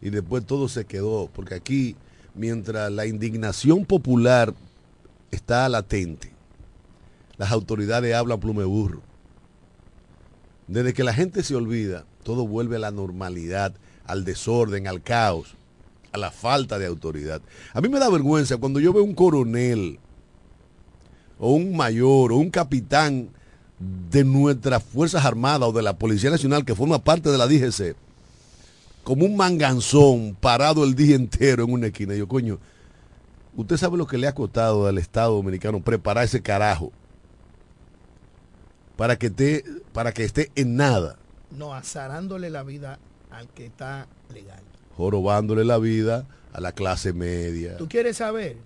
Y 0.00 0.10
después 0.10 0.46
todo 0.46 0.68
se 0.68 0.84
quedó, 0.86 1.28
porque 1.34 1.56
aquí, 1.56 1.96
mientras 2.34 2.90
la 2.92 3.06
indignación 3.06 3.84
popular 3.84 4.54
está 5.30 5.68
latente, 5.68 6.32
las 7.38 7.52
autoridades 7.52 8.14
hablan 8.14 8.40
plume 8.40 8.64
burro. 8.64 9.00
Desde 10.66 10.92
que 10.92 11.04
la 11.04 11.14
gente 11.14 11.42
se 11.42 11.54
olvida, 11.54 12.04
todo 12.24 12.46
vuelve 12.46 12.76
a 12.76 12.80
la 12.80 12.90
normalidad, 12.90 13.72
al 14.04 14.24
desorden, 14.24 14.86
al 14.86 15.02
caos, 15.02 15.54
a 16.12 16.18
la 16.18 16.30
falta 16.30 16.78
de 16.78 16.86
autoridad. 16.86 17.40
A 17.72 17.80
mí 17.80 17.88
me 17.88 17.98
da 17.98 18.10
vergüenza 18.10 18.58
cuando 18.58 18.80
yo 18.80 18.92
veo 18.92 19.04
un 19.04 19.14
coronel 19.14 19.98
o 21.38 21.52
un 21.52 21.76
mayor 21.76 22.32
o 22.32 22.36
un 22.36 22.50
capitán 22.50 23.30
de 24.10 24.24
nuestras 24.24 24.82
Fuerzas 24.82 25.24
Armadas 25.24 25.68
o 25.68 25.72
de 25.72 25.82
la 25.82 25.96
Policía 25.96 26.30
Nacional 26.30 26.64
que 26.64 26.74
forma 26.74 26.98
parte 26.98 27.30
de 27.30 27.38
la 27.38 27.46
DGC, 27.46 27.94
como 29.04 29.24
un 29.24 29.36
manganzón 29.36 30.36
parado 30.38 30.84
el 30.84 30.96
día 30.96 31.14
entero 31.14 31.64
en 31.64 31.72
una 31.72 31.86
esquina. 31.86 32.14
yo, 32.14 32.26
coño, 32.26 32.58
usted 33.56 33.76
sabe 33.76 33.96
lo 33.96 34.08
que 34.08 34.18
le 34.18 34.26
ha 34.26 34.34
costado 34.34 34.86
al 34.86 34.98
Estado 34.98 35.34
Dominicano 35.36 35.80
preparar 35.80 36.24
ese 36.24 36.42
carajo 36.42 36.92
para 38.98 39.16
que 39.16 39.28
esté, 39.28 39.64
para 39.94 40.12
que 40.12 40.24
esté 40.24 40.52
en 40.54 40.76
nada 40.76 41.16
no, 41.50 41.74
azarándole 41.74 42.50
la 42.50 42.62
vida 42.62 42.98
al 43.30 43.48
que 43.48 43.66
está 43.66 44.06
legal. 44.34 44.60
Jorobándole 44.96 45.64
la 45.64 45.78
vida 45.78 46.26
a 46.52 46.60
la 46.60 46.72
clase 46.72 47.12
media. 47.12 47.76
¿Tú 47.76 47.88
quieres 47.88 48.18
saber? 48.18 48.56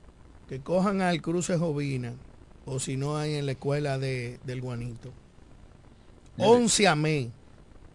Que 0.49 0.61
cojan 0.61 1.01
al 1.01 1.23
cruce 1.23 1.57
Jovina, 1.57 2.15
o 2.65 2.81
si 2.81 2.97
no 2.97 3.17
hay 3.17 3.35
en 3.35 3.47
la 3.47 3.53
escuela 3.53 3.99
de, 3.99 4.39
del 4.45 4.61
Guanito. 4.61 5.13
11 6.39 6.89
amé. 6.89 7.31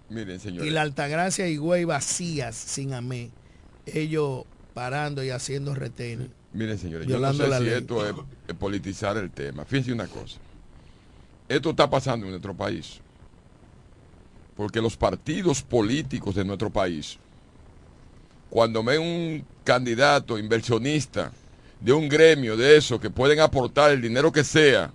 Miren, 0.09 0.39
señores. 0.39 0.67
Y 0.67 0.71
la 0.71 0.83
Altagracia 0.83 1.47
y 1.47 1.57
Güey 1.57 1.83
vacías 1.83 2.55
sin 2.55 2.93
amé. 2.93 3.31
Ellos 3.85 4.45
parando 4.73 5.23
y 5.23 5.31
haciendo 5.31 5.73
retenes. 5.73 6.29
Miren, 6.53 6.77
señores, 6.77 7.07
yo 7.07 7.19
no 7.19 7.33
sé 7.33 7.59
si 7.59 7.69
esto 7.69 8.07
es 8.07 8.55
politizar 8.55 9.17
el 9.17 9.31
tema. 9.31 9.65
Fíjense 9.65 9.91
una 9.91 10.07
cosa. 10.07 10.39
Esto 11.49 11.69
está 11.69 11.89
pasando 11.89 12.25
en 12.25 12.31
nuestro 12.31 12.53
país 12.53 12.99
porque 14.57 14.81
los 14.81 14.97
partidos 14.97 15.61
políticos 15.61 16.33
de 16.33 16.43
nuestro 16.43 16.71
país, 16.71 17.19
cuando 18.49 18.83
ven 18.83 19.01
un 19.01 19.45
candidato 19.63 20.39
inversionista 20.39 21.31
de 21.79 21.93
un 21.93 22.09
gremio 22.09 22.57
de 22.57 22.75
eso 22.75 22.99
que 22.99 23.11
pueden 23.11 23.39
aportar 23.39 23.91
el 23.91 24.01
dinero 24.01 24.31
que 24.31 24.43
sea 24.43 24.91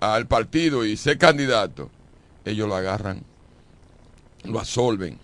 al 0.00 0.26
partido 0.26 0.84
y 0.84 0.96
ser 0.96 1.18
candidato, 1.18 1.88
ellos 2.44 2.68
lo 2.68 2.74
agarran, 2.74 3.22
lo 4.42 4.58
absolven. 4.58 5.16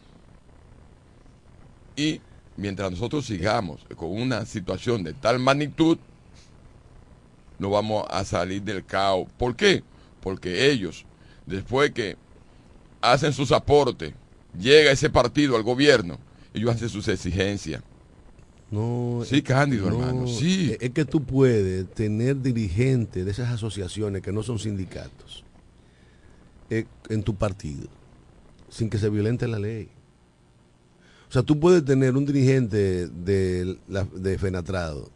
Y 1.96 2.20
mientras 2.56 2.92
nosotros 2.92 3.26
sigamos 3.26 3.80
con 3.96 4.10
una 4.10 4.46
situación 4.46 5.02
de 5.02 5.12
tal 5.12 5.40
magnitud, 5.40 5.98
no 7.58 7.70
vamos 7.70 8.06
a 8.10 8.24
salir 8.24 8.62
del 8.62 8.84
caos. 8.84 9.26
¿Por 9.36 9.56
qué? 9.56 9.82
Porque 10.26 10.72
ellos, 10.72 11.04
después 11.46 11.92
que 11.92 12.16
hacen 13.00 13.32
sus 13.32 13.52
aportes, 13.52 14.12
llega 14.58 14.90
ese 14.90 15.08
partido 15.08 15.54
al 15.54 15.62
gobierno, 15.62 16.18
ellos 16.52 16.74
hacen 16.74 16.88
sus 16.88 17.06
exigencias. 17.06 17.80
No, 18.68 19.22
sí, 19.24 19.40
Cándido, 19.40 19.86
hermano, 19.86 20.26
sí. 20.26 20.76
Es 20.80 20.90
que 20.90 21.04
tú 21.04 21.22
puedes 21.22 21.88
tener 21.94 22.42
dirigentes 22.42 23.24
de 23.24 23.30
esas 23.30 23.52
asociaciones 23.52 24.20
que 24.20 24.32
no 24.32 24.42
son 24.42 24.58
sindicatos 24.58 25.44
eh, 26.70 26.86
en 27.08 27.22
tu 27.22 27.36
partido, 27.36 27.86
sin 28.68 28.90
que 28.90 28.98
se 28.98 29.08
violente 29.08 29.46
la 29.46 29.60
ley. 29.60 29.88
O 31.28 31.32
sea, 31.32 31.44
tú 31.44 31.60
puedes 31.60 31.84
tener 31.84 32.16
un 32.16 32.26
dirigente 32.26 33.06
de, 33.06 33.78
de 33.86 34.38
Fenatrado 34.40 35.08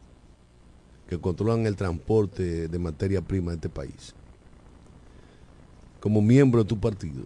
que 1.09 1.19
controlan 1.19 1.67
el 1.67 1.75
transporte 1.75 2.69
de 2.69 2.79
materia 2.79 3.21
prima 3.21 3.51
de 3.51 3.57
este 3.57 3.69
país 3.69 4.15
como 6.01 6.21
miembro 6.23 6.63
de 6.63 6.69
tu 6.69 6.79
partido 6.79 7.25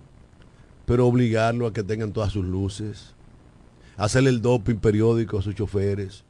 pero 0.87 1.07
obligarlo 1.07 1.67
a 1.67 1.73
que 1.73 1.83
tengan 1.83 2.13
todas 2.13 2.33
sus 2.33 2.45
luces, 2.45 3.15
hacerle 3.97 4.31
el 4.31 4.43
doping 4.43 4.77
periódico 4.77 5.39
a 5.39 5.43
sus 5.43 5.55
choferes, 5.55 6.25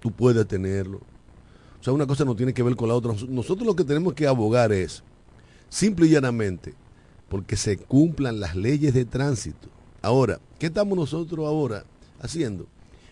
tú 0.00 0.10
puedes 0.10 0.46
tenerlo. 0.46 0.98
O 1.80 1.84
sea, 1.84 1.92
una 1.92 2.06
cosa 2.06 2.24
no 2.24 2.36
tiene 2.36 2.54
que 2.54 2.62
ver 2.62 2.76
con 2.76 2.88
la 2.88 2.94
otra. 2.94 3.12
Nosotros 3.28 3.66
lo 3.66 3.76
que 3.76 3.84
tenemos 3.84 4.14
que 4.14 4.26
abogar 4.26 4.72
es, 4.72 5.02
simple 5.68 6.06
y 6.06 6.10
llanamente, 6.10 6.74
porque 7.28 7.56
se 7.56 7.76
cumplan 7.76 8.40
las 8.40 8.56
leyes 8.56 8.94
de 8.94 9.04
tránsito. 9.04 9.68
Ahora, 10.00 10.40
¿qué 10.58 10.66
estamos 10.66 10.96
nosotros 10.96 11.46
ahora 11.46 11.84
haciendo? 12.20 12.66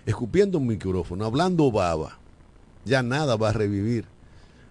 Escupiendo 0.06 0.58
un 0.58 0.66
micrófono, 0.66 1.24
hablando 1.24 1.70
baba. 1.70 2.18
Ya 2.84 3.02
nada 3.02 3.36
va 3.36 3.50
a 3.50 3.52
revivir 3.52 4.06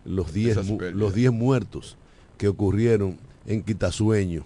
los 0.04 0.34
10 0.34 0.94
los 0.96 1.14
diez 1.14 1.32
muertos 1.32 1.96
que 2.38 2.48
ocurrieron 2.48 3.20
en 3.50 3.64
Quitasueño 3.64 4.46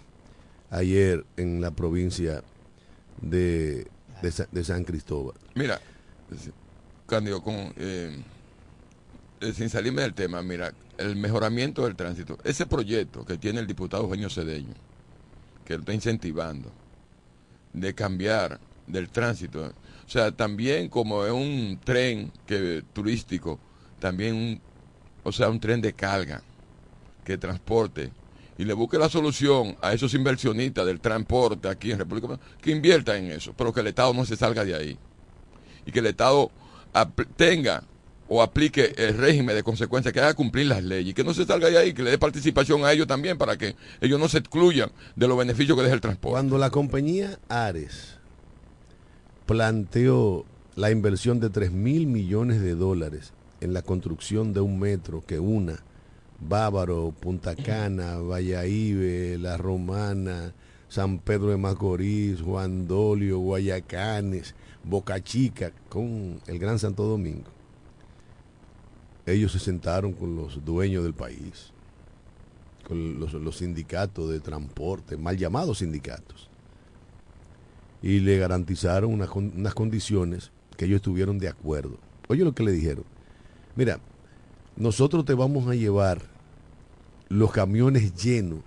ayer 0.71 1.25
en 1.35 1.61
la 1.61 1.71
provincia 1.71 2.41
de, 3.21 3.85
de, 4.21 4.63
San 4.63 4.85
Cristóbal. 4.85 5.35
Mira, 5.55 5.79
Cándido, 7.05 7.43
con, 7.43 7.73
eh, 7.75 8.17
eh, 9.41 9.53
sin 9.53 9.69
salirme 9.69 10.01
del 10.01 10.13
tema, 10.13 10.41
mira, 10.41 10.73
el 10.97 11.17
mejoramiento 11.17 11.83
del 11.83 11.95
tránsito, 11.95 12.37
ese 12.45 12.65
proyecto 12.65 13.25
que 13.25 13.37
tiene 13.37 13.59
el 13.59 13.67
diputado 13.67 14.03
Eugenio 14.03 14.29
Cedeño, 14.29 14.73
que 15.65 15.73
lo 15.73 15.81
está 15.81 15.93
incentivando, 15.93 16.71
de 17.73 17.93
cambiar 17.93 18.59
del 18.87 19.09
tránsito. 19.09 19.65
O 19.65 20.09
sea, 20.09 20.31
también 20.31 20.87
como 20.87 21.25
es 21.25 21.31
un 21.31 21.77
tren 21.83 22.31
que 22.47 22.83
turístico, 22.93 23.59
también 23.99 24.35
un, 24.35 24.61
o 25.23 25.31
sea, 25.33 25.49
un 25.49 25.59
tren 25.59 25.81
de 25.81 25.91
carga 25.91 26.41
que 27.25 27.37
transporte 27.37 28.11
y 28.57 28.65
le 28.65 28.73
busque 28.73 28.97
la 28.97 29.09
solución 29.09 29.75
a 29.81 29.93
esos 29.93 30.13
inversionistas 30.13 30.85
del 30.85 30.99
transporte 30.99 31.67
aquí 31.67 31.91
en 31.91 31.99
República 31.99 32.27
Dominicana, 32.27 32.57
que 32.61 32.71
inviertan 32.71 33.25
en 33.25 33.31
eso, 33.31 33.53
pero 33.57 33.73
que 33.73 33.79
el 33.79 33.87
Estado 33.87 34.13
no 34.13 34.25
se 34.25 34.35
salga 34.35 34.63
de 34.63 34.75
ahí. 34.75 34.97
Y 35.85 35.91
que 35.91 35.99
el 35.99 36.07
Estado 36.07 36.51
tenga 37.35 37.83
o 38.27 38.41
aplique 38.41 38.93
el 38.97 39.17
régimen 39.17 39.55
de 39.55 39.63
consecuencias, 39.63 40.13
que 40.13 40.19
haga 40.19 40.33
cumplir 40.33 40.67
las 40.67 40.83
leyes, 40.83 41.11
y 41.11 41.13
que 41.13 41.23
no 41.23 41.33
se 41.33 41.45
salga 41.45 41.69
de 41.69 41.77
ahí, 41.77 41.93
que 41.93 42.03
le 42.03 42.11
dé 42.11 42.17
participación 42.17 42.85
a 42.85 42.91
ellos 42.91 43.07
también 43.07 43.37
para 43.37 43.57
que 43.57 43.75
ellos 44.01 44.19
no 44.19 44.29
se 44.29 44.37
excluyan 44.39 44.91
de 45.15 45.27
los 45.27 45.37
beneficios 45.37 45.77
que 45.77 45.83
deja 45.83 45.95
el 45.95 46.01
transporte. 46.01 46.33
Cuando 46.33 46.57
la 46.57 46.69
compañía 46.69 47.39
Ares 47.49 48.17
planteó 49.45 50.45
la 50.75 50.89
inversión 50.89 51.39
de 51.39 51.49
3 51.49 51.71
mil 51.71 52.07
millones 52.07 52.61
de 52.61 52.75
dólares 52.75 53.33
en 53.61 53.73
la 53.73 53.81
construcción 53.81 54.53
de 54.53 54.61
un 54.61 54.79
metro 54.79 55.23
que 55.25 55.39
una 55.39 55.83
Bávaro, 56.47 57.13
Punta 57.19 57.55
Cana, 57.65 58.17
Valladolid, 58.17 59.37
La 59.37 59.57
Romana, 59.57 60.53
San 60.89 61.19
Pedro 61.19 61.47
de 61.49 61.57
Macorís, 61.57 62.41
Juan 62.41 62.87
Dolio, 62.87 63.39
Guayacanes, 63.39 64.53
Boca 64.83 65.23
Chica, 65.23 65.71
con 65.89 66.39
el 66.47 66.59
Gran 66.59 66.77
Santo 66.79 67.03
Domingo. 67.03 67.49
Ellos 69.25 69.53
se 69.53 69.59
sentaron 69.59 70.13
con 70.13 70.35
los 70.35 70.63
dueños 70.65 71.03
del 71.03 71.13
país, 71.13 71.71
con 72.87 73.19
los, 73.19 73.33
los 73.33 73.57
sindicatos 73.57 74.29
de 74.29 74.39
transporte, 74.41 75.15
mal 75.17 75.37
llamados 75.37 75.77
sindicatos, 75.79 76.49
y 78.01 78.19
le 78.19 78.37
garantizaron 78.37 79.13
una 79.13 79.27
con- 79.27 79.53
unas 79.55 79.73
condiciones 79.73 80.51
que 80.75 80.85
ellos 80.85 80.97
estuvieron 80.97 81.39
de 81.39 81.47
acuerdo. 81.47 81.97
Oye 82.27 82.43
lo 82.43 82.53
que 82.53 82.63
le 82.63 82.71
dijeron. 82.73 83.05
Mira, 83.77 83.99
nosotros 84.75 85.23
te 85.23 85.33
vamos 85.33 85.67
a 85.69 85.75
llevar 85.75 86.21
los 87.33 87.51
camiones 87.51 88.13
llenos 88.13 88.59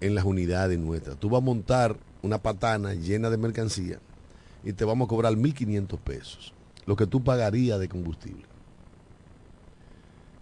en 0.00 0.14
las 0.14 0.24
unidades 0.24 0.76
nuestras. 0.78 1.16
Tú 1.18 1.30
vas 1.30 1.40
a 1.40 1.44
montar 1.44 1.96
una 2.22 2.38
patana 2.38 2.94
llena 2.94 3.30
de 3.30 3.36
mercancía 3.36 3.98
y 4.64 4.72
te 4.72 4.84
vamos 4.84 5.06
a 5.06 5.08
cobrar 5.08 5.34
1.500 5.34 5.98
pesos, 6.00 6.52
lo 6.86 6.96
que 6.96 7.06
tú 7.06 7.22
pagarías 7.22 7.78
de 7.78 7.88
combustible. 7.88 8.44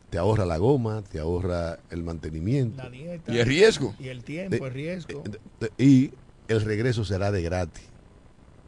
Te 0.09 0.17
ahorra 0.19 0.47
la 0.47 0.57
goma, 0.59 1.03
te 1.03 1.19
ahorra 1.19 1.79
el 1.91 2.03
mantenimiento 2.03 2.83
La 2.83 2.89
dieta. 2.91 3.33
Y 3.33 3.39
el 3.39 3.47
riesgo. 3.47 3.95
Y 3.99 4.09
el 4.09 4.25
tiempo, 4.25 4.57
de- 4.57 4.67
el 4.67 4.73
riesgo. 4.75 5.23
de- 5.61 5.73
y 5.85 6.13
el 6.49 6.61
regreso 6.63 7.05
será 7.05 7.31
de 7.31 7.43
gratis. 7.43 7.85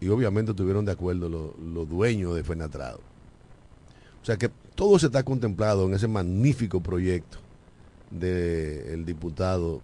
Y 0.01 0.09
obviamente 0.09 0.51
estuvieron 0.51 0.85
de 0.85 0.93
acuerdo 0.93 1.29
los, 1.31 1.59
los 1.59 1.89
dueños 1.89 2.35
de 2.35 2.45
Fenatrado. 2.45 3.01
O 4.23 4.25
sea 4.25 4.37
que 4.37 4.51
todo 4.75 4.99
se 4.99 5.07
está 5.07 5.23
contemplado 5.23 5.87
en 5.87 5.95
ese 5.95 6.09
magnífico 6.09 6.81
proyecto 6.83 7.39
del 8.19 9.05
diputado 9.05 9.83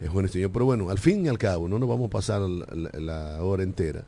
eh, 0.00 0.08
Juan 0.08 0.24
Esteño. 0.24 0.52
Pero 0.52 0.64
bueno, 0.64 0.90
al 0.90 0.98
fin 0.98 1.24
y 1.24 1.28
al 1.28 1.38
cabo, 1.38 1.68
no 1.68 1.78
nos 1.78 1.88
vamos 1.88 2.08
a 2.08 2.10
pasar 2.10 2.42
la, 2.42 3.42
hora 3.42 3.62
entera 3.62 4.04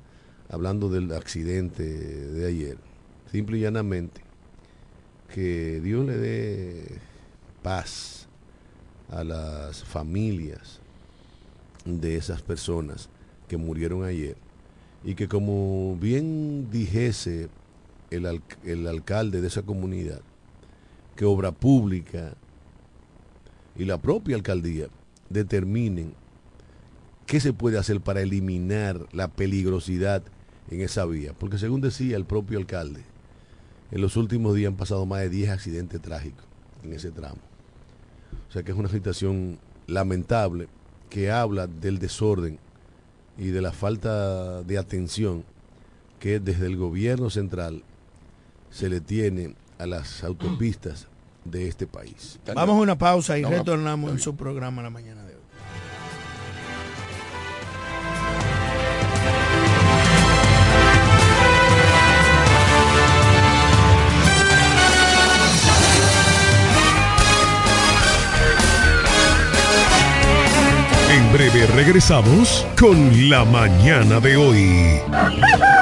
hablando 0.49 0.89
del 0.89 1.13
accidente 1.13 1.83
de 1.85 2.47
ayer. 2.47 2.79
Simple 3.31 3.59
y 3.59 3.61
llanamente, 3.63 4.21
que 5.35 5.81
Dios 5.81 6.05
le 6.05 6.17
dé 6.17 6.85
paz 7.63 8.27
a 9.11 9.25
las 9.25 9.85
familias 9.85 10.81
de 11.85 12.17
esas 12.17 12.43
personas 12.43 13.09
que 13.49 13.57
murieron 13.57 14.05
ayer 14.05 14.37
y 15.05 15.15
que 15.15 15.29
como 15.29 15.97
bien 15.97 16.71
dijese 16.71 17.49
el, 18.11 18.43
el 18.65 18.87
alcalde 18.87 19.41
de 19.41 19.49
esa 19.49 19.63
comunidad, 19.63 20.21
que 21.17 21.25
obra 21.25 21.53
pública 21.53 22.35
y 23.77 23.85
la 23.85 23.99
propia 23.99 24.37
alcaldía 24.37 24.89
determinen 25.29 26.15
qué 27.27 27.41
se 27.41 27.53
puede 27.53 27.79
hacer 27.79 28.01
para 28.01 28.21
eliminar 28.21 29.07
la 29.13 29.29
peligrosidad 29.29 30.23
en 30.71 30.81
esa 30.81 31.05
vía. 31.07 31.33
Porque 31.39 31.59
según 31.59 31.81
decía 31.81 32.17
el 32.17 32.25
propio 32.25 32.59
alcalde, 32.59 33.03
en 33.91 34.01
los 34.01 34.17
últimos 34.17 34.55
días 34.55 34.71
han 34.71 34.77
pasado 34.77 35.07
más 35.07 35.21
de 35.21 35.29
10 35.29 35.51
accidentes 35.51 36.01
trágicos 36.01 36.45
en 36.83 36.93
ese 36.93 37.11
tramo. 37.11 37.41
O 38.49 38.53
sea 38.53 38.63
que 38.63 38.73
es 38.73 38.79
una 38.79 38.89
situación 38.89 39.59
lamentable 39.87 40.69
que 41.11 41.31
habla 41.31 41.67
del 41.67 41.99
desorden 41.99 42.59
y 43.39 43.49
de 43.49 43.63
la 43.63 43.73
falta 43.73 44.63
de 44.63 44.79
atención 44.79 45.45
que 46.21 46.39
desde 46.39 46.67
el 46.67 46.77
gobierno 46.77 47.31
central 47.31 47.83
se 48.71 48.89
le 48.89 49.01
tiene 49.01 49.55
a 49.79 49.87
las 49.87 50.23
autopistas 50.25 51.09
de 51.45 51.69
este 51.69 51.87
país. 51.87 52.39
Vamos 52.55 52.77
a 52.77 52.81
una 52.81 52.99
pausa 52.99 53.39
y 53.39 53.45
retornamos 53.45 54.11
en 54.13 54.19
su 54.19 54.37
programa 54.37 54.83
la 54.83 54.91
mañana 54.91 55.23
de 55.25 55.35
hoy. 55.35 55.43
En 71.11 71.33
breve 71.33 71.67
regresamos 71.67 72.67
con 72.79 73.29
la 73.29 73.45
mañana 73.45 74.21
de 74.21 74.37
hoy. 74.37 75.01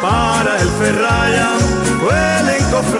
para 0.00 0.60
el 0.60 0.68
ferraya, 0.68 1.50
huele 2.02 2.58
encofrado. 2.58 2.99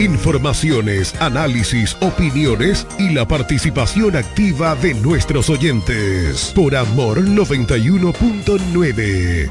Informaciones, 0.00 1.14
análisis, 1.20 1.96
opiniones 2.00 2.86
y 2.98 3.10
la 3.10 3.28
participación 3.28 4.16
activa 4.16 4.74
de 4.74 4.94
nuestros 4.94 5.50
oyentes. 5.50 6.52
Por 6.54 6.74
Amor 6.74 7.22
91.9. 7.22 9.50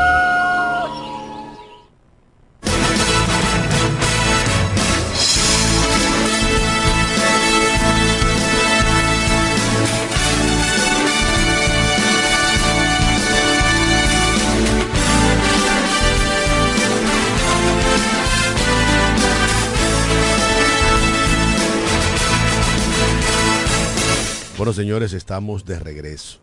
Bueno, 24.61 24.73
señores, 24.73 25.13
estamos 25.13 25.65
de 25.65 25.79
regreso. 25.79 26.37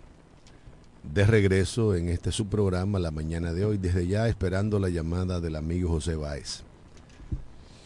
De 1.05 1.25
regreso 1.25 1.95
en 1.95 2.09
este 2.09 2.33
su 2.33 2.49
programa 2.49 2.99
la 2.99 3.13
mañana 3.13 3.53
de 3.53 3.65
hoy, 3.65 3.79
desde 3.79 4.09
ya 4.09 4.27
esperando 4.27 4.81
la 4.81 4.89
llamada 4.89 5.39
del 5.39 5.55
amigo 5.55 5.89
José 5.89 6.17
Báez. 6.17 6.63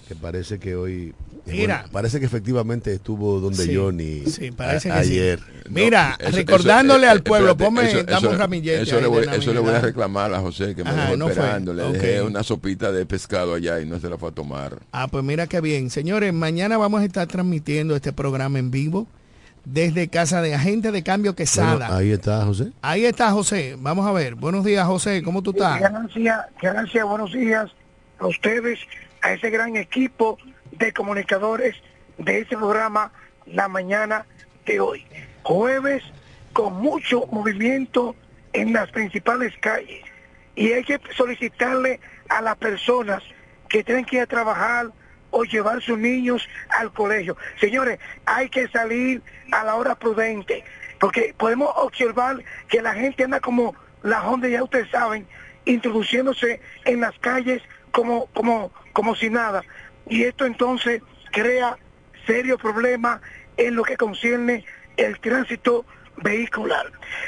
Que 0.08 0.14
parece 0.16 0.58
que 0.58 0.74
hoy. 0.74 1.12
Mira. 1.44 1.80
bueno, 1.80 1.92
parece 1.92 2.18
que 2.18 2.24
efectivamente 2.24 2.94
estuvo 2.94 3.40
donde 3.40 3.62
Sí, 3.66 3.76
Johnny 3.76 4.22
sí, 4.24 4.52
parece 4.52 4.90
a- 4.90 5.00
que 5.00 5.04
sí. 5.04 5.10
ayer. 5.20 5.40
Mira, 5.68 6.16
Eso- 6.18 6.34
recordándole 6.34 7.02
eso- 7.04 7.10
al 7.12 7.18
eh, 7.18 7.22
pueblo, 7.24 7.50
espérate, 7.50 7.64
ponme, 7.76 7.90
eso- 7.90 8.02
dame 8.04 8.26
un 8.28 8.32
eso- 8.32 8.38
ramillete. 8.40 8.82
Eso, 8.84 9.00
le 9.02 9.06
voy, 9.08 9.26
de 9.26 9.36
eso 9.36 9.52
le 9.52 9.60
voy 9.60 9.74
a 9.74 9.80
reclamar 9.82 10.32
a 10.32 10.40
José, 10.40 10.74
que 10.74 10.82
me 10.82 10.88
Ajá, 10.88 11.02
dejó 11.04 11.16
no 11.18 11.26
fue. 11.26 11.32
esperando. 11.34 11.74
Le 11.74 11.82
Ok. 11.82 11.92
dejé 11.92 12.22
una 12.22 12.42
sopita 12.42 12.90
de 12.90 13.04
pescado 13.04 13.52
allá 13.52 13.82
y 13.82 13.86
no 13.86 14.00
se 14.00 14.08
la 14.08 14.16
fue 14.16 14.30
a 14.30 14.32
tomar. 14.32 14.78
Ah, 14.92 15.08
pues 15.08 15.22
mira 15.24 15.46
qué 15.46 15.60
bien. 15.60 15.90
Señores, 15.90 16.32
mañana 16.32 16.78
vamos 16.78 17.02
a 17.02 17.04
estar 17.04 17.26
transmitiendo 17.28 17.94
este 17.94 18.14
programa 18.14 18.58
en 18.58 18.70
vivo 18.70 19.06
desde 19.64 20.08
Casa 20.08 20.42
de 20.42 20.54
Agente 20.54 20.92
de 20.92 21.02
Cambio 21.02 21.34
Quesada. 21.34 21.86
Bueno, 21.86 21.94
ahí 21.94 22.12
está 22.12 22.44
José. 22.44 22.72
Ahí 22.82 23.04
está 23.04 23.30
José. 23.30 23.76
Vamos 23.78 24.06
a 24.06 24.12
ver. 24.12 24.34
Buenos 24.34 24.64
días, 24.64 24.86
José. 24.86 25.22
¿Cómo 25.22 25.42
tú 25.42 25.50
estás? 25.50 25.80
ganancia, 25.80 26.48
ganancia, 26.60 27.04
buenos 27.04 27.32
días 27.32 27.70
a 28.18 28.26
ustedes, 28.26 28.78
a 29.22 29.32
ese 29.32 29.50
gran 29.50 29.76
equipo 29.76 30.38
de 30.72 30.92
comunicadores 30.92 31.76
de 32.18 32.40
este 32.40 32.56
programa 32.56 33.12
La 33.46 33.68
Mañana 33.68 34.26
de 34.66 34.80
hoy. 34.80 35.04
Jueves 35.42 36.02
con 36.52 36.74
mucho 36.80 37.26
movimiento 37.30 38.14
en 38.52 38.72
las 38.72 38.90
principales 38.90 39.54
calles 39.60 40.02
y 40.54 40.72
hay 40.72 40.84
que 40.84 41.00
solicitarle 41.16 42.00
a 42.28 42.42
las 42.42 42.56
personas 42.56 43.22
que 43.68 43.82
tienen 43.82 44.04
que 44.04 44.16
ir 44.16 44.22
a 44.22 44.26
trabajar 44.26 44.90
o 45.32 45.42
llevar 45.42 45.82
sus 45.82 45.98
niños 45.98 46.48
al 46.68 46.92
colegio. 46.92 47.36
Señores, 47.58 47.98
hay 48.24 48.48
que 48.48 48.68
salir 48.68 49.20
a 49.50 49.64
la 49.64 49.74
hora 49.74 49.96
prudente, 49.96 50.62
porque 51.00 51.34
podemos 51.36 51.70
observar 51.74 52.42
que 52.68 52.80
la 52.80 52.94
gente 52.94 53.24
anda 53.24 53.40
como 53.40 53.74
la 54.02 54.22
Honda, 54.22 54.48
ya 54.48 54.62
ustedes 54.62 54.90
saben, 54.90 55.26
introduciéndose 55.64 56.60
en 56.84 57.00
las 57.00 57.18
calles 57.18 57.62
como, 57.90 58.26
como, 58.26 58.70
como 58.92 59.16
si 59.16 59.30
nada. 59.30 59.62
Y 60.08 60.24
esto 60.24 60.46
entonces 60.46 61.02
crea 61.32 61.76
serios 62.26 62.60
problemas 62.60 63.20
en 63.56 63.74
lo 63.74 63.82
que 63.82 63.96
concierne 63.96 64.64
el 64.96 65.18
tránsito 65.20 65.84
vehicular. 66.16 66.86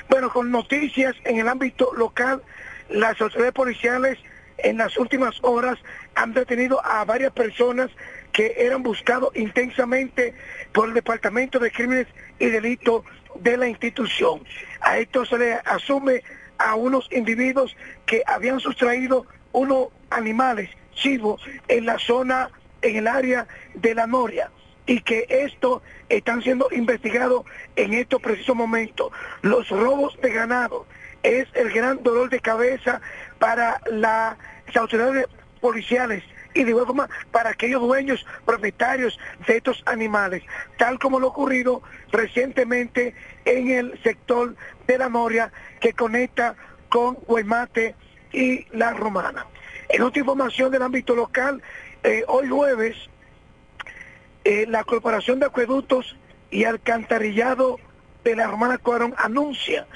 Bueno, 0.08 0.30
con 0.30 0.50
noticias 0.50 1.14
en 1.24 1.38
el 1.38 1.48
ámbito 1.48 1.92
local, 1.96 2.42
las 2.88 3.20
autoridades 3.20 3.54
policiales 3.54 4.18
en 4.58 4.78
las 4.78 4.96
últimas 4.96 5.36
horas 5.42 5.78
han 6.14 6.32
detenido 6.32 6.84
a 6.84 7.04
varias 7.04 7.32
personas 7.32 7.90
que 8.32 8.54
eran 8.58 8.82
buscados 8.82 9.34
intensamente 9.36 10.34
por 10.72 10.88
el 10.88 10.94
Departamento 10.94 11.58
de 11.58 11.70
Crímenes 11.70 12.08
y 12.38 12.46
Delitos 12.46 13.04
de 13.40 13.56
la 13.56 13.68
institución. 13.68 14.42
A 14.80 14.98
esto 14.98 15.24
se 15.24 15.38
le 15.38 15.54
asume 15.54 16.22
a 16.58 16.74
unos 16.74 17.08
individuos 17.12 17.76
que 18.06 18.22
habían 18.26 18.60
sustraído 18.60 19.26
unos 19.52 19.88
animales 20.10 20.70
chivos 20.94 21.42
en 21.68 21.86
la 21.86 21.98
zona, 21.98 22.50
en 22.82 22.96
el 22.96 23.06
área 23.06 23.46
de 23.74 23.94
la 23.94 24.06
Noria 24.06 24.50
y 24.86 25.00
que 25.00 25.26
esto 25.28 25.82
están 26.08 26.42
siendo 26.42 26.68
investigados 26.70 27.44
en 27.76 27.94
estos 27.94 28.20
precisos 28.20 28.54
momentos. 28.54 29.12
Los 29.42 29.68
robos 29.70 30.18
de 30.20 30.32
ganado 30.32 30.86
es 31.22 31.48
el 31.54 31.72
gran 31.72 32.02
dolor 32.02 32.28
de 32.28 32.40
cabeza 32.40 33.00
para 33.44 33.78
la- 33.90 34.38
las 34.66 34.76
autoridades 34.78 35.26
policiales 35.60 36.24
y 36.54 36.64
de 36.64 36.70
igual 36.70 36.86
forma 36.86 37.10
para 37.30 37.50
aquellos 37.50 37.82
dueños 37.82 38.24
propietarios 38.46 39.18
de 39.46 39.58
estos 39.58 39.82
animales, 39.84 40.42
tal 40.78 40.98
como 40.98 41.20
lo 41.20 41.26
ocurrido 41.28 41.82
recientemente 42.10 43.14
en 43.44 43.70
el 43.70 44.02
sector 44.02 44.56
de 44.86 44.96
la 44.96 45.10
Noria 45.10 45.52
que 45.78 45.92
conecta 45.92 46.54
con 46.88 47.16
Guaymate 47.26 47.94
y 48.32 48.64
La 48.70 48.94
Romana. 48.94 49.44
En 49.90 50.00
otra 50.00 50.20
información 50.20 50.72
del 50.72 50.80
ámbito 50.80 51.14
local, 51.14 51.60
eh, 52.02 52.24
hoy 52.28 52.48
jueves 52.48 52.96
eh, 54.44 54.64
la 54.68 54.84
Corporación 54.84 55.38
de 55.38 55.46
Acueductos 55.46 56.16
y 56.50 56.64
Alcantarillado 56.64 57.78
de 58.24 58.36
la 58.36 58.46
Romana 58.46 58.78
Cuarón 58.78 59.14
anuncia 59.18 59.86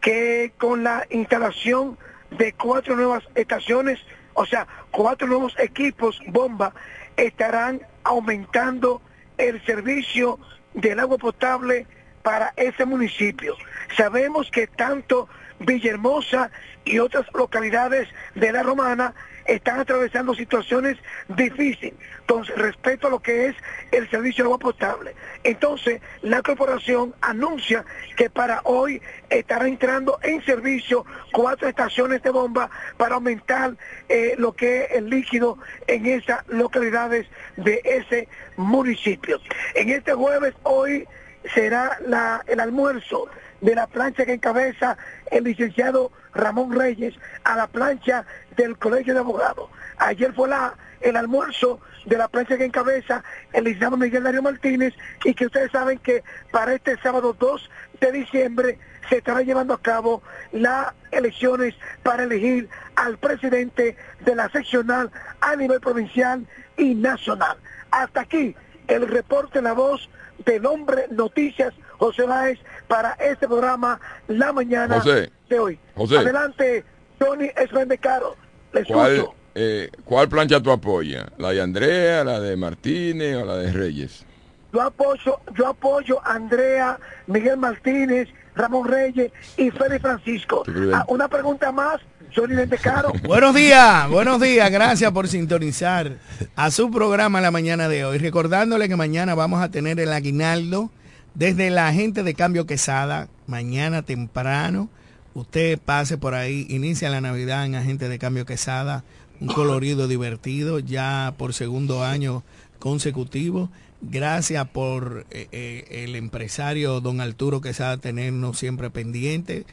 que 0.00 0.52
con 0.56 0.82
la 0.82 1.06
instalación 1.10 1.98
de 2.30 2.52
cuatro 2.52 2.96
nuevas 2.96 3.24
estaciones, 3.34 3.98
o 4.34 4.46
sea, 4.46 4.66
cuatro 4.90 5.26
nuevos 5.26 5.54
equipos 5.58 6.20
bomba, 6.28 6.74
estarán 7.16 7.80
aumentando 8.04 9.00
el 9.38 9.64
servicio 9.64 10.38
del 10.74 11.00
agua 11.00 11.18
potable 11.18 11.86
para 12.22 12.52
ese 12.56 12.84
municipio. 12.84 13.56
Sabemos 13.96 14.50
que 14.50 14.66
tanto 14.66 15.28
Villahermosa 15.58 16.50
y 16.84 16.98
otras 16.98 17.26
localidades 17.32 18.08
de 18.34 18.52
la 18.52 18.62
Romana 18.62 19.14
están 19.46 19.80
atravesando 19.80 20.34
situaciones 20.34 20.96
difíciles 21.28 21.94
con 22.26 22.44
respecto 22.44 23.06
a 23.06 23.10
lo 23.10 23.20
que 23.20 23.46
es 23.46 23.56
el 23.92 24.08
servicio 24.10 24.44
de 24.44 24.48
agua 24.48 24.58
potable. 24.58 25.14
Entonces, 25.44 26.00
la 26.22 26.42
corporación 26.42 27.14
anuncia 27.20 27.84
que 28.16 28.28
para 28.30 28.60
hoy 28.64 29.00
estará 29.30 29.66
entrando 29.68 30.18
en 30.22 30.44
servicio 30.44 31.04
cuatro 31.32 31.68
estaciones 31.68 32.22
de 32.22 32.30
bomba 32.30 32.70
para 32.96 33.14
aumentar 33.16 33.76
eh, 34.08 34.34
lo 34.38 34.52
que 34.54 34.84
es 34.84 34.90
el 34.92 35.10
líquido 35.10 35.58
en 35.86 36.06
esas 36.06 36.46
localidades 36.48 37.26
de 37.56 37.80
ese 37.84 38.28
municipio. 38.56 39.40
En 39.74 39.90
este 39.90 40.12
jueves, 40.14 40.54
hoy 40.64 41.06
será 41.54 41.98
la- 42.06 42.42
el 42.46 42.58
almuerzo 42.60 43.28
de 43.60 43.74
la 43.74 43.86
plancha 43.86 44.26
que 44.26 44.32
encabeza 44.34 44.96
el 45.30 45.44
licenciado 45.44 46.12
Ramón 46.36 46.72
Reyes 46.72 47.14
a 47.44 47.56
la 47.56 47.66
plancha 47.66 48.24
del 48.56 48.76
Colegio 48.78 49.14
de 49.14 49.20
Abogados. 49.20 49.70
Ayer 49.98 50.32
fue 50.32 50.48
la, 50.48 50.74
el 51.00 51.16
almuerzo 51.16 51.80
de 52.04 52.16
la 52.16 52.28
plancha 52.28 52.56
que 52.56 52.64
encabeza 52.64 53.24
el 53.52 53.64
licenciado 53.64 53.96
Miguel 53.96 54.22
Darío 54.22 54.42
Martínez 54.42 54.94
y 55.24 55.34
que 55.34 55.46
ustedes 55.46 55.72
saben 55.72 55.98
que 55.98 56.22
para 56.50 56.74
este 56.74 56.96
sábado 56.98 57.34
2 57.38 57.70
de 58.00 58.12
diciembre 58.12 58.78
se 59.08 59.18
estará 59.18 59.42
llevando 59.42 59.74
a 59.74 59.80
cabo 59.80 60.22
las 60.52 60.92
elecciones 61.10 61.74
para 62.02 62.24
elegir 62.24 62.68
al 62.96 63.18
presidente 63.18 63.96
de 64.24 64.34
la 64.34 64.48
seccional 64.50 65.10
a 65.40 65.56
nivel 65.56 65.80
provincial 65.80 66.46
y 66.76 66.94
nacional. 66.94 67.56
Hasta 67.90 68.22
aquí 68.22 68.54
el 68.88 69.08
reporte 69.08 69.62
La 69.62 69.72
Voz 69.72 70.08
del 70.44 70.66
Hombre 70.66 71.06
Noticias 71.10 71.74
José 71.98 72.24
Báez 72.24 72.58
para 72.88 73.12
este 73.14 73.46
programa 73.46 74.00
La 74.28 74.52
Mañana 74.52 75.00
José. 75.00 75.30
de 75.48 75.58
hoy. 75.58 75.78
José. 75.94 76.18
Adelante, 76.18 76.84
Tony 77.18 77.50
Esmende 77.56 77.98
Caro. 77.98 78.36
Le 78.72 78.84
¿Cuál, 78.84 79.28
eh, 79.54 79.90
¿Cuál 80.04 80.28
plancha 80.28 80.60
tú 80.60 80.70
apoyas? 80.70 81.26
¿La 81.38 81.50
de 81.50 81.62
Andrea, 81.62 82.24
la 82.24 82.40
de 82.40 82.56
Martínez 82.56 83.36
o 83.36 83.44
la 83.44 83.56
de 83.56 83.72
Reyes? 83.72 84.24
Yo 84.72 84.82
apoyo, 84.82 85.40
yo 85.56 85.68
apoyo 85.68 86.20
a 86.26 86.34
Andrea, 86.34 86.98
Miguel 87.26 87.56
Martínez, 87.56 88.28
Ramón 88.54 88.86
Reyes 88.86 89.32
y 89.56 89.70
Félix 89.70 90.02
Francisco. 90.02 90.64
Ah, 90.92 91.04
una 91.08 91.28
pregunta 91.28 91.72
más, 91.72 92.00
Johnny 92.34 92.56
Caro. 92.82 93.12
Buenos 93.24 93.54
días, 93.54 94.08
buenos 94.10 94.40
días, 94.40 94.70
gracias 94.70 95.10
por 95.12 95.28
sintonizar 95.28 96.18
a 96.56 96.70
su 96.70 96.90
programa 96.90 97.40
la 97.40 97.50
mañana 97.50 97.88
de 97.88 98.04
hoy. 98.04 98.18
Recordándole 98.18 98.88
que 98.88 98.96
mañana 98.96 99.34
vamos 99.34 99.62
a 99.62 99.70
tener 99.70 99.98
el 100.00 100.12
aguinaldo 100.12 100.90
desde 101.36 101.68
la 101.68 101.92
gente 101.92 102.22
de 102.22 102.34
Cambio 102.34 102.66
Quesada, 102.66 103.28
mañana 103.46 104.02
temprano. 104.02 104.88
Usted 105.34 105.78
pase 105.78 106.16
por 106.16 106.34
ahí, 106.34 106.66
inicia 106.70 107.10
la 107.10 107.20
Navidad 107.20 107.66
en 107.66 107.74
Agente 107.74 108.08
de 108.08 108.18
Cambio 108.18 108.46
Quesada, 108.46 109.04
un 109.38 109.48
colorido 109.48 110.08
divertido, 110.08 110.78
ya 110.78 111.34
por 111.36 111.52
segundo 111.52 112.02
año 112.02 112.42
consecutivo. 112.78 113.68
Gracias 114.00 114.66
por 114.68 115.26
eh, 115.30 115.48
eh, 115.52 116.04
el 116.04 116.16
empresario 116.16 117.02
don 117.02 117.20
Arturo 117.20 117.60
Quesada 117.60 117.98
tenernos 117.98 118.58
siempre 118.58 118.88
pendiente 118.88 119.66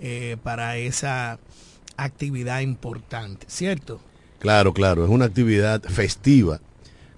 eh, 0.00 0.36
para 0.42 0.76
esa 0.76 1.38
actividad 1.96 2.60
importante, 2.60 3.46
¿cierto? 3.48 4.00
Claro, 4.38 4.74
claro, 4.74 5.04
es 5.04 5.10
una 5.10 5.24
actividad 5.24 5.82
festiva 5.82 6.60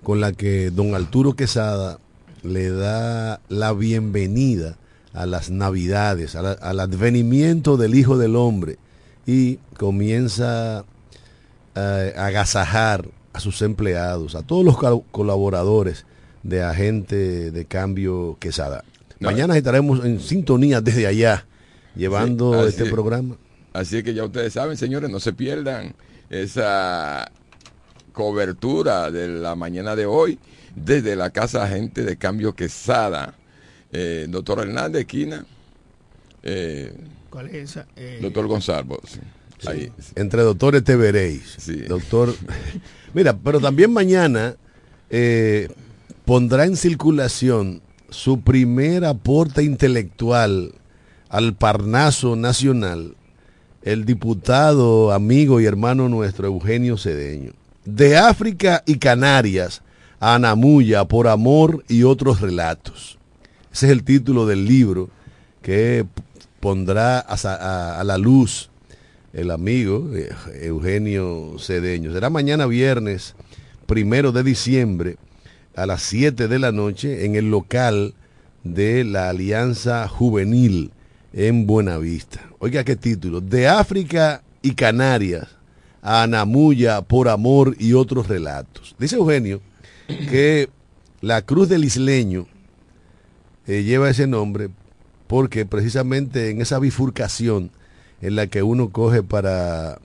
con 0.05 0.21
la 0.21 0.33
que 0.33 0.71
don 0.71 0.95
Arturo 0.95 1.33
Quesada 1.33 1.99
le 2.43 2.71
da 2.71 3.41
la 3.49 3.73
bienvenida 3.73 4.77
a 5.13 5.27
las 5.27 5.51
navidades, 5.51 6.35
la- 6.35 6.53
al 6.53 6.81
advenimiento 6.81 7.77
del 7.77 7.95
Hijo 7.95 8.19
del 8.19 8.37
Hombre 8.37 8.77
y 9.27 9.57
comienza 9.77 10.85
a 11.75 11.99
agasajar 12.17 13.09
a 13.33 13.41
sus 13.41 13.63
empleados, 13.63 14.35
a 14.35 14.43
todos 14.43 14.65
los 14.65 14.77
col- 14.77 15.03
colaboradores 15.11 16.05
de 16.43 16.63
Agente 16.63 17.51
de 17.51 17.65
Cambio 17.67 18.37
Quesada. 18.41 18.85
No. 19.21 19.31
Mañana 19.31 19.57
estaremos 19.57 20.05
en 20.05 20.21
sintonía 20.21 20.81
desde 20.81 21.07
allá, 21.07 21.47
llevando 21.97 22.63
Sí, 22.63 22.69
este 22.69 22.85
es. 22.85 22.91
programa. 22.91 23.37
Así 23.73 24.03
que 24.03 24.15
ya 24.15 24.25
ustedes 24.25 24.53
saben, 24.53 24.77
señores, 24.77 25.11
no 25.11 25.21
se 25.21 25.33
pierdan 25.33 25.95
esa 26.31 27.31
cobertura 28.13 29.11
de 29.11 29.29
la 29.29 29.55
mañana 29.55 29.95
de 29.95 30.07
hoy 30.07 30.39
desde 30.75 31.17
la 31.17 31.31
Casa 31.31 31.65
Agente 31.65 32.05
de 32.05 32.17
Cambio 32.17 32.55
Quesada. 32.55 33.35
Eh, 33.93 34.27
doctor 34.29 34.61
Hernández, 34.61 35.01
esquina. 35.01 35.45
Eh, 36.43 36.93
¿Cuál 37.31 37.49
es 37.49 37.71
esa? 37.71 37.87
Eh, 37.97 38.19
doctor 38.23 38.47
Gonzalo. 38.47 39.01
sí. 39.05 39.21
Sí. 39.59 39.69
Ahí. 39.69 39.93
Entre 40.15 40.43
doctores 40.43 40.85
te 40.85 40.95
veréis. 40.95 41.57
Doctor. 41.89 42.33
Mira, 43.15 43.37
pero 43.37 43.59
también 43.59 43.93
mañana 43.93 44.55
eh, 45.11 45.69
pondrá 46.25 46.65
en 46.65 46.77
circulación 46.77 47.83
su 48.09 48.41
primer 48.43 49.05
aporte 49.05 49.65
intelectual 49.65 50.75
al 51.29 51.57
Parnaso 51.57 52.37
Nacional 52.37 53.17
el 53.83 54.05
diputado, 54.05 55.13
amigo 55.13 55.61
y 55.61 55.67
hermano 55.67 56.09
nuestro 56.09 56.47
Eugenio 56.47 56.99
Cedeño. 56.99 57.53
De 57.85 58.19
África 58.19 58.83
y 58.85 58.99
Canarias 58.99 59.83
a 60.21 60.35
Anamuya 60.35 61.05
por 61.05 61.29
amor 61.29 61.85
y 61.89 62.03
otros 62.03 62.41
relatos. 62.41 63.19
Ese 63.73 63.87
es 63.87 63.93
el 63.93 64.05
título 64.05 64.47
del 64.47 64.67
libro 64.67 65.11
que 65.63 66.07
pondrá 66.61 67.21
a 67.21 68.03
la 68.05 68.19
luz 68.19 68.71
el 69.33 69.51
amigo 69.51 70.11
eh, 70.15 70.31
Eugenio 70.63 71.57
Cedeño. 71.59 72.13
Será 72.13 72.31
mañana 72.31 72.67
viernes, 72.67 73.35
primero 73.87 74.33
de 74.33 74.43
diciembre, 74.43 75.17
a 75.77 75.87
las 75.87 76.03
7 76.03 76.49
de 76.49 76.59
la 76.59 76.73
noche, 76.73 77.25
en 77.25 77.37
el 77.37 77.51
local 77.51 78.15
de 78.65 79.05
la 79.05 79.29
Alianza 79.29 80.09
Juvenil 80.09 80.91
en 81.33 81.67
Buenavista. 81.67 82.41
Oiga 82.59 82.85
qué 82.85 82.97
título. 82.97 83.41
De 83.41 83.69
África 83.69 84.43
y 84.63 84.73
Canarias 84.73 85.47
a 86.03 86.23
Anamuya 86.23 87.03
por 87.03 87.29
amor 87.29 87.77
y 87.79 87.93
otros 87.93 88.29
relatos. 88.29 88.97
Dice 88.99 89.17
Eugenio 89.17 89.61
que 90.09 90.69
la 91.21 91.43
Cruz 91.43 91.69
del 91.69 91.85
Isleño 91.85 92.47
eh, 93.67 93.83
lleva 93.83 94.11
ese 94.11 94.27
nombre 94.27 94.71
porque 95.27 95.67
precisamente 95.67 96.51
en 96.51 96.61
esa 96.61 96.79
bifurcación 96.79 97.71
en 98.21 98.35
la 98.35 98.47
que 98.47 98.63
uno 98.63 98.91
coge 98.91 99.23
para 99.23 99.99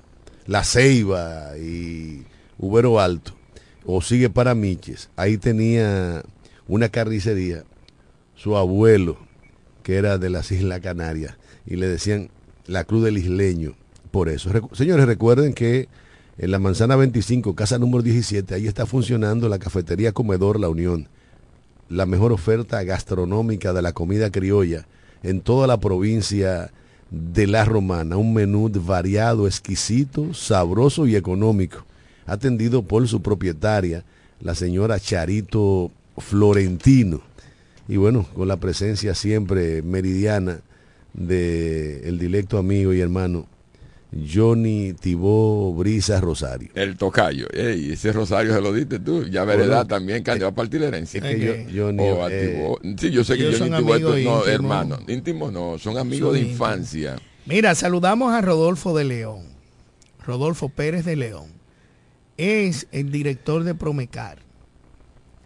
La 0.46 0.64
Ceiba 0.64 1.58
y 1.58 2.24
Ubero 2.60 3.00
Alto 3.00 3.34
o 3.86 4.02
sigue 4.02 4.30
para 4.30 4.56
Miches, 4.56 5.10
ahí 5.16 5.38
tenía 5.38 6.24
una 6.68 6.90
carnicería, 6.90 7.64
su 8.36 8.56
abuelo, 8.56 9.18
que 9.84 9.96
era 9.96 10.18
de 10.18 10.30
las 10.30 10.52
Islas 10.52 10.80
Canarias, 10.80 11.36
y 11.66 11.76
le 11.76 11.88
decían 11.88 12.30
la 12.66 12.86
Cruz 12.86 13.04
del 13.04 13.18
Isleño, 13.18 13.76
por 14.12 14.30
eso. 14.30 14.52
Señores, 14.74 15.06
recuerden 15.06 15.54
que 15.54 15.90
en 16.38 16.52
la 16.52 16.60
Manzana 16.60 16.96
25, 16.96 17.56
casa 17.56 17.78
número 17.78 18.04
17, 18.04 18.56
ahí 18.56 18.68
está 18.68 18.86
funcionando 18.86 19.50
la 19.50 19.60
cafetería 19.60 20.12
Comedor 20.12 20.60
La 20.60 20.70
Unión 20.70 21.08
la 21.94 22.06
mejor 22.06 22.32
oferta 22.32 22.84
gastronómica 22.84 23.72
de 23.72 23.82
la 23.82 23.94
comida 23.94 24.32
criolla 24.32 24.88
en 25.22 25.42
toda 25.42 25.68
la 25.68 25.80
provincia 25.80 26.72
de 27.12 27.48
La 27.48 27.66
Romana. 27.66 28.18
Un 28.18 28.34
menú 28.34 28.70
variado, 28.74 29.46
exquisito, 29.46 30.34
sabroso 30.34 31.06
y 31.06 31.16
económico. 31.16 31.86
Atendido 32.26 32.84
por 32.84 33.08
su 33.08 33.22
propietaria, 33.22 34.04
la 34.42 34.56
señora 34.56 35.00
Charito 35.00 35.92
Florentino. 36.18 37.22
Y 37.88 37.98
bueno, 37.98 38.26
con 38.34 38.48
la 38.48 38.58
presencia 38.58 39.14
siempre 39.14 39.82
meridiana 39.82 40.62
de 41.14 42.08
el 42.08 42.18
directo 42.18 42.58
amigo 42.58 42.94
y 42.94 43.02
hermano 43.02 43.46
Johnny 44.32 44.94
Tibó 44.94 45.74
Brisa 45.74 46.20
Rosario. 46.22 46.70
El 46.76 46.98
tocayo. 46.98 47.48
Ey, 47.54 47.92
ese 47.94 48.12
Rosario 48.14 48.54
se 48.54 48.62
lo 48.62 48.72
diste 48.74 49.00
tú. 49.00 49.24
Ya 49.26 49.44
veredad 49.44 49.68
Bueno, 49.68 49.88
también, 49.88 50.24
que 50.24 50.38
va 50.40 50.50
a 50.50 50.56
partir 50.56 50.82
la 50.82 50.88
herencia. 50.88 51.20
es 51.20 51.36
que 51.36 51.68
yo- 51.72 51.86
Johnny, 51.86 52.04
eh, 52.30 52.76
sí, 52.98 53.12
yo 53.12 53.24
sé 53.24 53.38
que 53.38 53.52
Johnny 53.58 53.74
amigos 53.76 54.18
esto. 54.18 54.30
No, 54.30 54.46
hermano. 54.46 55.00
Íntimos 55.08 55.52
no, 55.52 55.78
son 55.78 55.98
amigos 55.98 56.34
Son 56.36 56.44
de 56.44 56.50
infancia. 56.52 57.16
Mira, 57.46 57.76
saludamos 57.76 58.34
a 58.34 58.42
Rodolfo 58.42 58.96
de 58.98 59.04
León. 59.06 59.42
Rodolfo 60.26 60.70
Pérez 60.70 61.06
de 61.06 61.16
León. 61.16 61.48
Es 62.38 62.88
el 62.92 63.12
director 63.12 63.64
de 63.64 63.76
Promecar. 63.76 64.40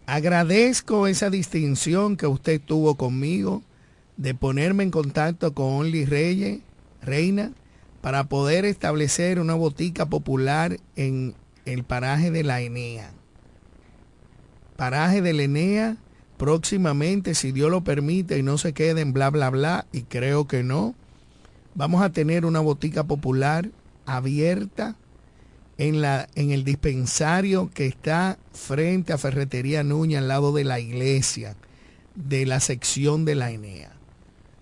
Agradezco 0.06 1.06
esa 1.06 1.28
distinción 1.30 2.16
que 2.16 2.26
usted 2.26 2.60
tuvo 2.64 2.94
conmigo 2.96 3.62
de 4.16 4.34
ponerme 4.34 4.82
en 4.84 4.90
contacto 4.90 5.52
con 5.52 5.66
Only 5.74 6.06
Reyes, 6.06 6.60
Reina, 7.02 7.52
para 8.00 8.24
poder 8.24 8.64
establecer 8.64 9.40
una 9.40 9.54
botica 9.54 10.06
popular 10.06 10.78
en 10.96 11.34
el 11.64 11.84
paraje 11.84 12.30
de 12.30 12.44
la 12.44 12.60
Enea. 12.60 13.10
Paraje 14.76 15.20
de 15.20 15.32
la 15.32 15.42
Enea, 15.42 15.96
próximamente, 16.36 17.34
si 17.34 17.52
Dios 17.52 17.70
lo 17.70 17.82
permite 17.82 18.38
y 18.38 18.42
no 18.42 18.58
se 18.58 18.72
quede 18.72 19.00
en 19.00 19.12
bla, 19.12 19.30
bla, 19.30 19.50
bla, 19.50 19.86
y 19.92 20.02
creo 20.02 20.46
que 20.46 20.62
no, 20.62 20.94
vamos 21.74 22.02
a 22.02 22.10
tener 22.10 22.44
una 22.44 22.60
botica 22.60 23.04
popular 23.04 23.70
abierta 24.06 24.96
en, 25.76 26.00
la, 26.00 26.28
en 26.34 26.50
el 26.50 26.64
dispensario 26.64 27.70
que 27.72 27.86
está 27.86 28.38
frente 28.52 29.12
a 29.12 29.18
Ferretería 29.18 29.82
Nuña, 29.82 30.20
al 30.20 30.28
lado 30.28 30.52
de 30.52 30.64
la 30.64 30.80
iglesia, 30.80 31.56
de 32.14 32.46
la 32.46 32.60
sección 32.60 33.24
de 33.24 33.34
la 33.34 33.50
Enea. 33.50 33.92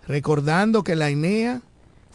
Recordando 0.07 0.85
que 0.85 0.97
la 0.97 1.11
Enea 1.11 1.63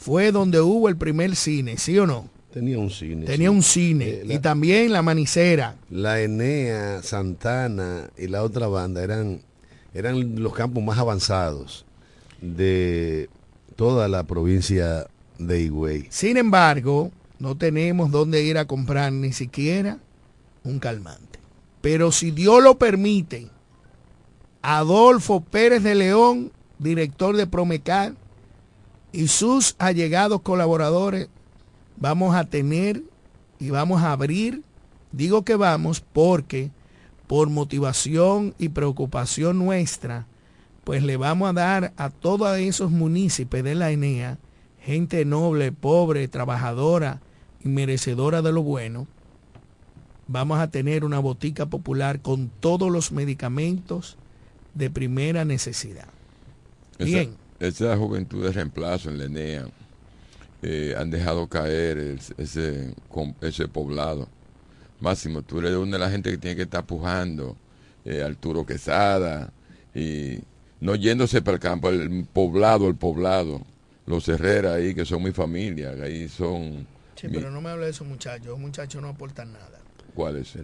fue 0.02 0.32
donde 0.32 0.60
hubo 0.62 0.89
el 0.89 0.97
primer 0.97 1.36
cine, 1.36 1.78
¿sí 1.78 1.95
o 1.99 2.08
no? 2.08 2.28
Tenía 2.52 2.80
un 2.80 2.89
cine. 2.89 3.28
Tenía 3.28 3.49
sí. 3.49 3.56
un 3.56 3.62
cine. 3.62 4.10
Eh, 4.10 4.24
la- 4.26 4.34
y 4.34 4.39
también 4.39 4.91
la 4.91 5.04
manicera. 5.04 5.76
La 5.91 6.20
Enea, 6.22 7.04
Santana 7.04 8.10
y 8.18 8.26
la 8.28 8.41
otra 8.41 8.66
banda 8.68 9.04
eran, 9.04 9.41
eran 9.93 10.41
los 10.41 10.54
campos 10.54 10.84
más 10.84 10.97
avanzados 10.97 11.86
de 12.41 13.30
toda 13.76 14.08
la 14.08 14.24
provincia 14.24 15.06
de 15.38 15.62
Higüey. 15.62 16.08
Sin 16.10 16.36
embargo, 16.38 17.12
no 17.38 17.56
tenemos 17.56 18.10
dónde 18.10 18.43
ir 18.43 18.58
a 18.58 18.66
comprar 18.66 19.14
ni 19.14 19.34
siquiera 19.34 19.99
un 20.64 20.80
calmante. 20.80 21.39
Pero 21.82 22.12
si 22.12 22.32
Dios 22.32 22.64
lo 22.64 22.78
permite, 22.80 23.49
Adolfo 24.64 25.41
Pérez 25.41 25.84
de 25.84 25.93
León, 25.95 26.52
director 26.80 27.38
de 27.38 27.45
Promecar, 27.47 28.14
y 29.12 29.28
sus 29.28 29.76
allegados 29.78 30.41
colaboradores, 30.41 31.28
vamos 31.97 32.36
a 32.36 32.45
tener 32.45 33.03
y 33.59 33.70
vamos 33.70 34.01
a 34.01 34.12
abrir, 34.12 34.64
digo 35.12 35.43
que 35.43 35.55
vamos 35.55 36.01
porque 36.01 36.72
por 37.28 37.49
motivación 37.49 38.55
y 38.57 38.70
preocupación 38.70 39.59
nuestra, 39.59 40.26
pues 40.84 41.03
le 41.03 41.18
vamos 41.18 41.49
a 41.49 41.53
dar 41.53 41.93
a 41.95 42.09
todos 42.09 42.57
esos 42.57 42.91
municipios 42.91 43.64
de 43.64 43.76
la 43.76 43.91
ENEA, 43.91 44.38
gente 44.82 45.24
noble, 45.26 45.72
pobre, 45.72 46.28
trabajadora 46.28 47.22
y 47.64 47.70
merecedora 47.70 48.41
de 48.41 48.51
lo 48.51 48.64
bueno, 48.64 49.07
vamos 50.28 50.59
a 50.59 50.70
tener 50.70 51.03
una 51.03 51.20
botica 51.20 51.68
popular 51.68 52.22
con 52.22 52.49
todos 52.59 52.91
los 52.91 53.12
medicamentos 53.12 54.18
de 54.74 54.89
primera 54.89 55.45
necesidad. 55.45 56.07
Bien. 56.97 57.36
Esa, 57.62 57.95
juventud 57.95 58.43
de 58.43 58.51
reemplazo 58.51 59.09
en 59.12 59.18
la 59.20 59.26
ENEA 59.26 59.66
eh, 60.64 60.95
han 60.97 61.09
dejado 61.12 61.47
caer 61.47 61.97
el- 61.97 62.20
ese, 62.38 62.93
ese 63.41 63.68
poblado. 63.68 64.28
Máximo, 64.99 65.41
tú 65.41 65.59
eres 65.59 65.76
una 65.76 65.93
de 65.93 65.99
la 65.99 66.09
gente 66.12 66.30
que 66.32 66.38
tiene 66.38 66.55
que 66.55 66.64
estar 66.64 66.86
pujando, 66.86 67.55
eh, 68.05 68.22
Arturo 68.24 68.66
Quesada, 68.66 69.51
y 69.95 70.39
no 70.80 70.95
yéndose 70.95 71.41
para 71.41 71.55
el 71.55 71.59
campo, 71.62 71.89
el 71.89 72.26
poblado, 72.32 72.88
el 72.88 72.95
poblado, 72.95 73.62
los 74.05 74.28
Herrera 74.28 74.74
ahí, 74.76 74.93
que 74.95 75.05
son 75.05 75.24
mi 75.24 75.32
familia, 75.32 75.95
que 75.95 76.01
ahí 76.03 76.30
son... 76.30 76.86
Sí, 77.16 77.28
mi- 77.28 77.34
pero 77.36 77.51
no 77.51 77.62
me 77.62 77.70
hable 77.70 77.86
de 77.86 77.91
esos 77.91 78.07
muchachos, 78.07 78.47
los 78.47 78.59
muchachos 78.59 79.01
no 79.01 79.09
aportan 79.09 79.53
nada. 79.53 79.80
¿Cuáles? 80.16 80.55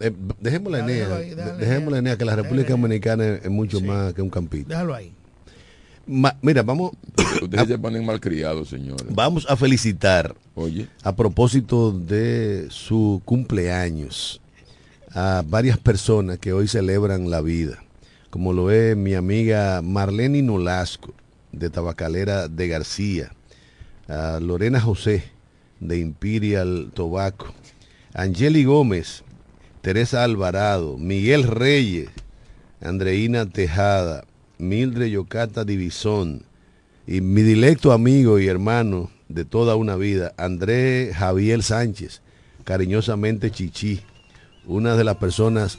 Eh, 0.00 0.12
dejemos 0.40 0.72
la 0.72 0.78
Dale, 0.80 0.92
Enea, 0.94 1.08
dale, 1.08 2.02
la 2.02 2.16
que 2.18 2.24
la. 2.26 2.36
República 2.36 2.70
Dominicana 2.72 3.26
es, 3.26 3.44
es 3.44 3.50
mucho 3.50 3.78
Sí. 3.78 3.84
más 3.84 4.12
que 4.12 4.20
un 4.20 4.28
campito. 4.30 4.68
Déjalo 4.68 4.94
ahí. 4.94 5.14
Ma- 6.06 6.36
mira, 6.42 6.62
vamos, 6.62 6.92
Ustedes 7.42 7.68
se 7.68 7.78
ponen 7.78 8.04
malcriados, 8.06 8.68
señores. 8.68 9.06
vamos 9.10 9.44
a 9.48 9.56
felicitar 9.56 10.34
Oye, 10.54 10.86
a 11.02 11.14
propósito 11.14 11.92
de 11.92 12.66
su 12.70 13.20
cumpleaños 13.24 14.40
a 15.12 15.42
varias 15.46 15.78
personas 15.78 16.38
que 16.38 16.52
hoy 16.52 16.68
celebran 16.68 17.28
la 17.30 17.40
vida, 17.40 17.82
como 18.30 18.52
lo 18.52 18.70
es 18.70 18.96
mi 18.96 19.14
amiga 19.14 19.80
Marlene 19.82 20.42
Nolasco, 20.42 21.14
de 21.52 21.70
Tabacalera 21.70 22.48
de 22.48 22.68
García, 22.68 23.32
a 24.08 24.38
Lorena 24.40 24.80
José, 24.80 25.24
de 25.80 25.98
Imperial 25.98 26.90
Tobacco, 26.94 27.46
Angeli 28.14 28.64
Gómez, 28.64 29.24
Teresa 29.80 30.22
Alvarado, 30.22 30.98
Miguel 30.98 31.44
Reyes, 31.44 32.08
Andreina 32.82 33.46
Tejada, 33.46 34.24
Mildred 34.58 35.08
Yocata 35.08 35.64
Divisón, 35.64 36.42
y 37.06 37.20
mi 37.20 37.42
directo 37.42 37.92
amigo 37.92 38.38
y 38.38 38.48
hermano 38.48 39.10
de 39.28 39.44
toda 39.44 39.76
una 39.76 39.96
vida, 39.96 40.32
Andrés 40.36 41.14
Javier 41.16 41.62
Sánchez, 41.62 42.20
cariñosamente 42.64 43.50
Chichi, 43.50 44.00
una 44.66 44.96
de 44.96 45.04
las 45.04 45.16
personas 45.16 45.78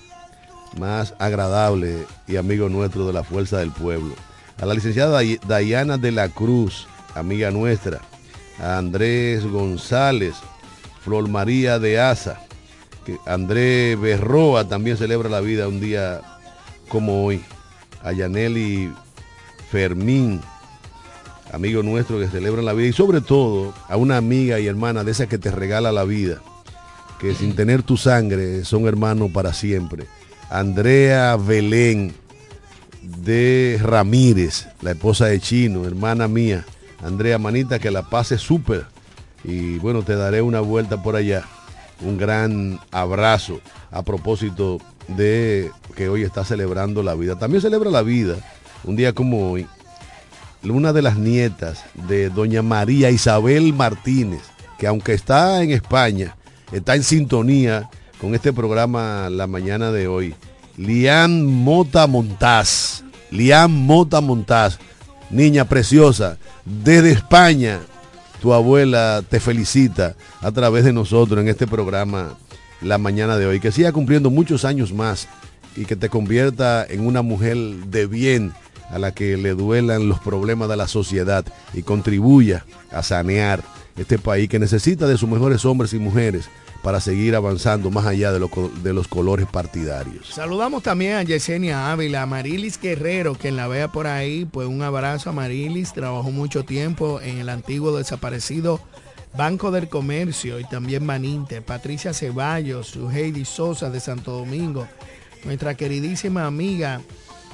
más 0.79 1.13
agradables 1.19 2.05
y 2.27 2.35
amigo 2.37 2.69
nuestro 2.69 3.05
de 3.07 3.13
la 3.13 3.23
Fuerza 3.23 3.57
del 3.59 3.71
Pueblo. 3.71 4.13
A 4.61 4.65
la 4.65 4.73
licenciada 4.73 5.11
Day- 5.21 5.39
Dayana 5.47 5.97
de 5.97 6.11
la 6.11 6.29
Cruz, 6.29 6.87
amiga 7.15 7.51
nuestra, 7.51 8.01
a 8.59 8.77
Andrés 8.77 9.45
González, 9.45 10.35
Flor 11.01 11.27
María 11.29 11.79
de 11.79 11.99
Asa, 11.99 12.41
que 13.05 13.17
Andrés 13.25 13.99
Berroa 13.99 14.67
también 14.67 14.97
celebra 14.97 15.29
la 15.29 15.41
vida 15.41 15.67
un 15.67 15.79
día 15.79 16.21
como 16.89 17.25
hoy, 17.25 17.41
a 18.07 18.13
Yaneli 18.13 18.93
Fermín, 19.69 20.39
amigo 21.51 21.83
nuestro 21.83 22.19
que 22.19 22.27
celebra 22.27 22.61
la 22.61 22.71
vida 22.71 22.87
y 22.87 22.93
sobre 22.93 23.19
todo 23.19 23.73
a 23.89 23.97
una 23.97 24.15
amiga 24.15 24.59
y 24.59 24.67
hermana 24.67 25.03
de 25.03 25.11
esa 25.11 25.27
que 25.27 25.37
te 25.37 25.51
regala 25.51 25.91
la 25.91 26.05
vida, 26.05 26.41
que 27.19 27.35
sin 27.35 27.55
tener 27.55 27.83
tu 27.83 27.97
sangre 27.97 28.63
son 28.63 28.87
hermanos 28.87 29.29
para 29.31 29.53
siempre. 29.53 30.05
Andrea 30.49 31.35
Belén 31.35 32.13
de 33.01 33.77
Ramírez, 33.83 34.67
la 34.81 34.91
esposa 34.91 35.25
de 35.25 35.41
Chino, 35.41 35.85
hermana 35.85 36.29
mía. 36.29 36.65
Andrea 37.03 37.37
Manita, 37.37 37.77
que 37.79 37.91
la 37.91 38.03
pase 38.03 38.37
súper. 38.37 38.85
Y 39.43 39.79
bueno, 39.79 40.03
te 40.03 40.15
daré 40.15 40.41
una 40.41 40.61
vuelta 40.61 41.03
por 41.03 41.15
allá. 41.15 41.43
Un 42.01 42.17
gran 42.17 42.79
abrazo 42.91 43.59
a 43.97 44.03
propósito 44.03 44.79
de 45.07 45.71
que 45.95 46.07
hoy 46.07 46.21
está 46.21 46.45
celebrando 46.45 47.01
la 47.01 47.15
vida. 47.15 47.39
También 47.39 47.61
celebra 47.61 47.89
la 47.89 48.03
vida, 48.03 48.35
un 48.83 48.95
día 48.95 49.13
como 49.13 49.51
hoy, 49.51 49.65
una 50.63 50.93
de 50.93 51.01
las 51.01 51.17
nietas 51.17 51.83
de 52.07 52.29
doña 52.29 52.61
María 52.61 53.09
Isabel 53.09 53.73
Martínez, 53.73 54.41
que 54.77 54.85
aunque 54.85 55.13
está 55.13 55.63
en 55.63 55.71
España, 55.71 56.35
está 56.71 56.95
en 56.95 57.03
sintonía 57.03 57.89
con 58.21 58.35
este 58.35 58.53
programa 58.53 59.29
la 59.31 59.47
mañana 59.47 59.91
de 59.91 60.07
hoy. 60.07 60.35
Lian 60.77 61.45
Mota 61.45 62.05
Montaz, 62.05 63.03
Lian 63.31 63.71
Mota 63.71 64.21
Montaz, 64.21 64.77
niña 65.31 65.65
preciosa, 65.65 66.37
desde 66.65 67.11
España, 67.11 67.79
tu 68.41 68.53
abuela 68.53 69.23
te 69.27 69.39
felicita 69.39 70.15
a 70.41 70.51
través 70.51 70.85
de 70.85 70.93
nosotros 70.93 71.41
en 71.41 71.47
este 71.47 71.65
programa 71.65 72.37
la 72.81 72.97
mañana 72.97 73.37
de 73.37 73.45
hoy. 73.45 73.59
Que 73.59 73.71
siga 73.71 73.91
cumpliendo 73.91 74.29
muchos 74.29 74.65
años 74.65 74.93
más 74.93 75.27
y 75.75 75.85
que 75.85 75.95
te 75.95 76.09
convierta 76.09 76.85
en 76.87 77.05
una 77.05 77.21
mujer 77.21 77.57
de 77.57 78.07
bien 78.07 78.53
a 78.89 78.99
la 78.99 79.13
que 79.13 79.37
le 79.37 79.53
duelan 79.53 80.09
los 80.09 80.19
problemas 80.19 80.69
de 80.69 80.77
la 80.77 80.87
sociedad 80.87 81.45
y 81.73 81.83
contribuya 81.83 82.65
a 82.91 83.03
sanear 83.03 83.63
este 83.97 84.17
país 84.17 84.49
que 84.49 84.59
necesita 84.59 85.07
de 85.07 85.17
sus 85.17 85.29
mejores 85.29 85.65
hombres 85.65 85.93
y 85.93 85.99
mujeres 85.99 86.49
para 86.83 87.01
seguir 87.01 87.35
avanzando 87.35 87.89
más 87.89 88.05
allá 88.05 88.31
de, 88.31 88.47
de 88.83 88.93
los 88.93 89.07
colores 89.07 89.47
partidarios. 89.47 90.27
Saludamos 90.27 90.83
también 90.83 91.15
a 91.15 91.23
Yesenia 91.23 91.91
Ávila, 91.91 92.21
a 92.21 92.25
Marilis 92.25 92.79
Guerrero, 92.79 93.35
quien 93.35 93.55
la 93.55 93.67
vea 93.67 93.91
por 93.91 94.07
ahí, 94.07 94.45
pues 94.45 94.67
un 94.67 94.81
abrazo 94.81 95.31
a 95.31 95.33
Marilis, 95.33 95.93
trabajó 95.93 96.31
mucho 96.31 96.63
tiempo 96.63 97.19
en 97.21 97.39
el 97.39 97.49
antiguo 97.49 97.97
desaparecido 97.97 98.79
Banco 99.35 99.71
del 99.71 99.89
Comercio 99.89 100.59
y 100.59 100.63
también 100.65 101.05
Maninte, 101.05 101.61
Patricia 101.61 102.13
Ceballos, 102.13 102.87
su 102.87 103.09
Heidi 103.09 103.45
Sosa 103.45 103.89
de 103.89 103.99
Santo 103.99 104.31
Domingo, 104.31 104.87
nuestra 105.43 105.75
queridísima 105.75 106.45
amiga, 106.45 107.01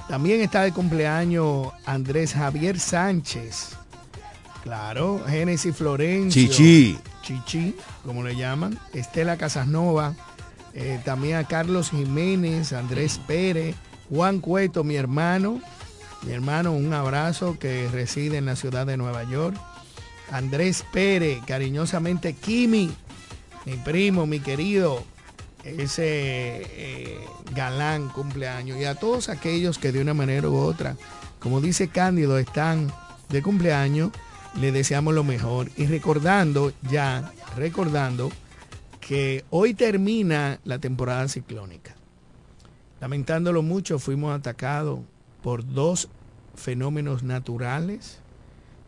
también 0.08 0.42
está 0.42 0.64
de 0.64 0.72
cumpleaños 0.72 1.68
Andrés 1.86 2.34
Javier 2.34 2.80
Sánchez, 2.80 3.78
claro, 4.64 5.24
Génesis 5.28 5.76
Florencio. 5.76 6.50
Chichi. 6.50 6.98
Chichi, 7.22 7.76
como 8.04 8.24
le 8.24 8.36
llaman, 8.36 8.78
Estela 8.94 9.38
Casanova, 9.38 10.14
eh, 10.74 11.00
también 11.06 11.38
a 11.38 11.48
Carlos 11.48 11.92
Jiménez, 11.92 12.74
Andrés 12.74 13.20
Pérez, 13.26 13.76
Juan 14.10 14.40
Cueto, 14.40 14.84
mi 14.84 14.96
hermano, 14.96 15.62
mi 16.24 16.34
hermano, 16.34 16.74
un 16.74 16.94
abrazo 16.94 17.58
que 17.60 17.88
reside 17.92 18.38
en 18.38 18.46
la 18.46 18.56
ciudad 18.56 18.86
de 18.86 18.98
Nueva 18.98 19.24
York. 19.24 19.56
Andrés 20.34 20.84
Pérez, 20.92 21.42
cariñosamente 21.46 22.34
Kimi, 22.34 22.92
mi 23.66 23.76
primo, 23.78 24.26
mi 24.26 24.40
querido, 24.40 25.04
ese 25.64 26.04
eh, 26.06 27.20
galán 27.54 28.10
cumpleaños. 28.10 28.80
Y 28.80 28.86
a 28.86 28.96
todos 28.96 29.30
aquellos 29.30 29.78
que 29.78 29.92
de 29.92 30.02
una 30.02 30.16
manera 30.16 30.50
u 30.50 30.58
otra, 30.58 30.98
como 31.40 31.62
dice 31.62 31.90
Cándido, 31.90 32.40
están 32.40 32.92
de 33.30 33.44
cumpleaños, 33.44 34.10
le 34.60 34.72
deseamos 34.72 35.14
lo 35.14 35.24
mejor. 35.24 35.70
Y 35.78 35.86
recordando 35.86 36.74
ya, 36.90 37.32
recordando 37.56 38.32
que 39.02 39.46
hoy 39.52 39.76
termina 39.76 40.60
la 40.64 40.80
temporada 40.80 41.28
ciclónica. 41.28 41.94
Lamentándolo 43.00 43.62
mucho, 43.62 44.00
fuimos 44.00 44.36
atacados 44.36 45.02
por 45.44 45.64
dos 45.64 46.10
fenómenos 46.56 47.22
naturales, 47.22 48.18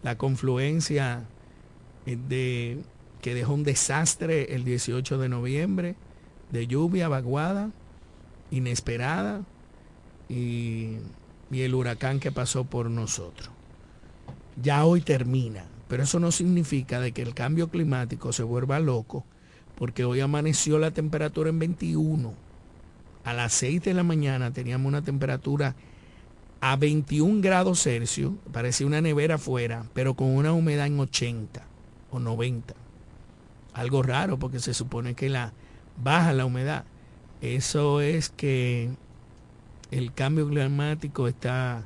la 0.02 0.18
confluencia 0.18 1.26
de 2.06 2.84
que 3.22 3.34
dejó 3.34 3.56
un 3.56 3.64
desastre 3.64 4.54
el 4.54 4.64
18 4.64 5.18
de 5.18 5.30
noviembre, 5.30 5.96
de 6.52 6.68
lluvia 6.68 7.08
vaguada, 7.08 7.72
inesperada, 8.52 9.42
y, 10.30 10.98
y 11.50 11.62
el 11.62 11.74
huracán 11.74 12.20
que 12.20 12.32
pasó 12.32 12.66
por 12.66 12.92
nosotros. 12.92 13.50
Ya 14.62 14.86
hoy 14.86 15.02
termina, 15.02 15.66
pero 15.88 16.04
eso 16.04 16.20
no 16.20 16.32
significa 16.32 17.00
de 17.00 17.14
que 17.14 17.24
el 17.24 17.34
cambio 17.34 17.70
climático 17.70 18.32
se 18.32 18.44
vuelva 18.44 18.80
loco, 18.80 19.26
porque 19.76 20.06
hoy 20.06 20.20
amaneció 20.20 20.78
la 20.78 20.92
temperatura 20.92 21.50
en 21.50 21.58
21. 21.58 22.32
A 23.24 23.34
las 23.34 23.54
6 23.54 23.82
de 23.82 23.96
la 23.96 24.04
mañana 24.04 24.54
teníamos 24.54 24.88
una 24.88 25.02
temperatura 25.02 25.76
a 26.62 26.76
21 26.76 27.42
grados 27.42 27.82
Celsius, 27.82 28.34
parecía 28.54 28.86
una 28.86 29.02
nevera 29.02 29.36
afuera, 29.36 29.86
pero 29.96 30.14
con 30.14 30.28
una 30.28 30.54
humedad 30.54 30.86
en 30.86 31.00
80 31.00 31.75
o 32.16 32.20
90. 32.20 32.74
Algo 33.74 34.04
raro 34.04 34.40
porque 34.40 34.60
se 34.60 34.74
supone 34.74 35.16
que 35.16 35.30
la 35.30 35.54
baja 36.02 36.34
la 36.34 36.46
humedad. 36.46 36.86
Eso 37.42 38.02
es 38.02 38.30
que 38.30 38.90
el 39.92 40.14
cambio 40.14 40.48
climático 40.48 41.28
está 41.28 41.86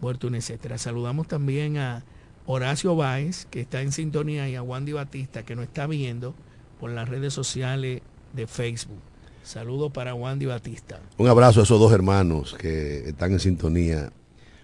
muerto, 0.00 0.28
etcétera. 0.28 0.78
Saludamos 0.78 1.26
también 1.28 1.78
a 1.78 2.04
Horacio 2.46 2.94
Báez, 2.94 3.46
que 3.50 3.60
está 3.60 3.82
en 3.82 3.92
sintonía, 3.92 4.48
y 4.48 4.54
a 4.54 4.62
Wandy 4.62 4.92
Batista, 4.92 5.42
que 5.42 5.56
nos 5.56 5.64
está 5.64 5.86
viendo 5.86 6.34
por 6.78 6.90
las 6.90 7.08
redes 7.08 7.34
sociales 7.34 8.02
de 8.32 8.46
Facebook. 8.46 9.00
Saludos 9.42 9.92
para 9.92 10.14
Wandy 10.14 10.46
Batista. 10.46 11.00
Un 11.18 11.28
abrazo 11.28 11.60
a 11.60 11.62
esos 11.64 11.78
dos 11.78 11.92
hermanos 11.92 12.54
que 12.58 13.08
están 13.08 13.32
en 13.32 13.40
sintonía 13.40 14.12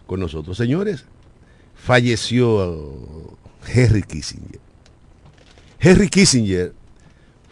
con 0.06 0.20
nosotros. 0.20 0.56
Señores, 0.56 1.04
falleció 1.74 3.36
Henry 3.66 4.02
Kissinger. 4.02 4.61
Henry 5.84 6.08
Kissinger 6.08 6.74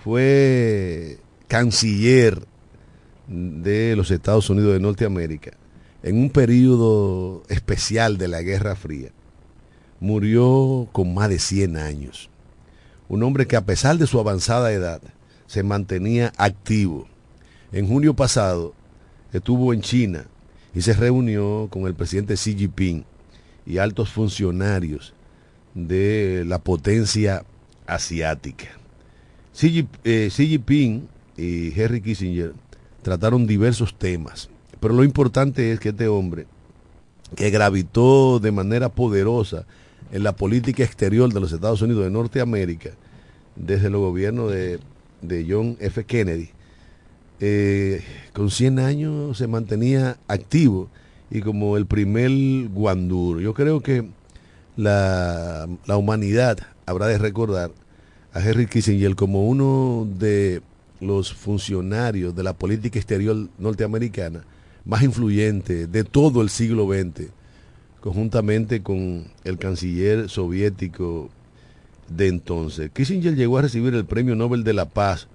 fue 0.05 1.18
canciller 1.49 2.41
de 3.26 3.97
los 3.97 4.12
Estados 4.12 4.49
Unidos 4.51 4.72
de 4.72 4.78
Norteamérica 4.78 5.51
en 6.05 6.16
un 6.16 6.31
periodo 6.31 7.43
especial 7.49 8.18
de 8.18 8.28
la 8.28 8.43
Guerra 8.43 8.76
Fría. 8.76 9.11
Murió 9.99 10.89
con 10.93 11.12
más 11.12 11.28
de 11.28 11.41
100 11.41 11.76
años. 11.76 12.31
Un 13.09 13.24
hombre 13.24 13.49
que 13.49 13.57
a 13.57 13.64
pesar 13.64 13.99
de 13.99 14.07
su 14.07 14.20
avanzada 14.20 14.70
edad 14.70 15.03
se 15.49 15.64
mantenía 15.64 16.33
activo. 16.37 17.09
En 17.72 17.89
junio 17.89 18.14
pasado 18.14 18.74
estuvo 19.33 19.74
en 19.74 19.81
China 19.81 20.26
y 20.72 20.83
se 20.83 20.93
reunió 20.93 21.66
con 21.68 21.89
el 21.89 21.97
presidente 21.97 22.35
Xi 22.35 22.55
Jinping 22.55 23.05
y 23.66 23.78
altos 23.78 24.11
funcionarios 24.11 25.14
de 25.74 26.45
la 26.47 26.61
potencia 26.61 27.45
asiática. 27.91 28.68
Xi, 29.53 29.86
eh, 30.05 30.30
Jinping 30.30 31.09
y 31.36 31.80
Henry 31.80 32.01
Kissinger 32.01 32.55
trataron 33.03 33.47
diversos 33.47 33.99
temas, 33.99 34.49
pero 34.78 34.95
lo 34.95 35.05
importante 35.05 35.72
es 35.72 35.80
que 35.80 35.91
este 35.91 36.09
hombre, 36.09 36.47
que 37.36 37.51
gravitó 37.51 38.38
de 38.38 38.53
manera 38.53 38.88
poderosa 38.88 39.66
en 40.12 40.22
la 40.22 40.34
política 40.34 40.82
exterior 40.82 41.32
de 41.32 41.41
los 41.41 41.53
Estados 41.53 41.82
Unidos 41.82 42.05
de 42.05 42.11
Norteamérica, 42.11 42.91
desde 43.57 43.88
el 43.88 43.97
gobierno 43.97 44.49
de, 44.49 44.78
de 45.22 45.47
John 45.49 45.76
F. 45.80 46.05
Kennedy, 46.05 46.51
eh, 47.41 48.03
con 48.32 48.51
100 48.51 48.78
años 48.78 49.38
se 49.38 49.47
mantenía 49.47 50.18
activo 50.28 50.88
y 51.30 51.41
como 51.41 51.76
el 51.76 51.86
primer 51.86 52.30
guanduro. 52.68 53.41
Yo 53.41 53.55
creo 53.55 53.80
que 53.80 54.09
la, 54.76 55.68
la 55.86 55.97
humanidad 55.97 56.59
habrá 56.91 57.07
de 57.07 57.18
recordar 57.18 57.70
a 58.32 58.41
Henry 58.41 58.66
Kissinger 58.66 59.14
como 59.14 59.49
uno 59.49 60.07
de 60.18 60.61
los 61.01 61.32
funcionarios 61.32 62.34
de 62.34 62.43
la 62.43 62.53
política 62.53 62.99
exterior 62.99 63.49
norteamericana 63.59 64.45
más 64.84 65.03
influyentes 65.03 65.91
de 65.91 66.05
todo 66.05 66.43
el 66.43 66.51
siglo 66.51 66.86
XX, 66.86 67.28
conjuntamente 68.01 68.82
con 68.82 69.24
el 69.45 69.59
canciller 69.59 70.28
soviético 70.28 71.30
de 72.09 72.28
entonces. 72.28 72.91
Kissinger 72.91 73.36
llegó 73.36 73.59
a 73.59 73.62
recibir 73.62 73.95
el 73.95 74.05
Premio 74.05 74.34
Nobel 74.34 74.64
de 74.64 74.72
la 74.72 74.86
Paz 74.86 75.28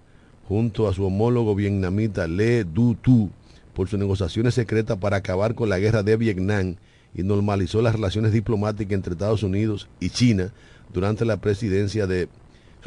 junto 0.48 0.88
a 0.88 0.94
su 0.94 1.06
homólogo 1.06 1.56
vietnamita 1.56 2.28
Le 2.28 2.64
Du 2.64 2.96
Tu 2.96 3.30
por 3.74 3.88
sus 3.88 4.00
negociaciones 4.00 4.54
secretas 4.54 4.98
para 4.98 5.18
acabar 5.18 5.56
con 5.56 5.70
la 5.70 5.80
guerra 5.80 6.04
de 6.04 6.18
Vietnam 6.18 6.76
y 7.14 7.24
normalizó 7.24 7.82
las 7.82 7.96
relaciones 7.96 8.32
diplomáticas 8.32 8.94
entre 8.94 9.14
Estados 9.14 9.44
Unidos 9.44 9.88
y 10.00 10.10
China 10.10 10.52
durante 10.96 11.26
la 11.26 11.38
presidencia 11.38 12.08
de 12.08 12.28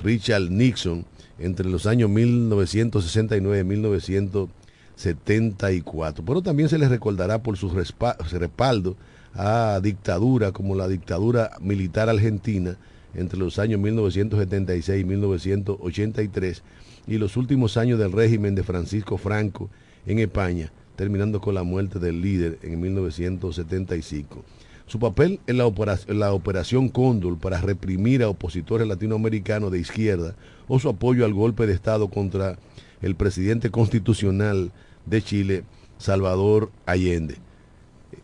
Richard 0.02 0.50
Nixon 0.50 1.04
entre 1.38 1.68
los 1.68 1.86
años 1.86 2.08
1969 2.08 3.60
y 3.60 3.64
1974. 3.64 6.24
Pero 6.24 6.42
también 6.42 6.70
se 6.70 6.78
les 6.78 6.88
recordará 6.88 7.42
por 7.42 7.58
su 7.58 7.68
respaldo 7.68 8.96
a 9.34 9.78
dictadura 9.82 10.52
como 10.52 10.74
la 10.74 10.88
dictadura 10.88 11.50
militar 11.60 12.08
argentina 12.08 12.78
entre 13.14 13.38
los 13.38 13.58
años 13.58 13.78
1976 13.80 15.02
y 15.02 15.04
1983 15.04 16.62
y 17.06 17.18
los 17.18 17.36
últimos 17.36 17.76
años 17.76 17.98
del 17.98 18.12
régimen 18.12 18.54
de 18.54 18.62
Francisco 18.62 19.18
Franco 19.18 19.68
en 20.06 20.18
España, 20.18 20.72
terminando 20.96 21.42
con 21.42 21.54
la 21.54 21.62
muerte 21.62 21.98
del 21.98 22.22
líder 22.22 22.58
en 22.62 22.80
1975. 22.80 24.42
Su 24.88 24.98
papel 24.98 25.38
en 25.46 25.58
la, 25.58 25.66
operación, 25.66 26.18
la 26.18 26.92
Cóndor 26.92 27.38
para 27.38 27.60
reprimir 27.60 28.22
a 28.22 28.30
opositores 28.30 28.88
latinoamericanos 28.88 29.70
de 29.70 29.78
izquierda 29.78 30.34
o 30.66 30.80
su 30.80 30.88
apoyo 30.88 31.26
al 31.26 31.34
golpe 31.34 31.66
de 31.66 31.74
Estado 31.74 32.08
contra 32.08 32.58
el 33.02 33.14
presidente 33.14 33.70
constitucional 33.70 34.72
de 35.04 35.20
Chile, 35.20 35.64
Salvador 35.98 36.70
Allende. 36.86 37.36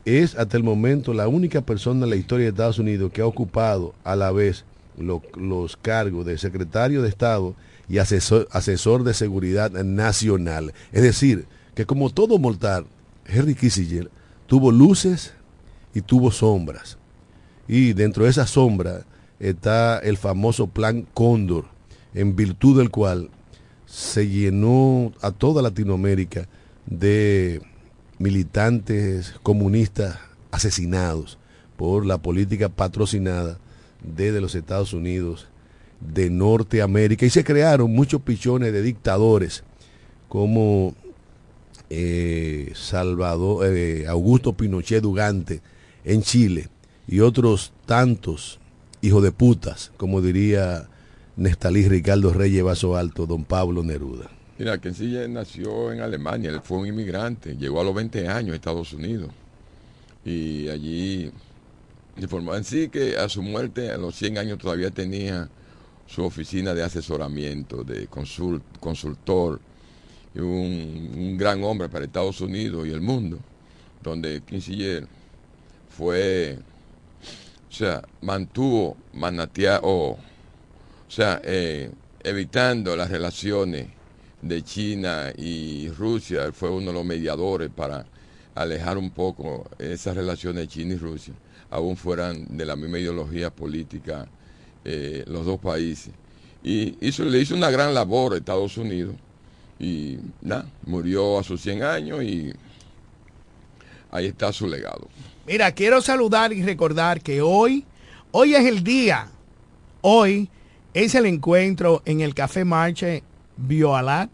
Es 0.06 0.36
hasta 0.36 0.56
el 0.56 0.62
momento 0.62 1.12
la 1.12 1.28
única 1.28 1.60
persona 1.60 2.04
en 2.04 2.10
la 2.10 2.16
historia 2.16 2.44
de 2.44 2.50
Estados 2.50 2.78
Unidos 2.78 3.12
que 3.12 3.20
ha 3.20 3.26
ocupado 3.26 3.94
a 4.02 4.16
la 4.16 4.32
vez 4.32 4.64
lo, 4.96 5.20
los 5.36 5.76
cargos 5.76 6.24
de 6.24 6.38
secretario 6.38 7.02
de 7.02 7.10
Estado 7.10 7.54
y 7.90 7.98
asesor, 7.98 8.48
asesor 8.50 9.04
de 9.04 9.12
seguridad 9.12 9.70
nacional. 9.70 10.72
Es 10.92 11.02
decir, 11.02 11.44
que 11.74 11.84
como 11.84 12.08
todo 12.08 12.38
mortal, 12.38 12.86
Henry 13.26 13.54
Kissinger 13.54 14.10
tuvo 14.46 14.72
luces 14.72 15.34
y 15.94 16.02
tuvo 16.02 16.30
sombras. 16.30 16.98
Y 17.66 17.92
dentro 17.92 18.24
de 18.24 18.30
esa 18.30 18.46
sombra 18.46 19.06
está 19.38 19.98
el 19.98 20.16
famoso 20.16 20.66
plan 20.66 21.06
Cóndor, 21.14 21.66
en 22.12 22.36
virtud 22.36 22.78
del 22.78 22.90
cual 22.90 23.30
se 23.86 24.28
llenó 24.28 25.12
a 25.22 25.30
toda 25.30 25.62
Latinoamérica 25.62 26.48
de 26.86 27.62
militantes 28.18 29.34
comunistas 29.42 30.18
asesinados 30.50 31.38
por 31.76 32.06
la 32.06 32.18
política 32.18 32.68
patrocinada 32.68 33.58
desde 34.02 34.40
los 34.40 34.54
Estados 34.54 34.92
Unidos 34.92 35.48
de 36.00 36.30
Norteamérica 36.30 37.26
y 37.26 37.30
se 37.30 37.44
crearon 37.44 37.92
muchos 37.92 38.22
pichones 38.22 38.72
de 38.72 38.82
dictadores 38.82 39.64
como 40.28 40.94
eh, 41.90 42.72
Salvador, 42.74 43.66
eh, 43.66 44.06
Augusto 44.06 44.52
Pinochet 44.52 45.02
Dugante 45.02 45.62
en 46.04 46.22
Chile 46.22 46.68
y 47.06 47.20
otros 47.20 47.72
tantos 47.86 48.58
hijos 49.00 49.22
de 49.22 49.32
putas, 49.32 49.92
como 49.96 50.20
diría 50.20 50.88
Nestalí 51.36 51.88
Ricardo 51.88 52.32
Reyes 52.32 52.62
Vaso 52.62 52.96
Alto, 52.96 53.26
don 53.26 53.44
Pablo 53.44 53.82
Neruda. 53.82 54.30
Mira, 54.58 54.80
Kissinger 54.80 55.28
nació 55.28 55.92
en 55.92 56.00
Alemania, 56.00 56.50
él 56.50 56.60
fue 56.62 56.78
un 56.78 56.86
inmigrante, 56.86 57.56
llegó 57.56 57.80
a 57.80 57.84
los 57.84 57.94
20 57.94 58.28
años 58.28 58.52
a 58.52 58.56
Estados 58.56 58.92
Unidos 58.92 59.30
y 60.24 60.68
allí 60.68 61.30
informó 62.16 62.54
en 62.54 62.64
sí 62.64 62.88
que 62.88 63.16
a 63.16 63.28
su 63.28 63.42
muerte 63.42 63.90
a 63.90 63.98
los 63.98 64.14
100 64.14 64.38
años 64.38 64.58
todavía 64.58 64.90
tenía 64.90 65.48
su 66.06 66.22
oficina 66.22 66.72
de 66.72 66.84
asesoramiento, 66.84 67.82
de 67.82 68.06
consult, 68.06 68.62
consultor, 68.78 69.60
un, 70.36 70.42
un, 71.16 71.36
gran 71.36 71.62
hombre 71.64 71.88
para 71.88 72.04
Estados 72.04 72.40
Unidos 72.40 72.86
y 72.86 72.90
el 72.90 73.00
mundo, 73.00 73.38
donde 74.02 74.42
Kissinger 74.42 75.08
fue, 75.96 76.58
o 77.68 77.72
sea, 77.72 78.02
mantuvo 78.20 78.96
manatea 79.12 79.80
o, 79.82 80.12
o 80.12 80.18
sea, 81.08 81.40
eh, 81.44 81.90
evitando 82.22 82.96
las 82.96 83.10
relaciones 83.10 83.86
de 84.42 84.62
China 84.62 85.32
y 85.36 85.88
Rusia, 85.90 86.52
fue 86.52 86.70
uno 86.70 86.88
de 86.88 86.92
los 86.92 87.04
mediadores 87.04 87.70
para 87.70 88.04
alejar 88.54 88.98
un 88.98 89.10
poco 89.10 89.68
esas 89.78 90.16
relaciones 90.16 90.62
de 90.62 90.68
China 90.68 90.94
y 90.94 90.98
Rusia, 90.98 91.34
aún 91.70 91.96
fueran 91.96 92.56
de 92.56 92.64
la 92.64 92.76
misma 92.76 92.98
ideología 92.98 93.50
política 93.50 94.26
eh, 94.84 95.24
los 95.26 95.46
dos 95.46 95.60
países. 95.60 96.12
Y 96.62 96.96
hizo, 97.06 97.24
le 97.24 97.40
hizo 97.40 97.54
una 97.54 97.70
gran 97.70 97.94
labor 97.94 98.34
a 98.34 98.36
Estados 98.36 98.76
Unidos 98.78 99.14
y 99.78 100.18
nada, 100.42 100.66
murió 100.86 101.38
a 101.38 101.42
sus 101.42 101.60
100 101.60 101.82
años 101.82 102.22
y 102.22 102.52
ahí 104.10 104.26
está 104.26 104.52
su 104.52 104.66
legado. 104.66 105.08
Mira, 105.46 105.72
quiero 105.72 106.00
saludar 106.00 106.54
y 106.54 106.62
recordar 106.62 107.20
que 107.20 107.42
hoy, 107.42 107.84
hoy 108.30 108.54
es 108.54 108.64
el 108.64 108.82
día, 108.82 109.28
hoy 110.00 110.48
es 110.94 111.14
el 111.14 111.26
encuentro 111.26 112.00
en 112.06 112.22
el 112.22 112.34
Café 112.34 112.64
Marche 112.64 113.22
Bioalat. 113.58 114.30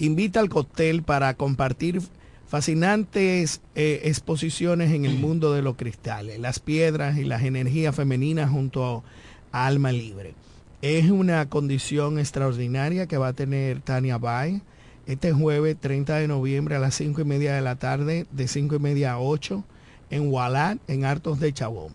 Invita 0.00 0.40
al 0.40 0.48
cóctel 0.48 1.04
para 1.04 1.34
compartir 1.34 2.02
fascinantes 2.48 3.60
eh, 3.76 4.00
exposiciones 4.04 4.90
en 4.90 5.04
el 5.04 5.16
mundo 5.16 5.52
de 5.52 5.62
los 5.62 5.76
cristales, 5.76 6.40
las 6.40 6.58
piedras 6.58 7.18
y 7.18 7.24
las 7.24 7.44
energías 7.44 7.94
femeninas 7.94 8.50
junto 8.50 9.04
a 9.52 9.66
Alma 9.66 9.92
Libre. 9.92 10.34
Es 10.82 11.08
una 11.08 11.48
condición 11.48 12.18
extraordinaria 12.18 13.06
que 13.06 13.16
va 13.16 13.28
a 13.28 13.32
tener 13.32 13.80
Tania 13.80 14.18
Bay 14.18 14.60
este 15.06 15.32
jueves 15.32 15.76
30 15.80 16.16
de 16.16 16.26
noviembre 16.26 16.74
a 16.74 16.80
las 16.80 16.96
5 16.96 17.20
y 17.20 17.24
media 17.24 17.54
de 17.54 17.62
la 17.62 17.76
tarde, 17.76 18.26
de 18.32 18.48
5 18.48 18.74
y 18.74 18.78
media 18.80 19.12
a 19.12 19.20
8, 19.20 19.64
en 20.10 20.30
Walat, 20.32 20.78
en 20.88 21.04
Hartos 21.04 21.40
de 21.40 21.52
Chabón. 21.52 21.92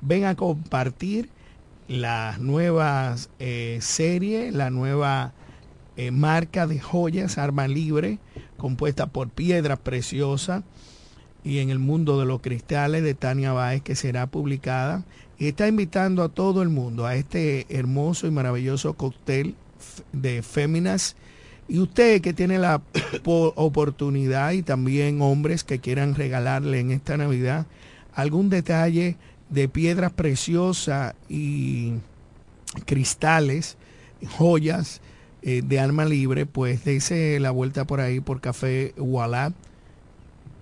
Ven 0.00 0.24
a 0.24 0.34
compartir 0.34 1.30
las 1.88 2.40
nuevas 2.40 3.30
eh, 3.38 3.78
series, 3.80 4.52
la 4.52 4.70
nueva 4.70 5.32
eh, 5.96 6.10
marca 6.10 6.66
de 6.66 6.78
joyas, 6.78 7.38
Arma 7.38 7.68
Libre, 7.68 8.18
compuesta 8.56 9.06
por 9.06 9.30
piedras 9.30 9.78
preciosas 9.78 10.62
y 11.46 11.60
en 11.60 11.70
el 11.70 11.78
mundo 11.78 12.18
de 12.18 12.26
los 12.26 12.40
cristales 12.40 13.04
de 13.04 13.14
Tania 13.14 13.52
Báez, 13.52 13.80
que 13.80 13.94
será 13.94 14.26
publicada. 14.26 15.04
Y 15.38 15.46
está 15.46 15.68
invitando 15.68 16.24
a 16.24 16.28
todo 16.28 16.60
el 16.62 16.70
mundo 16.70 17.06
a 17.06 17.14
este 17.14 17.66
hermoso 17.68 18.26
y 18.26 18.32
maravilloso 18.32 18.94
cóctel 18.94 19.54
de 20.12 20.42
féminas. 20.42 21.14
Y 21.68 21.80
usted 21.80 22.20
que 22.20 22.32
tiene 22.32 22.58
la 22.58 22.80
oportunidad 23.24 24.52
y 24.52 24.62
también 24.62 25.20
hombres 25.20 25.64
que 25.64 25.80
quieran 25.80 26.14
regalarle 26.14 26.80
en 26.80 26.90
esta 26.90 27.16
Navidad 27.16 27.66
algún 28.14 28.48
detalle 28.48 29.16
de 29.50 29.68
piedras 29.68 30.12
preciosas 30.12 31.14
y 31.28 31.94
cristales, 32.84 33.76
joyas 34.38 35.00
eh, 35.42 35.62
de 35.64 35.80
alma 35.80 36.04
libre, 36.04 36.46
pues 36.46 36.84
dése 36.84 37.38
la 37.40 37.50
vuelta 37.50 37.84
por 37.84 38.00
ahí 38.00 38.20
por 38.20 38.40
Café 38.40 38.94
Walab 38.96 39.52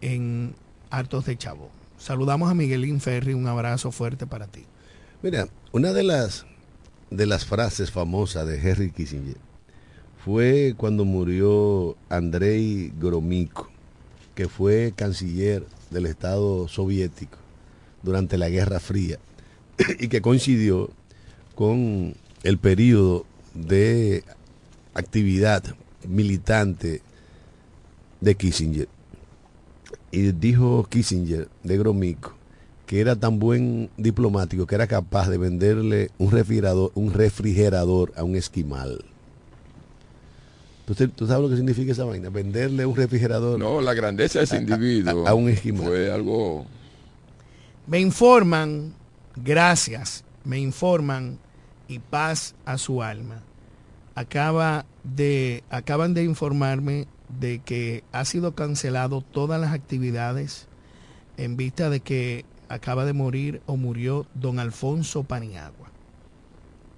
en 0.01 0.55
Hartos 0.91 1.27
de 1.27 1.37
Chavo. 1.37 1.71
Saludamos 1.99 2.51
a 2.51 2.55
Miguelín 2.55 3.01
Ferri, 3.01 3.35
un 3.35 3.47
abrazo 3.47 3.93
fuerte 3.93 4.27
para 4.27 4.47
ti. 4.47 4.65
Mira, 5.23 5.49
una 5.73 5.93
de 5.93 6.03
las 6.03 6.47
de 7.11 7.27
las 7.27 7.45
frases 7.45 7.91
famosas 7.91 8.47
de 8.47 8.59
Henry 8.59 8.91
Kissinger 8.91 9.37
fue 10.25 10.73
cuando 10.79 11.05
murió 11.05 11.97
Andrei 12.09 12.91
Gromyko, 12.99 13.69
que 14.35 14.49
fue 14.49 14.95
canciller 14.97 15.67
del 15.91 16.07
Estado 16.07 16.67
soviético 16.67 17.37
durante 18.03 18.39
la 18.39 18.49
Guerra 18.49 18.81
Fría 18.81 19.19
y 20.01 20.09
que 20.09 20.23
coincidió 20.23 20.89
con 21.55 22.15
el 22.43 22.57
periodo 22.57 23.27
de 23.53 24.25
actividad 24.95 25.63
militante 26.09 27.03
de 28.23 28.35
Kissinger. 28.35 28.89
Y 30.11 30.33
dijo 30.33 30.87
Kissinger 30.89 31.49
de 31.63 31.77
Gromyko 31.77 32.33
que 32.87 33.01
era 33.01 33.17
tan 33.17 33.39
buen 33.39 33.91
diplomático 33.99 34.67
que 34.67 34.75
era 34.75 34.87
capaz 34.87 35.29
de 35.29 35.37
venderle 35.37 36.11
un 36.17 36.31
refrigerador, 36.31 36.93
un 36.95 37.13
refrigerador 37.13 38.13
a 38.17 38.25
un 38.25 38.37
esquimal. 38.37 39.05
¿Tú, 40.85 40.95
¿Tú, 40.95 41.27
sabes 41.27 41.43
lo 41.43 41.49
que 41.49 41.57
significa 41.57 41.93
esa 41.93 42.05
vaina? 42.05 42.29
Venderle 42.29 42.85
un 42.85 42.95
refrigerador. 42.95 43.59
No, 43.59 43.81
la 43.81 43.95
grandeza 43.95 44.41
de 44.41 44.45
ese 44.45 44.59
individuo. 44.59 45.27
A, 45.27 45.31
a 45.31 45.35
un 45.35 45.49
esquimal. 45.49 45.87
Fue 45.87 46.13
algo. 46.13 46.67
Me 47.87 48.01
informan, 48.01 48.95
gracias, 49.37 50.25
me 50.45 50.59
informan 50.59 51.39
y 51.89 51.99
paz 51.99 52.55
a 52.65 52.79
su 52.79 53.03
alma. 53.03 53.43
Acaba 54.15 54.87
de, 55.03 55.65
acaban 55.71 56.15
de 56.15 56.25
informarme 56.25 57.07
de 57.41 57.61
que 57.61 58.05
ha 58.13 58.25
sido 58.25 58.55
cancelado 58.55 59.23
todas 59.23 59.61
las 59.61 59.73
actividades 59.73 60.69
en 61.37 61.57
vista 61.57 61.91
de 61.91 62.01
que 62.01 62.45
acaba 62.69 63.05
de 63.05 63.13
morir 63.13 63.61
o 63.67 63.77
murió 63.77 64.27
don 64.35 64.59
Alfonso 64.59 65.25
Paniagua. 65.25 65.89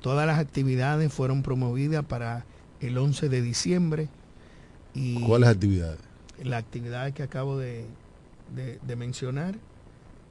Todas 0.00 0.26
las 0.26 0.38
actividades 0.38 1.12
fueron 1.12 1.42
promovidas 1.42 2.04
para 2.04 2.44
el 2.80 2.98
11 2.98 3.28
de 3.28 3.42
diciembre. 3.42 4.08
Y 4.94 5.20
¿Cuáles 5.22 5.48
actividades? 5.48 5.98
La 6.42 6.58
actividad 6.58 7.12
que 7.12 7.22
acabo 7.22 7.58
de, 7.58 7.86
de, 8.54 8.78
de, 8.86 8.96
mencionar 8.96 9.54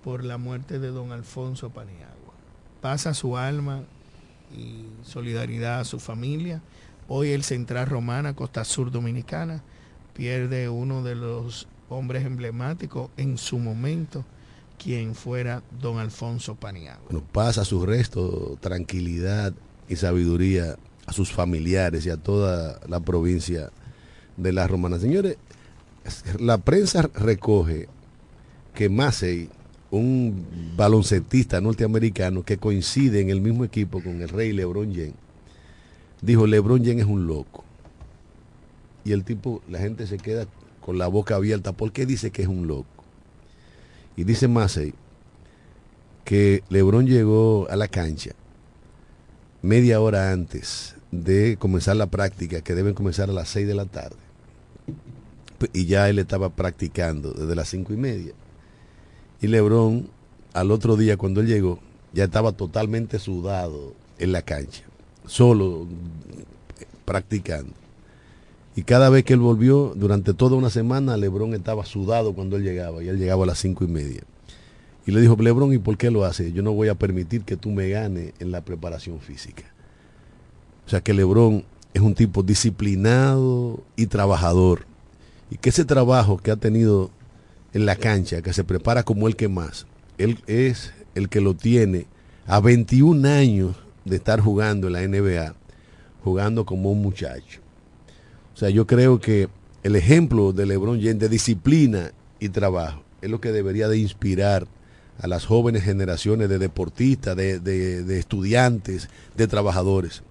por 0.04 0.24
la 0.24 0.38
muerte 0.38 0.80
de 0.80 0.90
don 0.90 1.12
Alfonso 1.12 1.70
Paniagua. 1.70 2.34
Pasa 2.82 3.14
su 3.14 3.38
alma 3.38 3.84
y 4.56 4.86
solidaridad 5.04 5.80
a 5.80 5.86
su 5.86 6.00
familia. 6.00 6.62
Hoy 7.08 7.30
el 7.30 7.44
Central 7.44 7.88
Romana, 7.88 8.36
Costa 8.36 8.64
Sur 8.66 8.92
Dominicana, 8.92 9.64
pierde 10.14 10.70
uno 10.70 11.04
de 11.04 11.16
los 11.16 11.68
hombres 11.90 12.26
emblemáticos 12.26 13.10
en 13.18 13.38
su 13.38 13.60
momento 13.60 14.26
quien 14.78 15.16
fuera 15.16 15.64
don 15.82 16.00
Alfonso 16.00 16.56
Paniagua. 16.56 17.06
Bueno, 17.10 17.26
pasa 17.32 17.64
su 17.66 17.86
resto 17.86 18.58
tranquilidad 18.60 19.54
y 19.88 19.96
sabiduría 19.96 20.76
a 21.06 21.14
sus 21.14 21.32
familiares 21.32 22.06
y 22.06 22.10
a 22.10 22.18
toda 22.18 22.80
la 22.88 23.00
provincia 23.00 23.72
de 24.38 24.54
la 24.54 24.68
Romana. 24.68 25.00
Señores, 25.00 25.38
la 26.40 26.58
prensa 26.58 27.10
recoge 27.14 27.88
que 28.74 28.90
Massey, 28.90 29.50
un 29.92 30.46
baloncetista 30.76 31.62
norteamericano 31.62 32.44
que 32.44 32.58
coincide 32.58 33.22
en 33.22 33.30
el 33.30 33.42
mismo 33.42 33.64
equipo 33.64 34.02
con 34.02 34.22
el 34.22 34.30
rey 34.30 34.52
LeBron 34.52 34.94
James, 34.94 35.14
dijo, 36.22 36.48
LeBron 36.48 36.84
James 36.84 37.04
es 37.04 37.10
un 37.10 37.28
loco. 37.28 37.64
Y 39.04 39.12
el 39.12 39.24
tipo, 39.24 39.62
la 39.70 39.80
gente 39.80 40.08
se 40.08 40.18
queda 40.18 40.48
con 40.82 40.98
la 40.98 41.08
boca 41.08 41.36
abierta. 41.36 41.74
¿Por 41.74 41.92
qué 41.92 42.06
dice 42.06 42.32
que 42.32 42.42
es 42.42 42.48
un 42.48 42.68
loco? 42.68 42.88
Y 44.18 44.24
dice 44.24 44.48
Massey 44.48 44.94
que 46.24 46.64
Lebron 46.70 47.06
llegó 47.06 47.68
a 47.70 47.76
la 47.76 47.88
cancha 47.88 48.32
media 49.62 50.02
hora 50.02 50.32
antes 50.32 50.95
de 51.24 51.58
comenzar 51.58 51.96
la 51.96 52.08
práctica, 52.08 52.62
que 52.62 52.76
deben 52.76 52.94
comenzar 52.94 53.30
a 53.30 53.34
las 53.34 53.50
6 53.50 53.68
de 53.68 53.76
la 53.76 53.86
tarde. 53.86 54.18
Y 55.74 55.86
ya 55.86 56.10
él 56.10 56.20
estaba 56.20 56.50
practicando 56.50 57.32
desde 57.32 57.56
las 57.56 57.70
cinco 57.70 57.94
y 57.94 57.98
media. 57.98 58.34
Y 59.42 59.48
Lebron, 59.48 60.10
al 60.54 60.72
otro 60.72 60.98
día 60.98 61.18
cuando 61.18 61.42
él 61.42 61.48
llegó, 61.48 61.80
ya 62.14 62.26
estaba 62.26 62.52
totalmente 62.52 63.20
sudado 63.20 63.94
en 64.20 64.32
la 64.32 64.42
cancha, 64.42 64.84
solo 65.26 65.88
practicando. 67.06 67.74
Y 68.76 68.84
cada 68.84 69.10
vez 69.10 69.24
que 69.24 69.34
él 69.34 69.40
volvió, 69.40 69.94
durante 69.96 70.34
toda 70.34 70.58
una 70.58 70.70
semana, 70.70 71.16
Lebron 71.16 71.54
estaba 71.54 71.86
sudado 71.86 72.34
cuando 72.34 72.58
él 72.58 72.64
llegaba, 72.64 73.02
y 73.04 73.08
él 73.08 73.18
llegaba 73.18 73.44
a 73.44 73.48
las 73.48 73.60
cinco 73.60 73.86
y 73.86 73.88
media. 73.88 74.22
Y 75.06 75.12
le 75.12 75.22
dijo, 75.22 75.36
Lebron, 75.40 75.72
¿y 75.74 75.78
por 75.78 75.98
qué 75.98 76.12
lo 76.12 76.26
hace? 76.26 76.52
Yo 76.52 76.64
no 76.64 76.74
voy 76.74 76.90
a 76.90 76.96
permitir 76.96 77.44
que 77.44 77.56
tú 77.56 77.70
me 77.70 77.90
ganes 77.90 78.34
en 78.40 78.52
la 78.52 78.62
preparación 78.62 79.20
física. 79.20 79.64
O 80.86 80.90
sea 80.90 81.02
que 81.02 81.14
Lebron 81.14 81.64
es 81.94 82.02
un 82.02 82.14
tipo 82.14 82.44
disciplinado 82.44 83.84
y 83.96 84.08
trabajador. 84.08 84.86
Y 85.50 85.58
que 85.58 85.70
ese 85.70 85.86
trabajo 85.86 86.38
que 86.38 86.52
ha 86.52 86.56
tenido 86.56 87.10
en 87.74 87.86
la 87.86 87.96
cancha, 87.96 88.42
que 88.42 88.54
se 88.54 88.64
prepara 88.64 89.04
como 89.04 89.28
el 89.28 89.36
que 89.36 89.48
más, 89.48 89.88
él 90.18 90.40
es 90.48 90.94
el 91.16 91.30
que 91.30 91.42
lo 91.42 91.54
tiene 91.54 92.06
a 92.48 92.60
21 92.60 93.28
años 93.28 93.76
de 94.04 94.18
estar 94.18 94.40
jugando 94.40 94.88
en 94.88 94.94
la 94.94 95.08
NBA, 95.08 95.56
jugando 96.24 96.66
como 96.66 96.92
un 96.92 97.02
muchacho. 97.02 97.62
O 98.54 98.58
sea, 98.58 98.70
yo 98.70 98.86
creo 98.86 99.20
que 99.20 99.50
el 99.84 99.96
ejemplo 99.96 100.54
de 100.54 100.66
LeBron 100.66 101.00
James 101.00 101.20
de 101.20 101.30
disciplina 101.30 102.12
y 102.40 102.50
trabajo 102.50 103.04
es 103.22 103.30
lo 103.30 103.42
que 103.42 103.52
debería 103.52 103.88
de 103.88 103.98
inspirar 103.98 104.68
a 105.20 105.28
las 105.28 105.46
jóvenes 105.46 105.84
generaciones 105.84 106.50
de 106.50 106.60
deportistas, 106.60 107.36
de, 107.36 107.60
de, 107.60 108.04
de 108.04 108.20
estudiantes, 108.20 109.10
de 109.36 109.48
trabajadores. 109.48 110.24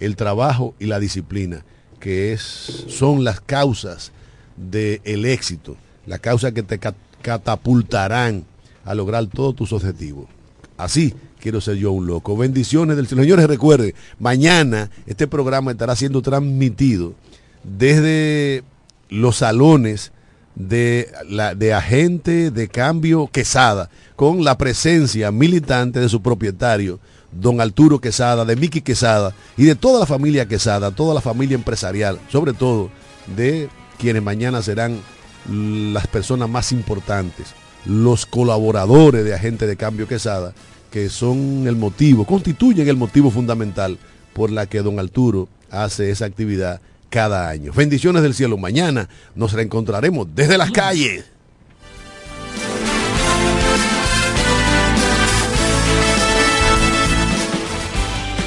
El 0.00 0.16
trabajo 0.16 0.74
y 0.78 0.86
la 0.86 1.00
disciplina, 1.00 1.64
que 2.00 2.32
es, 2.32 2.42
son 2.88 3.24
las 3.24 3.40
causas 3.40 4.12
del 4.56 5.24
éxito, 5.24 5.76
las 6.06 6.20
causas 6.20 6.52
que 6.52 6.62
te 6.62 6.78
catapultarán 7.22 8.44
a 8.84 8.94
lograr 8.94 9.26
todos 9.26 9.56
tus 9.56 9.72
objetivos. 9.72 10.26
Así 10.76 11.14
quiero 11.40 11.60
ser 11.60 11.76
yo 11.76 11.92
un 11.92 12.06
loco. 12.06 12.36
Bendiciones 12.36 12.96
del 12.96 13.06
Señores, 13.06 13.46
recuerden, 13.46 13.94
mañana 14.18 14.90
este 15.06 15.26
programa 15.26 15.72
estará 15.72 15.94
siendo 15.96 16.22
transmitido 16.22 17.14
desde 17.62 18.64
los 19.08 19.36
salones 19.36 20.12
de, 20.54 21.10
la, 21.28 21.54
de 21.54 21.74
agente 21.74 22.50
de 22.50 22.68
cambio 22.68 23.28
Quesada, 23.30 23.90
con 24.16 24.44
la 24.44 24.56
presencia 24.56 25.32
militante 25.32 26.00
de 26.00 26.08
su 26.08 26.22
propietario, 26.22 27.00
don 27.40 27.60
Arturo 27.60 28.00
Quesada, 28.00 28.44
de 28.44 28.56
Miki 28.56 28.80
Quesada 28.80 29.34
y 29.56 29.64
de 29.64 29.74
toda 29.74 30.00
la 30.00 30.06
familia 30.06 30.46
Quesada, 30.46 30.90
toda 30.90 31.14
la 31.14 31.20
familia 31.20 31.54
empresarial, 31.54 32.18
sobre 32.30 32.52
todo 32.52 32.90
de 33.36 33.68
quienes 33.98 34.22
mañana 34.22 34.62
serán 34.62 35.00
las 35.48 36.06
personas 36.06 36.48
más 36.48 36.72
importantes 36.72 37.54
los 37.84 38.26
colaboradores 38.26 39.24
de 39.24 39.34
Agente 39.34 39.66
de 39.66 39.76
Cambio 39.76 40.08
Quesada, 40.08 40.54
que 40.90 41.08
son 41.08 41.66
el 41.66 41.76
motivo, 41.76 42.24
constituyen 42.24 42.88
el 42.88 42.96
motivo 42.96 43.30
fundamental 43.30 43.98
por 44.32 44.50
la 44.50 44.66
que 44.66 44.82
don 44.82 44.98
Arturo 44.98 45.48
hace 45.70 46.10
esa 46.10 46.24
actividad 46.24 46.80
cada 47.10 47.48
año. 47.48 47.72
Bendiciones 47.72 48.22
del 48.22 48.34
cielo. 48.34 48.56
Mañana 48.56 49.08
nos 49.34 49.52
reencontraremos 49.52 50.28
desde 50.34 50.58
las 50.58 50.70
calles. 50.70 51.24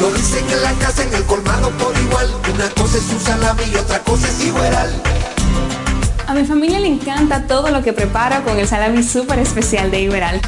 Lo 0.00 0.12
dicen 0.12 0.44
en 0.48 0.62
la 0.62 0.72
casa, 0.74 1.02
en 1.02 1.12
el 1.12 1.24
colmado 1.24 1.70
por 1.70 1.92
igual. 1.98 2.28
Una 2.54 2.68
cosa 2.70 2.98
es 2.98 3.08
un 3.12 3.20
salami 3.20 3.62
y 3.72 3.76
otra 3.76 3.98
cosa 4.00 4.28
es 4.28 4.44
igual. 4.44 5.02
A 6.28 6.34
mi 6.34 6.44
familia 6.44 6.78
le 6.78 6.86
encanta 6.86 7.46
todo 7.48 7.70
lo 7.70 7.82
que 7.82 7.92
prepara 7.92 8.42
con 8.42 8.58
el 8.58 8.68
salami 8.68 9.02
súper 9.02 9.40
especial 9.40 9.90
de 9.90 10.02
Iberal. 10.02 10.40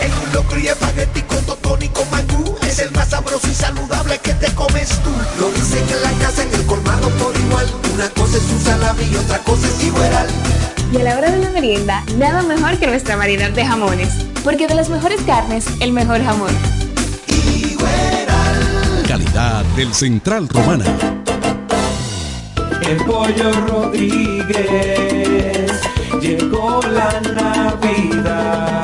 En 0.00 0.12
un 0.12 0.32
locro 0.32 0.58
y 0.58 0.66
espagueti 0.66 1.22
con 1.22 1.44
totón 1.46 1.82
y 1.82 1.88
con 1.88 2.10
mangú. 2.10 2.56
Es 2.66 2.80
el 2.80 2.90
más 2.90 3.10
sabroso 3.10 3.46
y 3.48 3.54
saludable 3.54 4.18
que 4.18 4.34
te 4.34 4.52
comes 4.54 4.88
tú. 4.88 5.10
Lo 5.38 5.48
dicen 5.52 5.84
en 5.88 6.02
la 6.02 6.26
casa, 6.26 6.42
en 6.42 6.52
el 6.52 6.66
colmado 6.66 7.10
por 7.10 7.36
igual. 7.36 7.66
Una 7.94 8.08
cosa 8.08 8.38
es 8.38 8.44
un 8.50 8.60
salami 8.60 9.04
y 9.04 9.16
otra 9.16 9.38
cosa 9.38 9.68
es 9.68 9.84
igual. 9.84 10.26
Y 10.92 10.96
a 10.96 11.04
la 11.04 11.16
hora 11.16 11.30
de 11.30 11.38
la 11.38 11.50
merienda, 11.50 12.02
nada 12.16 12.42
mejor 12.42 12.76
que 12.78 12.88
nuestra 12.88 13.14
variedad 13.14 13.50
de 13.50 13.64
jamones. 13.64 14.08
Porque 14.42 14.66
de 14.66 14.74
las 14.74 14.88
mejores 14.88 15.20
carnes, 15.22 15.66
el 15.78 15.92
mejor 15.92 16.24
jamón. 16.24 16.50
Calidad 19.12 19.60
del 19.76 19.92
Central 19.92 20.48
Romana. 20.48 20.86
El 22.80 22.96
pollo 23.04 23.52
Rodríguez 23.68 25.70
llegó 26.18 26.80
la 26.90 27.20
Navidad 27.20 28.82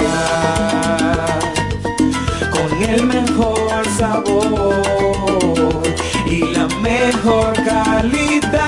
con 2.50 2.82
el 2.82 3.06
mejor 3.06 3.86
sabor 3.96 5.82
y 6.26 6.40
la 6.52 6.68
mejor 6.82 7.54
calidad. 7.64 8.67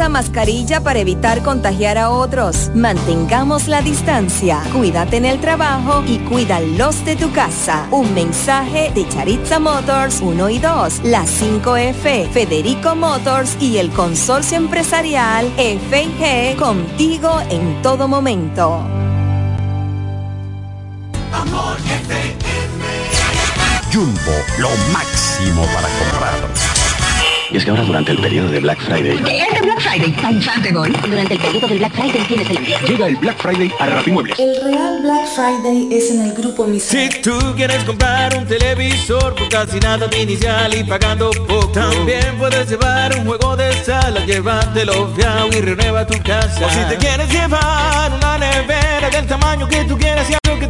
mascarilla 0.00 0.80
para 0.80 1.00
evitar 1.00 1.42
contagiar 1.42 1.98
a 1.98 2.10
otros. 2.10 2.70
Mantengamos 2.74 3.68
la 3.68 3.82
distancia. 3.82 4.62
Cuídate 4.72 5.18
en 5.18 5.26
el 5.26 5.38
trabajo 5.38 6.02
y 6.06 6.18
cuida 6.18 6.60
los 6.60 7.04
de 7.04 7.14
tu 7.16 7.30
casa. 7.32 7.86
Un 7.90 8.14
mensaje 8.14 8.90
de 8.94 9.06
Charitza 9.08 9.58
Motors 9.58 10.20
1 10.20 10.48
y 10.48 10.58
2, 10.58 11.04
la 11.04 11.24
5F, 11.24 12.30
Federico 12.30 12.94
Motors 12.94 13.56
y 13.60 13.76
el 13.78 13.90
consorcio 13.90 14.56
empresarial 14.56 15.46
FG 15.56 16.56
contigo 16.58 17.40
en 17.50 17.82
todo 17.82 18.08
momento. 18.08 18.80
Amor 21.32 21.76
FM. 21.78 22.42
Jumbo, 23.92 24.32
lo 24.58 24.70
máximo 24.92 25.66
para 25.74 25.88
comprar. 25.88 26.61
Y 27.52 27.58
es 27.58 27.64
que 27.64 27.70
ahora 27.70 27.82
durante 27.82 28.12
el 28.12 28.18
periodo 28.18 28.48
de 28.50 28.60
Black 28.60 28.80
Friday... 28.80 29.12
Este 29.12 29.60
Black 29.60 29.80
Friday, 29.80 30.14
a 30.24 30.32
Infante 30.32 30.72
Gol. 30.72 30.90
Durante 31.02 31.34
el 31.34 31.40
periodo 31.40 31.68
del 31.68 31.78
Black 31.78 31.92
Friday 31.92 32.26
tienes 32.26 32.48
el. 32.48 32.88
Llega 32.88 33.06
el 33.08 33.16
Black 33.16 33.36
Friday 33.36 33.70
a 33.78 33.86
Rapimuebles. 33.86 34.38
El 34.38 34.56
real 34.64 35.02
Black 35.02 35.26
Friday 35.34 35.88
es 35.90 36.10
en 36.12 36.22
el 36.22 36.32
grupo 36.32 36.66
Misael. 36.66 37.12
Si 37.12 37.20
tú 37.20 37.38
quieres 37.54 37.84
comprar 37.84 38.34
un 38.38 38.46
televisor 38.46 39.34
por 39.34 39.48
casi 39.50 39.78
nada 39.80 40.06
de 40.06 40.22
inicial 40.22 40.74
y 40.74 40.82
pagando 40.84 41.30
poco, 41.46 41.68
también 41.72 42.38
puedes 42.38 42.70
llevar 42.70 43.14
un 43.18 43.26
juego 43.26 43.54
de 43.54 43.70
sala, 43.84 44.24
llévatelo 44.24 45.12
fiao 45.14 45.48
y 45.48 45.60
renueva 45.60 46.06
tu 46.06 46.18
casa. 46.22 46.66
O 46.66 46.70
si 46.70 46.80
te 46.88 46.96
quieres 46.96 47.30
llevar 47.30 48.12
una 48.14 48.38
nevera 48.38 49.10
del 49.10 49.26
tamaño 49.26 49.68
que 49.68 49.84
tú 49.84 49.98
quieras 49.98 50.26
y 50.30 50.34
algo 50.42 50.58
que 50.58 50.60